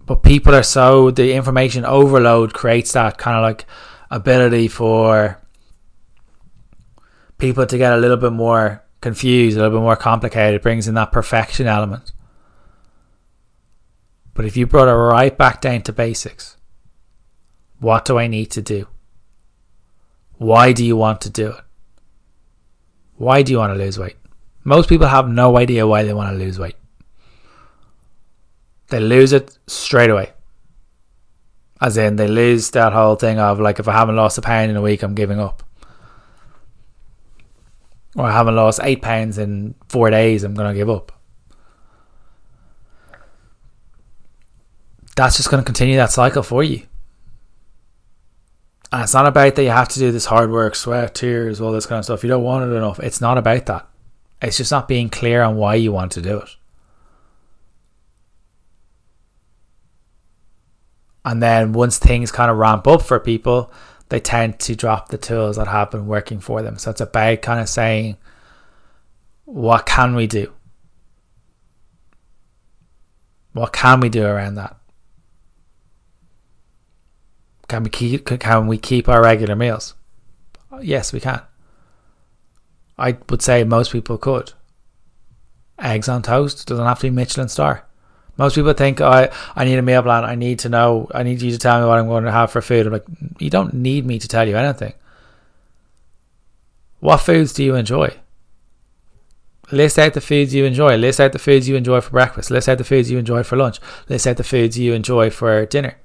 But 0.05 0.23
people 0.23 0.53
are 0.53 0.63
so 0.63 1.11
the 1.11 1.33
information 1.33 1.85
overload 1.85 2.53
creates 2.53 2.91
that 2.93 3.17
kind 3.17 3.37
of 3.37 3.43
like 3.43 3.65
ability 4.09 4.67
for 4.67 5.41
people 7.37 7.65
to 7.65 7.77
get 7.77 7.93
a 7.93 7.97
little 7.97 8.17
bit 8.17 8.31
more 8.31 8.83
confused, 9.01 9.57
a 9.57 9.61
little 9.61 9.77
bit 9.77 9.83
more 9.83 9.95
complicated. 9.95 10.55
It 10.55 10.63
brings 10.63 10.87
in 10.87 10.95
that 10.95 11.11
perfection 11.11 11.67
element. 11.67 12.11
But 14.33 14.45
if 14.45 14.57
you 14.57 14.67
brought 14.67 14.87
it 14.87 14.93
right 14.93 15.35
back 15.35 15.61
down 15.61 15.81
to 15.83 15.93
basics, 15.93 16.57
what 17.79 18.05
do 18.05 18.17
I 18.17 18.27
need 18.27 18.51
to 18.51 18.61
do? 18.61 18.87
Why 20.37 20.73
do 20.73 20.83
you 20.83 20.97
want 20.97 21.21
to 21.21 21.29
do 21.29 21.51
it? 21.51 21.63
Why 23.15 23.41
do 23.41 23.51
you 23.53 23.59
want 23.59 23.73
to 23.73 23.79
lose 23.79 23.97
weight? 23.97 24.17
Most 24.63 24.89
people 24.89 25.07
have 25.07 25.29
no 25.29 25.57
idea 25.57 25.87
why 25.87 26.03
they 26.03 26.13
want 26.13 26.31
to 26.31 26.43
lose 26.43 26.59
weight. 26.59 26.75
They 28.89 28.99
lose 28.99 29.31
it 29.31 29.57
straight 29.67 30.09
away. 30.09 30.33
As 31.85 31.97
in, 31.97 32.15
they 32.15 32.27
lose 32.27 32.71
that 32.71 32.93
whole 32.93 33.15
thing 33.15 33.37
of 33.37 33.59
like, 33.59 33.77
if 33.77 33.87
I 33.87 33.91
haven't 33.91 34.15
lost 34.15 34.39
a 34.39 34.41
pound 34.41 34.71
in 34.71 34.75
a 34.75 34.81
week, 34.81 35.03
I'm 35.03 35.13
giving 35.13 35.39
up. 35.39 35.61
Or 38.15 38.25
I 38.25 38.31
haven't 38.31 38.55
lost 38.55 38.79
eight 38.81 39.03
pounds 39.03 39.37
in 39.37 39.75
four 39.87 40.09
days, 40.09 40.43
I'm 40.43 40.55
going 40.55 40.73
to 40.73 40.75
give 40.75 40.89
up. 40.89 41.11
That's 45.15 45.37
just 45.37 45.51
going 45.51 45.61
to 45.61 45.65
continue 45.65 45.97
that 45.97 46.11
cycle 46.11 46.41
for 46.41 46.63
you. 46.63 46.87
And 48.91 49.03
it's 49.03 49.13
not 49.13 49.27
about 49.27 49.53
that 49.53 49.63
you 49.63 49.69
have 49.69 49.89
to 49.89 49.99
do 49.99 50.11
this 50.11 50.25
hard 50.25 50.49
work, 50.49 50.73
sweat, 50.75 51.13
tears, 51.13 51.61
all 51.61 51.71
this 51.71 51.85
kind 51.85 51.99
of 51.99 52.05
stuff. 52.05 52.23
You 52.23 52.29
don't 52.29 52.43
want 52.43 52.67
it 52.67 52.75
enough. 52.75 52.99
It's 52.99 53.21
not 53.21 53.37
about 53.37 53.67
that. 53.67 53.87
It's 54.41 54.57
just 54.57 54.71
not 54.71 54.87
being 54.87 55.09
clear 55.09 55.43
on 55.43 55.55
why 55.55 55.75
you 55.75 55.91
want 55.91 56.13
to 56.13 56.21
do 56.23 56.39
it. 56.39 56.49
And 61.25 61.41
then 61.41 61.73
once 61.73 61.97
things 61.97 62.31
kind 62.31 62.51
of 62.51 62.57
ramp 62.57 62.87
up 62.87 63.01
for 63.01 63.19
people, 63.19 63.71
they 64.09 64.19
tend 64.19 64.59
to 64.59 64.75
drop 64.75 65.09
the 65.09 65.17
tools 65.17 65.55
that 65.57 65.67
have 65.67 65.89
been 65.89 66.05
working 66.05 66.39
for 66.39 66.61
them. 66.61 66.77
So 66.77 66.91
it's 66.91 67.01
about 67.01 67.41
kind 67.41 67.59
of 67.59 67.67
saying, 67.67 68.17
what 69.45 69.87
can 69.87 70.15
we 70.15 70.27
do? 70.27 70.53
What 73.53 73.73
can 73.73 74.01
we 74.01 74.09
do 74.09 74.23
around 74.25 74.55
that? 74.55 74.77
Can 77.67 77.83
we 77.83 77.89
keep 77.89 78.25
can 78.25 78.67
we 78.67 78.77
keep 78.77 79.09
our 79.09 79.23
regular 79.23 79.55
meals? 79.55 79.95
Yes, 80.81 81.11
we 81.11 81.19
can. 81.19 81.41
I 82.97 83.17
would 83.29 83.41
say 83.41 83.63
most 83.63 83.91
people 83.91 84.17
could. 84.17 84.53
Eggs 85.79 86.07
on 86.07 86.21
toast 86.21 86.67
doesn't 86.67 86.85
have 86.85 86.99
to 86.99 87.07
be 87.07 87.09
Michelin 87.09 87.49
star. 87.49 87.84
Most 88.37 88.55
people 88.55 88.73
think 88.73 89.01
oh, 89.01 89.07
I 89.07 89.29
I 89.55 89.65
need 89.65 89.77
a 89.77 89.81
meal 89.81 90.03
plan. 90.03 90.25
I 90.25 90.35
need 90.35 90.59
to 90.59 90.69
know. 90.69 91.09
I 91.13 91.23
need 91.23 91.41
you 91.41 91.51
to 91.51 91.57
tell 91.57 91.79
me 91.79 91.87
what 91.87 91.99
I'm 91.99 92.07
going 92.07 92.25
to 92.25 92.31
have 92.31 92.51
for 92.51 92.61
food. 92.61 92.85
I'm 92.85 92.93
like, 92.93 93.05
you 93.39 93.49
don't 93.49 93.73
need 93.73 94.05
me 94.05 94.19
to 94.19 94.27
tell 94.27 94.47
you 94.47 94.57
anything. 94.57 94.93
What 96.99 97.17
foods 97.17 97.53
do 97.53 97.63
you 97.63 97.75
enjoy? 97.75 98.15
List 99.71 99.97
out 99.97 100.13
the 100.13 100.21
foods 100.21 100.53
you 100.53 100.65
enjoy. 100.65 100.95
List 100.95 101.19
out 101.19 101.31
the 101.31 101.39
foods 101.39 101.67
you 101.67 101.75
enjoy 101.75 102.01
for 102.01 102.11
breakfast. 102.11 102.51
List 102.51 102.69
out 102.69 102.77
the 102.77 102.83
foods 102.83 103.09
you 103.09 103.17
enjoy 103.17 103.43
for 103.43 103.55
lunch. 103.55 103.79
List 104.09 104.27
out 104.27 104.37
the 104.37 104.43
foods 104.43 104.77
you 104.77 104.93
enjoy 104.93 105.29
for 105.29 105.65
dinner. 105.65 105.97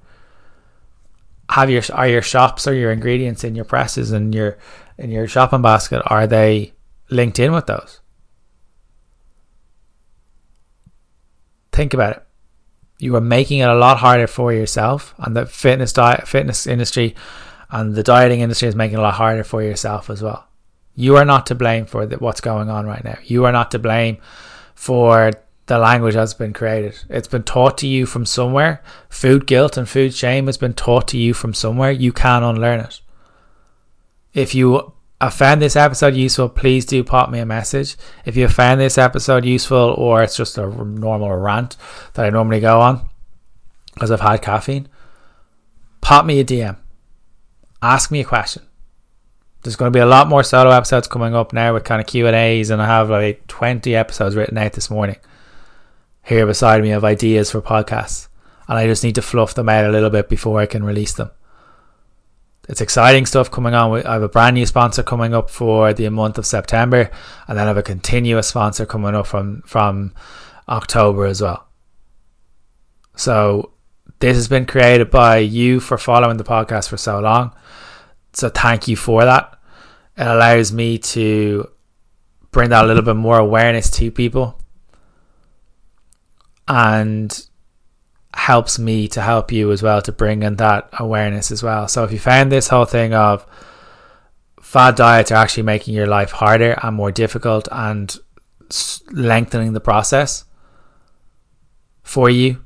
Have 1.51 1.69
your 1.69 1.83
are 1.93 2.09
your 2.09 2.23
shops 2.23 2.67
or 2.69 2.75
your 2.75 2.93
ingredients 2.93 3.45
in 3.45 3.55
your 3.55 3.65
presses 3.65 4.13
and 4.13 4.35
your 4.35 4.57
in 4.99 5.11
your 5.11 5.27
shopping 5.27 5.63
basket 5.63 6.01
are 6.07 6.27
they 6.27 6.73
linked 7.11 7.39
in 7.39 7.53
with 7.53 7.67
those? 7.67 8.00
Think 11.81 11.95
about 11.95 12.19
it. 12.19 12.23
You 12.99 13.17
are 13.17 13.23
making 13.23 13.61
it 13.61 13.69
a 13.71 13.75
lot 13.75 13.97
harder 13.97 14.27
for 14.27 14.53
yourself, 14.53 15.15
and 15.17 15.35
the 15.35 15.47
fitness 15.47 15.95
diet, 15.95 16.29
fitness 16.29 16.67
industry, 16.67 17.15
and 17.71 17.95
the 17.95 18.03
dieting 18.03 18.41
industry 18.41 18.69
is 18.69 18.77
making 18.77 18.99
it 18.99 19.01
a 19.01 19.03
lot 19.03 19.15
harder 19.15 19.45
for 19.45 19.63
yourself 19.63 20.11
as 20.11 20.21
well. 20.21 20.47
You 20.95 21.17
are 21.17 21.25
not 21.25 21.47
to 21.47 21.55
blame 21.55 21.87
for 21.87 22.05
the, 22.05 22.19
what's 22.19 22.43
going 22.43 22.69
on 22.69 22.85
right 22.85 23.03
now. 23.03 23.17
You 23.25 23.47
are 23.47 23.53
not 23.53 23.71
to 23.71 23.79
blame 23.79 24.19
for 24.75 25.33
the 25.69 25.79
language 25.79 26.13
that's 26.13 26.35
been 26.35 26.53
created. 26.53 27.03
It's 27.09 27.29
been 27.29 27.45
taught 27.45 27.79
to 27.79 27.87
you 27.87 28.05
from 28.05 28.27
somewhere. 28.27 28.83
Food 29.09 29.47
guilt 29.47 29.79
and 29.79 29.89
food 29.89 30.13
shame 30.13 30.49
has 30.49 30.59
been 30.59 30.75
taught 30.75 31.09
to 31.09 31.17
you 31.17 31.33
from 31.33 31.55
somewhere. 31.55 31.93
You 31.93 32.13
can 32.13 32.43
unlearn 32.43 32.81
it. 32.81 33.01
If 34.35 34.55
you 34.55 34.93
I 35.21 35.29
found 35.29 35.61
this 35.61 35.77
episode 35.77 36.15
useful, 36.15 36.49
please 36.49 36.87
do 36.87 37.05
pop 37.05 37.29
me 37.31 37.41
a 37.41 37.47
message. 37.47 37.97
If 38.25 38.37
you 38.37 38.49
found 38.49 38.81
this 38.81 38.97
episode 38.97 39.45
useful 39.45 39.95
or 39.99 40.23
it's 40.23 40.37
just 40.37 40.57
a 40.57 40.67
normal 40.67 41.35
rant 41.37 41.77
that 42.15 42.25
I 42.25 42.31
normally 42.31 42.61
go 42.61 42.81
on 42.81 43.07
because 43.93 44.11
I've 44.11 44.23
had 44.23 44.41
caffeine, 44.41 44.89
pop 46.01 46.25
me 46.25 46.41
a 46.41 46.45
DM. 46.45 46.79
Ask 47.83 48.11
me 48.11 48.21
a 48.21 48.25
question. 48.25 48.63
There's 49.63 49.77
going 49.77 49.93
to 49.93 49.97
be 49.97 50.03
a 50.03 50.07
lot 50.07 50.27
more 50.27 50.43
solo 50.43 50.71
episodes 50.71 51.07
coming 51.07 51.35
up 51.35 51.53
now 51.53 51.75
with 51.75 51.85
kind 51.85 52.01
of 52.01 52.07
Q 52.07 52.27
and 52.27 52.37
A's, 52.37 52.71
and 52.71 52.81
I 52.81 52.87
have 52.87 53.11
like 53.11 53.47
20 53.47 53.95
episodes 53.95 54.35
written 54.35 54.57
out 54.57 54.73
this 54.73 54.89
morning 54.89 55.17
here 56.25 56.47
beside 56.47 56.83
me 56.83 56.93
of 56.93 57.05
ideas 57.05 57.51
for 57.51 57.61
podcasts, 57.61 58.29
and 58.69 58.79
I 58.79 58.87
just 58.87 59.05
need 59.05 59.17
to 59.17 59.23
fluff 59.23 59.53
them 59.53 59.69
out 59.69 59.85
a 59.85 59.91
little 59.91 60.09
bit 60.09 60.31
before 60.31 60.61
I 60.61 60.67
can 60.67 60.83
release 60.83 61.13
them. 61.13 61.31
It's 62.69 62.81
exciting 62.81 63.27
stuff 63.27 63.51
coming 63.51 63.75
on. 63.75 64.05
I 64.07 64.13
have 64.13 64.23
a 64.23 64.29
brand 64.29 64.55
new 64.55 64.67
sponsor 64.67 65.03
coming 65.03 65.35
up 65.35 65.51
for 65.51 65.93
the 65.93 66.09
month 66.11 66.39
of 66.39 66.47
September, 66.47 67.11
and 67.49 67.59
then 67.59 67.65
I 67.65 67.69
have 67.69 67.77
a 67.77 67.83
continuous 67.83 68.49
sponsor 68.49 68.87
coming 68.87 69.15
up 69.15 69.27
from 69.27 69.63
from 69.63 70.15
October 70.69 71.27
as 71.27 71.43
well. 71.43 71.67
So 73.17 73.73
this 74.21 74.37
has 74.37 74.49
been 74.49 74.67
created 74.67 75.11
by 75.11 75.39
you 75.39 75.81
for 75.81 75.99
following 75.99 76.37
the 76.37 76.45
podcast 76.45 76.89
for 76.89 76.97
so 76.97 77.21
long. 77.21 77.53
So 78.33 78.49
thank 78.49 78.87
you 78.87 78.97
for 78.97 79.25
that. 79.25 79.59
It 80.17 80.27
allows 80.27 80.73
me 80.73 80.99
to 80.99 81.69
bring 82.51 82.71
that 82.71 82.85
a 82.85 82.87
little 82.87 83.03
bit 83.03 83.17
more 83.17 83.39
awareness 83.39 83.91
to 83.91 84.11
people 84.11 84.61
and 86.69 87.47
helps 88.35 88.79
me 88.79 89.09
to 89.09 89.21
help 89.21 89.51
you 89.53 89.73
as 89.73 89.83
well 89.83 90.01
to 90.03 90.13
bring 90.13 90.43
in 90.43 90.57
that 90.57 90.89
awareness 90.99 91.51
as 91.51 91.63
well. 91.63 91.89
So 91.89 92.05
if 92.05 92.13
you 92.13 92.19
found 92.19 92.51
this 92.51 92.69
whole 92.69 92.85
thing 92.85 93.13
of 93.13 93.47
fad 94.61 94.95
diets 94.95 95.33
are 95.33 95.37
actually 95.37 95.65
making 95.65 95.95
your 95.95 96.07
life 96.07 96.31
harder 96.31 96.79
and 96.83 96.97
more 96.97 97.11
difficult 97.11 97.69
and 97.73 98.17
lengthening 99.11 99.73
the 99.73 99.81
process 99.81 100.45
for 102.03 102.31
you 102.31 102.65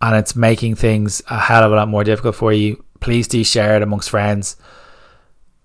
and 0.00 0.16
it's 0.16 0.36
making 0.36 0.76
things 0.76 1.22
a 1.28 1.38
hell 1.38 1.64
of 1.64 1.72
a 1.72 1.76
lot 1.76 1.88
more 1.88 2.04
difficult 2.04 2.36
for 2.36 2.52
you, 2.52 2.84
please 3.00 3.26
do 3.26 3.42
share 3.42 3.76
it 3.76 3.82
amongst 3.82 4.10
friends. 4.10 4.56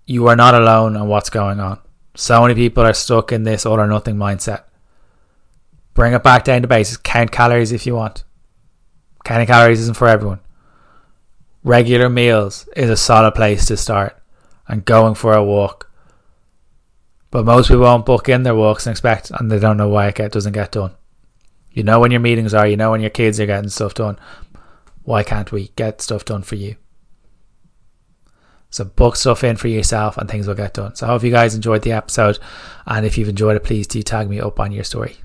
You 0.06 0.26
are 0.26 0.36
not 0.36 0.54
alone 0.54 0.96
on 0.96 1.08
what's 1.08 1.30
going 1.30 1.60
on. 1.60 1.78
So 2.16 2.42
many 2.42 2.54
people 2.54 2.84
are 2.84 2.92
stuck 2.92 3.32
in 3.32 3.44
this 3.44 3.64
all 3.64 3.78
or 3.80 3.86
nothing 3.86 4.16
mindset. 4.16 4.64
Bring 5.94 6.12
it 6.12 6.22
back 6.22 6.44
down 6.44 6.62
to 6.62 6.68
basics. 6.68 6.98
Count 6.98 7.30
calories 7.30 7.72
if 7.72 7.86
you 7.86 7.94
want. 7.94 8.24
Counting 9.24 9.46
calories 9.46 9.80
isn't 9.80 9.96
for 9.96 10.08
everyone. 10.08 10.40
Regular 11.62 12.10
meals 12.10 12.68
is 12.76 12.90
a 12.90 12.96
solid 12.96 13.34
place 13.34 13.66
to 13.66 13.76
start 13.76 14.20
and 14.68 14.84
going 14.84 15.14
for 15.14 15.32
a 15.32 15.44
walk. 15.44 15.90
But 17.30 17.46
most 17.46 17.68
people 17.68 17.82
won't 17.82 18.06
book 18.06 18.28
in 18.28 18.42
their 18.42 18.54
walks 18.54 18.86
and 18.86 18.92
expect, 18.92 19.30
and 19.30 19.50
they 19.50 19.58
don't 19.58 19.76
know 19.76 19.88
why 19.88 20.08
it 20.08 20.32
doesn't 20.32 20.52
get 20.52 20.72
done. 20.72 20.92
You 21.70 21.82
know 21.82 21.98
when 21.98 22.10
your 22.10 22.20
meetings 22.20 22.54
are, 22.54 22.66
you 22.66 22.76
know 22.76 22.90
when 22.90 23.00
your 23.00 23.10
kids 23.10 23.40
are 23.40 23.46
getting 23.46 23.70
stuff 23.70 23.94
done. 23.94 24.18
Why 25.02 25.22
can't 25.22 25.50
we 25.50 25.72
get 25.74 26.00
stuff 26.00 26.24
done 26.24 26.42
for 26.42 26.54
you? 26.54 26.76
So 28.70 28.84
book 28.84 29.16
stuff 29.16 29.42
in 29.44 29.56
for 29.56 29.68
yourself 29.68 30.16
and 30.16 30.28
things 30.28 30.46
will 30.46 30.54
get 30.54 30.74
done. 30.74 30.94
So 30.96 31.06
I 31.06 31.10
hope 31.10 31.22
you 31.22 31.30
guys 31.30 31.54
enjoyed 31.54 31.82
the 31.82 31.92
episode. 31.92 32.38
And 32.86 33.06
if 33.06 33.16
you've 33.16 33.28
enjoyed 33.28 33.56
it, 33.56 33.64
please 33.64 33.86
do 33.86 34.02
tag 34.02 34.28
me 34.28 34.40
up 34.40 34.58
on 34.60 34.72
your 34.72 34.84
story. 34.84 35.16